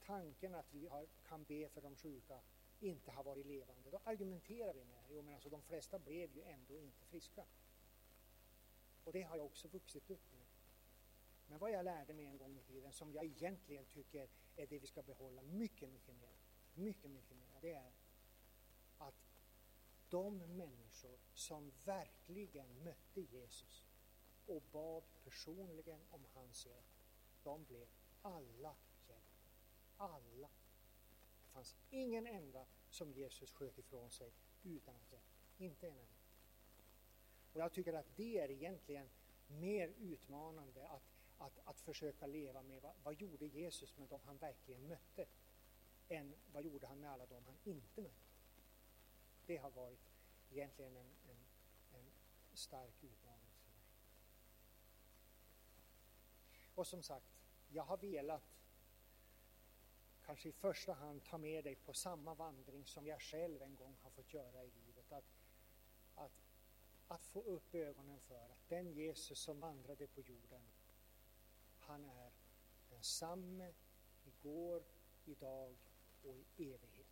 tanken 0.00 0.54
att 0.54 0.74
vi 0.74 0.86
har, 0.86 1.06
kan 1.28 1.44
be 1.44 1.68
för 1.68 1.80
de 1.80 1.96
sjuka 1.96 2.40
inte 2.80 3.10
har 3.10 3.24
varit 3.24 3.46
levande. 3.46 3.90
Då 3.90 4.00
argumenterar 4.04 4.74
vi 4.74 4.84
med 4.84 4.96
det. 4.96 5.14
Jo, 5.14 5.22
men 5.22 5.34
alltså 5.34 5.48
de 5.48 5.62
flesta 5.62 5.98
blev 5.98 6.36
ju 6.36 6.42
ändå 6.42 6.78
inte 6.78 7.06
friska. 7.06 7.44
Och 9.04 9.12
det 9.12 9.22
har 9.22 9.36
jag 9.36 9.46
också 9.46 9.68
vuxit 9.68 10.10
upp 10.10 10.32
med. 10.32 10.46
Men 11.46 11.58
vad 11.58 11.70
jag 11.70 11.84
lärde 11.84 12.14
mig 12.14 12.26
en 12.26 12.38
gång 12.38 12.56
i 12.56 12.62
tiden, 12.62 12.92
som 12.92 13.12
jag 13.12 13.24
egentligen 13.24 13.84
tycker 13.84 14.28
är 14.56 14.66
det 14.66 14.78
vi 14.78 14.86
ska 14.86 15.02
behålla 15.02 15.42
mycket, 15.42 15.88
mycket 15.88 16.16
mer, 16.16 16.36
mycket, 16.74 17.10
mycket 17.10 17.36
mer, 17.36 17.58
det 17.60 17.72
är 17.72 17.92
att 18.98 19.32
de 20.08 20.38
människor 20.38 21.18
som 21.34 21.72
verkligen 21.84 22.84
mötte 22.84 23.20
Jesus 23.20 23.84
och 24.46 24.62
bad 24.72 25.02
personligen 25.24 26.00
om 26.10 26.24
hans 26.34 26.66
hjälp, 26.66 26.84
de 27.42 27.64
blev 27.64 27.88
alla 28.22 28.76
hjälpta. 29.12 29.22
Alla. 29.96 30.48
Det 31.44 31.52
fanns 31.52 31.76
ingen 31.90 32.26
enda 32.26 32.66
som 32.90 33.12
Jesus 33.12 33.52
sköt 33.52 33.78
ifrån 33.78 34.10
sig 34.10 34.32
utan 34.62 34.96
att 34.96 35.12
hjälpa. 35.12 35.26
Inte 35.58 35.86
en 35.86 35.92
enda. 35.92 36.22
Och 37.52 37.60
jag 37.60 37.72
tycker 37.72 37.92
att 37.92 38.16
det 38.16 38.38
är 38.38 38.50
egentligen 38.50 39.10
mer 39.46 39.88
utmanande 39.88 40.88
att, 40.88 41.21
att, 41.42 41.58
att 41.64 41.80
försöka 41.80 42.26
leva 42.26 42.62
med 42.62 42.82
vad, 42.82 42.94
vad 43.02 43.14
gjorde 43.14 43.46
Jesus 43.46 43.96
med 43.96 44.08
dem 44.08 44.20
han 44.24 44.36
verkligen 44.36 44.88
mötte 44.88 45.26
än 46.08 46.34
vad 46.52 46.62
gjorde 46.62 46.86
han 46.86 47.00
med 47.00 47.10
alla 47.10 47.26
dem 47.26 47.44
han 47.46 47.58
inte 47.64 48.02
mötte. 48.02 48.32
Det 49.46 49.56
har 49.56 49.70
varit 49.70 50.12
egentligen 50.50 50.96
en, 50.96 51.10
en, 51.30 51.36
en 51.92 52.12
stark 52.54 52.94
utmaning 53.02 53.50
för 53.64 53.70
mig. 53.72 53.84
Och 56.74 56.86
som 56.86 57.02
sagt, 57.02 57.26
jag 57.68 57.82
har 57.82 57.96
velat 57.96 58.42
kanske 60.24 60.48
i 60.48 60.52
första 60.52 60.92
hand 60.92 61.24
ta 61.24 61.38
med 61.38 61.64
dig 61.64 61.76
på 61.76 61.92
samma 61.92 62.34
vandring 62.34 62.86
som 62.86 63.06
jag 63.06 63.20
själv 63.20 63.62
en 63.62 63.76
gång 63.76 63.96
har 64.02 64.10
fått 64.10 64.32
göra 64.34 64.64
i 64.64 64.70
livet. 64.70 65.12
Att, 65.12 65.24
att, 66.14 66.44
att 67.08 67.26
få 67.26 67.42
upp 67.42 67.74
ögonen 67.74 68.20
för 68.20 68.50
att 68.50 68.68
den 68.68 68.92
Jesus 68.92 69.38
som 69.38 69.60
vandrade 69.60 70.06
på 70.06 70.20
jorden, 70.20 70.62
han 71.92 72.04
är 72.04 72.32
densamme 72.90 73.72
igår, 74.24 74.82
idag 75.24 75.76
och 76.22 76.36
i 76.36 76.72
evighet. 76.72 77.06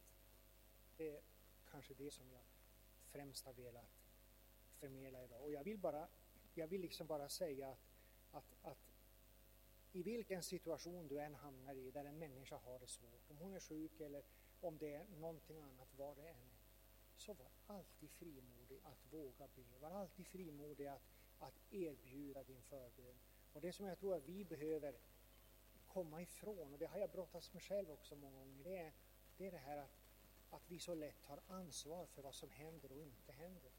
Det 0.96 1.10
är 1.10 1.22
kanske 1.70 1.94
det 1.94 2.10
som 2.10 2.30
jag 2.30 2.42
främst 3.12 3.44
har 3.44 3.52
velat 3.52 3.90
förmedla 4.78 5.24
idag. 5.24 5.42
Och 5.42 5.52
jag 5.52 5.64
vill 5.64 5.78
bara, 5.78 6.08
jag 6.54 6.66
vill 6.66 6.80
liksom 6.80 7.06
bara 7.06 7.28
säga 7.28 7.68
att, 7.70 7.78
att, 8.30 8.54
att 8.62 8.78
i 9.92 10.02
vilken 10.02 10.42
situation 10.42 11.08
du 11.08 11.20
än 11.20 11.34
hamnar 11.34 11.74
i 11.74 11.90
där 11.90 12.04
en 12.04 12.18
människa 12.18 12.56
har 12.56 12.78
det 12.78 12.86
svårt, 12.86 13.30
om 13.30 13.36
hon 13.36 13.54
är 13.54 13.60
sjuk 13.60 14.00
eller 14.00 14.22
om 14.60 14.78
det 14.78 14.94
är 14.94 15.06
någonting 15.06 15.60
annat, 15.60 15.88
vad 15.96 16.16
det 16.16 16.28
än 16.28 16.42
är, 16.42 16.60
så 17.16 17.32
var 17.32 17.50
alltid 17.66 18.10
frimodig 18.10 18.80
att 18.84 19.12
våga 19.12 19.48
be. 19.54 19.78
Var 19.80 19.90
alltid 19.90 20.26
frimodig 20.26 20.86
att, 20.86 21.02
att 21.38 21.54
erbjuda 21.70 22.44
din 22.44 22.62
förbön. 22.62 23.18
Och 23.52 23.60
det 23.60 23.72
som 23.72 23.86
jag 23.86 23.98
tror 23.98 24.14
att 24.14 24.28
vi 24.28 24.44
behöver 24.44 24.94
komma 25.86 26.22
ifrån, 26.22 26.72
och 26.72 26.78
det 26.78 26.86
har 26.86 26.98
jag 26.98 27.10
brottats 27.10 27.52
med 27.52 27.62
själv 27.62 27.90
också 27.90 28.16
många 28.16 28.38
gånger, 28.38 28.64
det 28.64 28.78
är 28.78 28.92
det, 29.36 29.46
är 29.46 29.50
det 29.50 29.58
här 29.58 29.76
att, 29.76 30.00
att 30.50 30.70
vi 30.70 30.78
så 30.78 30.94
lätt 30.94 31.22
tar 31.22 31.40
ansvar 31.46 32.06
för 32.06 32.22
vad 32.22 32.34
som 32.34 32.50
händer 32.50 32.92
och 32.92 32.98
inte 32.98 33.32
händer. 33.32 33.72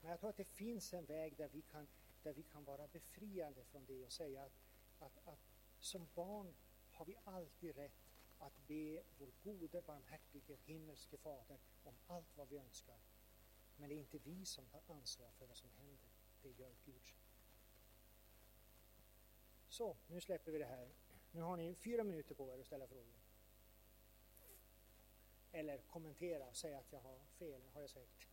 Men 0.00 0.10
jag 0.10 0.20
tror 0.20 0.30
att 0.30 0.36
det 0.36 0.44
finns 0.44 0.94
en 0.94 1.04
väg 1.04 1.36
där 1.36 1.48
vi 1.48 1.62
kan, 1.62 1.88
där 2.22 2.32
vi 2.32 2.42
kan 2.42 2.64
vara 2.64 2.88
befriade 2.88 3.64
från 3.64 3.84
det 3.86 4.04
och 4.04 4.12
säga 4.12 4.44
att 4.44 4.52
att, 4.98 5.28
att 5.28 5.40
som 5.78 6.08
barn 6.14 6.54
har 6.90 7.04
vi 7.04 7.16
alltid 7.24 7.76
rätt 7.76 8.08
att 8.38 8.66
be 8.66 9.02
vår 9.18 9.32
gode, 9.42 9.82
barmhärtige, 9.82 10.56
himmelske 10.64 11.16
Fader 11.16 11.58
om 11.84 11.94
allt 12.06 12.36
vad 12.36 12.48
vi 12.48 12.56
önskar. 12.56 12.98
Men 13.76 13.88
det 13.88 13.94
är 13.94 13.98
inte 13.98 14.18
vi 14.18 14.44
som 14.44 14.66
tar 14.66 14.82
ansvar 14.86 15.30
för 15.30 15.46
vad 15.46 15.56
som 15.56 15.70
händer. 15.70 16.08
Det 16.42 16.50
gör 16.50 16.74
Gud 16.84 17.02
själv. 17.04 17.27
Så, 19.78 19.96
nu 20.06 20.20
släpper 20.20 20.52
vi 20.52 20.58
det 20.58 20.64
här. 20.64 20.88
Nu 21.30 21.40
har 21.40 21.56
ni 21.56 21.74
fyra 21.74 22.04
minuter 22.04 22.34
på 22.34 22.52
er 22.52 22.58
att 22.58 22.66
ställa 22.66 22.86
frågor. 22.86 23.14
Eller 25.52 25.78
kommentera 25.78 26.46
och 26.46 26.56
säga 26.56 26.78
att 26.78 26.92
jag 26.92 27.00
har 27.00 27.18
fel, 27.38 27.62
har 27.72 27.80
jag 27.80 27.90
säkert. 27.90 28.28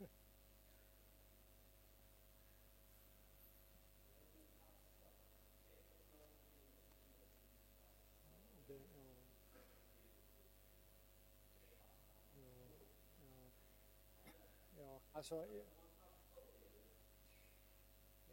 Alltså, 15.11 15.47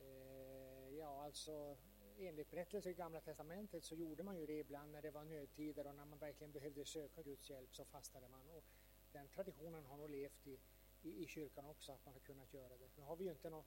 eh, 0.01 0.99
ja, 0.99 1.25
alltså 1.25 1.77
enligt 2.19 2.51
berättelser 2.51 2.91
i 2.91 2.95
Gamla 2.95 3.21
Testamentet 3.21 3.85
så 3.85 3.95
gjorde 3.95 4.23
man 4.23 4.39
ju 4.39 4.47
det 4.47 4.59
ibland 4.59 4.93
när 4.93 5.03
det 5.03 5.11
var 5.11 5.25
nödtider 5.25 5.87
och 5.87 5.95
när 5.95 6.05
man 6.05 6.19
verkligen 6.19 6.53
behövde 6.53 6.85
söka 6.85 7.23
Guds 7.23 7.51
hjälp 7.51 7.75
så 7.75 7.85
fastade 7.85 8.29
man. 8.29 8.51
Och 8.51 8.65
den 9.13 9.29
traditionen 9.29 9.87
har 9.87 9.97
nog 9.97 10.11
levt 10.11 10.47
i, 10.47 10.59
i, 11.03 11.23
i 11.23 11.27
kyrkan 11.27 11.65
också, 11.65 11.93
att 11.93 12.05
man 12.05 12.15
har 12.15 12.21
kunnat 12.21 12.55
göra 12.55 12.77
det. 12.77 12.91
Nu 12.97 13.03
har 13.03 13.17
vi 13.17 13.25
ju 13.25 13.31
inte 13.31 13.51
några 13.51 13.65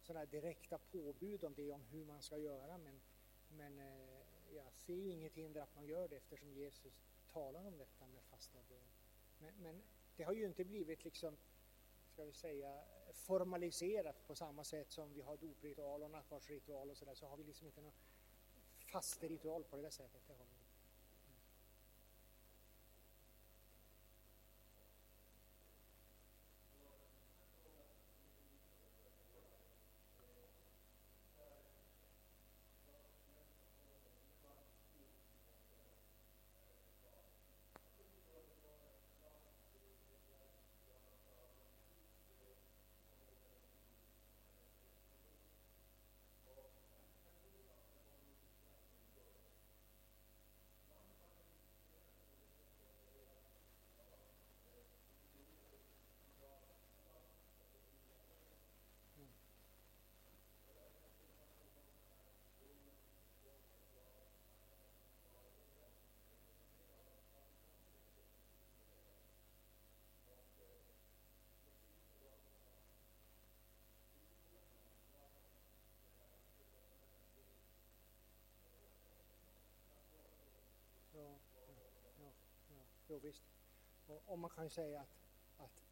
sådana 0.00 0.26
direkta 0.26 0.78
påbud 0.78 1.44
om 1.44 1.54
det, 1.54 1.72
om 1.72 1.84
hur 1.84 2.04
man 2.04 2.22
ska 2.22 2.38
göra, 2.38 2.78
men, 2.78 3.00
men 3.48 3.78
eh, 3.78 4.20
jag 4.54 4.72
ser 4.72 4.94
ju 4.94 5.10
inget 5.10 5.34
hinder 5.34 5.60
att 5.60 5.74
man 5.74 5.86
gör 5.86 6.08
det 6.08 6.16
eftersom 6.16 6.52
Jesus 6.52 7.00
talar 7.32 7.66
om 7.66 7.78
detta 7.78 8.06
med 8.06 8.22
fasta 8.22 8.58
bön. 8.68 8.88
Men, 9.38 9.54
men 9.62 9.82
det 10.16 10.22
har 10.22 10.32
ju 10.32 10.46
inte 10.46 10.64
blivit 10.64 11.04
liksom 11.04 11.36
ska 12.20 12.26
vi 12.26 12.32
säga, 12.32 12.84
formaliserat 13.12 14.26
på 14.26 14.34
samma 14.34 14.64
sätt 14.64 14.92
som 14.92 15.12
vi 15.12 15.20
har 15.20 15.36
dopritual 15.36 16.02
och 16.02 16.10
nattvardsritual 16.10 16.90
och 16.90 16.96
sådär, 16.96 17.14
så 17.14 17.26
har 17.26 17.36
vi 17.36 17.44
liksom 17.44 17.66
inte 17.66 17.80
någon 17.80 17.92
fast 18.92 19.22
ritual 19.22 19.64
på 19.64 19.76
det 19.76 19.82
där 19.82 19.90
sättet. 19.90 20.22
Jo, 83.10 83.18
visst. 83.18 83.42
Och, 84.06 84.22
och 84.26 84.38
man 84.38 84.50
kan 84.50 84.64
ju 84.64 84.70
säga 84.70 85.00
att, 85.00 85.26
att 85.56 85.82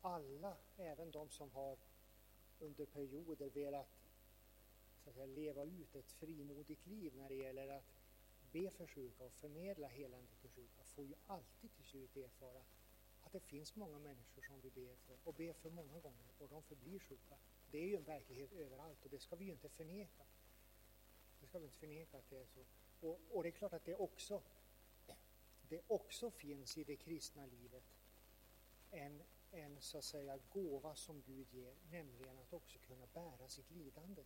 alla, 0.00 0.56
även 0.76 1.10
de 1.10 1.30
som 1.30 1.50
har 1.50 1.78
under 2.58 2.86
perioder 2.86 3.50
velat 3.50 3.88
så 5.04 5.08
att 5.08 5.14
säga, 5.14 5.26
leva 5.26 5.64
ut 5.64 5.94
ett 5.94 6.12
frimodigt 6.12 6.86
liv 6.86 7.16
när 7.16 7.28
det 7.28 7.34
gäller 7.34 7.68
att 7.68 7.84
be 8.52 8.70
för 8.70 8.86
sjuka 8.86 9.24
och 9.24 9.32
förmedla 9.32 9.88
helande 9.88 10.28
till 10.40 10.50
sjuka 10.50 10.84
får 10.84 11.04
ju 11.04 11.14
alltid 11.26 11.72
till 11.72 11.84
slut 11.84 12.16
erfara 12.16 12.62
att 13.22 13.32
det 13.32 13.40
finns 13.40 13.76
många 13.76 13.98
människor 13.98 14.42
som 14.42 14.60
vi 14.60 14.70
ber 14.70 14.96
för 14.96 15.16
och 15.24 15.34
ber 15.34 15.52
för 15.52 15.70
många 15.70 15.98
gånger 15.98 16.28
och 16.38 16.48
de 16.48 16.62
förblir 16.62 16.98
sjuka. 16.98 17.36
Det 17.70 17.78
är 17.78 17.86
ju 17.86 17.96
en 17.96 18.04
verklighet 18.04 18.52
överallt 18.52 19.04
och 19.04 19.10
det 19.10 19.18
ska 19.18 19.36
vi 19.36 19.44
ju 19.44 19.52
inte 19.52 19.68
förneka. 19.68 20.24
Det 21.40 21.46
ska 21.46 21.58
vi 21.58 21.64
inte 21.64 21.78
förneka 21.78 22.18
att 22.18 22.30
det 22.30 22.38
är 22.38 22.46
så. 22.46 22.64
Och, 23.00 23.20
och 23.30 23.42
det 23.42 23.48
är 23.48 23.52
klart 23.52 23.72
att 23.72 23.84
det 23.84 23.94
också, 23.94 24.42
det 25.70 25.80
också 25.86 26.30
finns 26.30 26.78
i 26.78 26.84
det 26.84 26.96
kristna 26.96 27.46
livet 27.46 27.84
en, 28.90 29.22
en 29.50 29.80
så 29.80 29.98
att 29.98 30.04
säga 30.04 30.38
gåva 30.50 30.94
som 30.94 31.22
Gud 31.22 31.46
ger, 31.52 31.74
nämligen 31.90 32.38
att 32.38 32.52
också 32.52 32.78
kunna 32.78 33.06
bära 33.06 33.48
sitt 33.48 33.70
lidande. 33.70 34.22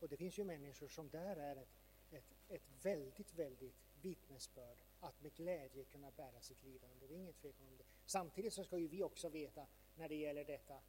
Och 0.00 0.08
det 0.08 0.16
finns 0.16 0.38
ju 0.38 0.44
människor 0.44 0.88
som 0.88 1.10
där 1.10 1.36
är 1.36 1.56
ett, 1.56 1.68
ett, 2.10 2.34
ett 2.48 2.68
väldigt, 2.82 3.34
väldigt 3.34 3.90
vittnesbörd 4.00 4.78
att 5.00 5.20
med 5.20 5.34
glädje 5.34 5.84
kunna 5.84 6.10
bära 6.10 6.40
sitt 6.40 6.62
lidande. 6.62 7.06
Det 7.06 7.14
är 7.14 7.18
inget 7.18 7.40
tvekan 7.40 7.68
om 7.68 7.76
det. 7.76 7.84
Samtidigt 8.06 8.52
så 8.52 8.64
ska 8.64 8.78
ju 8.78 8.88
vi 8.88 9.02
också 9.02 9.28
veta 9.28 9.66
när 9.94 10.08
det 10.08 10.16
gäller 10.16 10.44
detta 10.44 10.80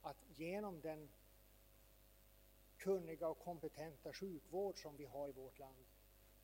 att 0.00 0.24
genom 0.28 0.80
den 0.80 1.08
kunniga 2.76 3.28
och 3.28 3.38
kompetenta 3.38 4.12
sjukvård 4.12 4.82
som 4.82 4.96
vi 4.96 5.04
har 5.04 5.28
i 5.28 5.32
vårt 5.32 5.58
land 5.58 5.86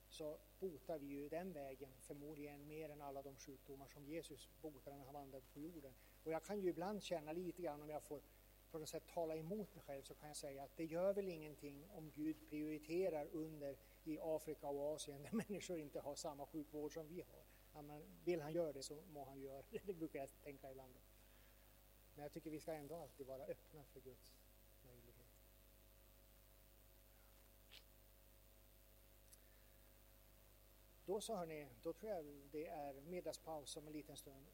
så 0.08 0.38
botar 0.58 0.98
vi 0.98 1.06
ju 1.06 1.28
den 1.28 1.52
vägen 1.52 1.90
förmodligen 2.00 2.68
mer 2.68 2.88
än 2.88 3.02
alla 3.02 3.22
de 3.22 3.36
sjukdomar 3.36 3.88
som 3.88 4.06
Jesus 4.06 4.48
botade 4.62 4.96
när 4.96 5.04
han 5.04 5.14
vandrade 5.14 5.46
på 5.52 5.60
jorden. 5.60 5.94
Och 6.24 6.32
jag 6.32 6.44
kan 6.44 6.60
ju 6.60 6.68
ibland 6.68 7.02
känna 7.02 7.32
lite 7.32 7.62
grann 7.62 7.82
om 7.82 7.90
jag 7.90 8.02
får 8.02 8.20
på 8.70 8.78
något 8.78 8.88
sätt 8.88 9.06
tala 9.06 9.36
emot 9.36 9.74
mig 9.74 9.84
själv 9.84 10.02
så 10.02 10.14
kan 10.14 10.28
jag 10.28 10.36
säga 10.36 10.62
att 10.62 10.76
det 10.76 10.84
gör 10.84 11.12
väl 11.12 11.28
ingenting 11.28 11.86
om 11.90 12.10
Gud 12.10 12.36
prioriterar 12.48 13.28
under 13.32 13.76
i 14.04 14.18
Afrika 14.22 14.68
och 14.68 14.94
Asien 14.94 15.22
där 15.22 15.32
människor 15.48 15.78
inte 15.78 16.00
har 16.00 16.14
samma 16.14 16.46
sjukvård 16.46 16.92
som 16.92 17.08
vi 17.08 17.20
har. 17.20 17.82
Men 17.82 18.02
vill 18.24 18.40
han 18.40 18.52
göra 18.52 18.72
det 18.72 18.82
så 18.82 19.02
må 19.12 19.24
han 19.24 19.40
göra 19.40 19.62
det, 19.70 19.78
det 19.84 19.94
brukar 19.94 20.18
jag 20.18 20.28
tänka 20.42 20.70
ibland. 20.70 20.94
Men 22.14 22.22
jag 22.22 22.32
tycker 22.32 22.50
vi 22.50 22.60
ska 22.60 22.72
ändå 22.72 22.96
alltid 22.96 23.26
vara 23.26 23.42
öppna 23.42 23.84
för 23.84 24.00
Guds 24.00 24.34
möjlighet. 24.82 25.18
Då 31.08 31.20
så 31.20 31.36
hörni, 31.36 31.66
då 31.82 31.92
tror 31.92 32.12
jag 32.12 32.24
det 32.50 32.66
är 32.66 33.00
middagspaus 33.00 33.76
om 33.76 33.86
en 33.86 33.92
liten 33.92 34.16
stund. 34.16 34.46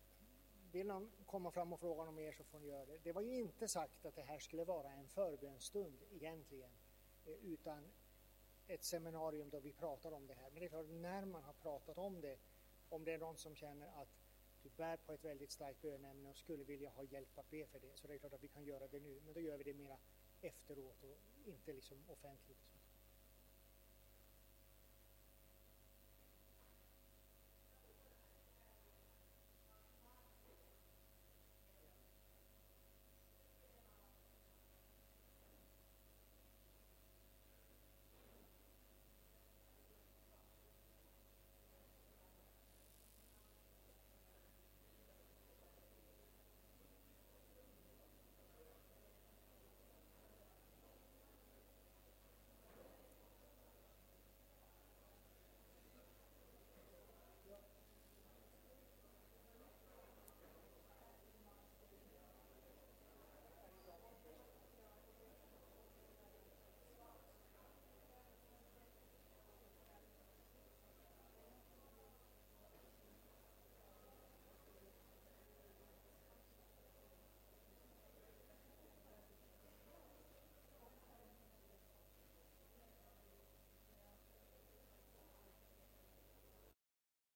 Vill 0.72 0.86
någon 0.86 1.10
komma 1.26 1.50
fram 1.50 1.72
och 1.72 1.80
fråga 1.80 2.02
om 2.02 2.14
mer 2.14 2.32
så 2.32 2.44
får 2.44 2.58
ni 2.58 2.66
göra 2.66 2.86
det. 2.86 2.98
Det 2.98 3.12
var 3.12 3.22
ju 3.22 3.34
inte 3.34 3.68
sagt 3.68 4.06
att 4.06 4.14
det 4.14 4.22
här 4.22 4.38
skulle 4.38 4.64
vara 4.64 4.92
en 4.92 5.08
förbönstund 5.08 6.02
egentligen, 6.10 6.70
eh, 7.24 7.32
utan 7.32 7.92
ett 8.66 8.84
seminarium 8.84 9.50
då 9.50 9.60
vi 9.60 9.72
pratar 9.72 10.12
om 10.12 10.26
det 10.26 10.34
här. 10.34 10.50
Men 10.50 10.60
det 10.60 10.64
är 10.64 10.68
klart, 10.68 10.86
när 10.88 11.24
man 11.24 11.44
har 11.44 11.52
pratat 11.52 11.98
om 11.98 12.20
det, 12.20 12.38
om 12.88 13.04
det 13.04 13.12
är 13.12 13.18
någon 13.18 13.36
som 13.36 13.54
känner 13.54 13.86
att 14.02 14.08
du 14.62 14.70
bär 14.70 14.96
på 14.96 15.12
ett 15.12 15.24
väldigt 15.24 15.50
starkt 15.50 15.82
bönämne 15.82 16.30
och 16.30 16.36
skulle 16.36 16.64
vilja 16.64 16.90
ha 16.90 17.02
hjälp 17.02 17.38
att 17.38 17.50
be 17.50 17.66
för 17.66 17.80
det, 17.80 17.96
så 17.96 18.06
det 18.06 18.14
är 18.14 18.18
klart 18.18 18.32
att 18.32 18.42
vi 18.42 18.48
kan 18.48 18.64
göra 18.64 18.88
det 18.88 19.00
nu. 19.00 19.20
Men 19.24 19.34
då 19.34 19.40
gör 19.40 19.56
vi 19.56 19.64
det 19.64 19.74
mera 19.74 19.98
efteråt 20.40 21.04
och 21.04 21.18
inte 21.44 21.72
liksom 21.72 22.04
offentligt. 22.08 22.73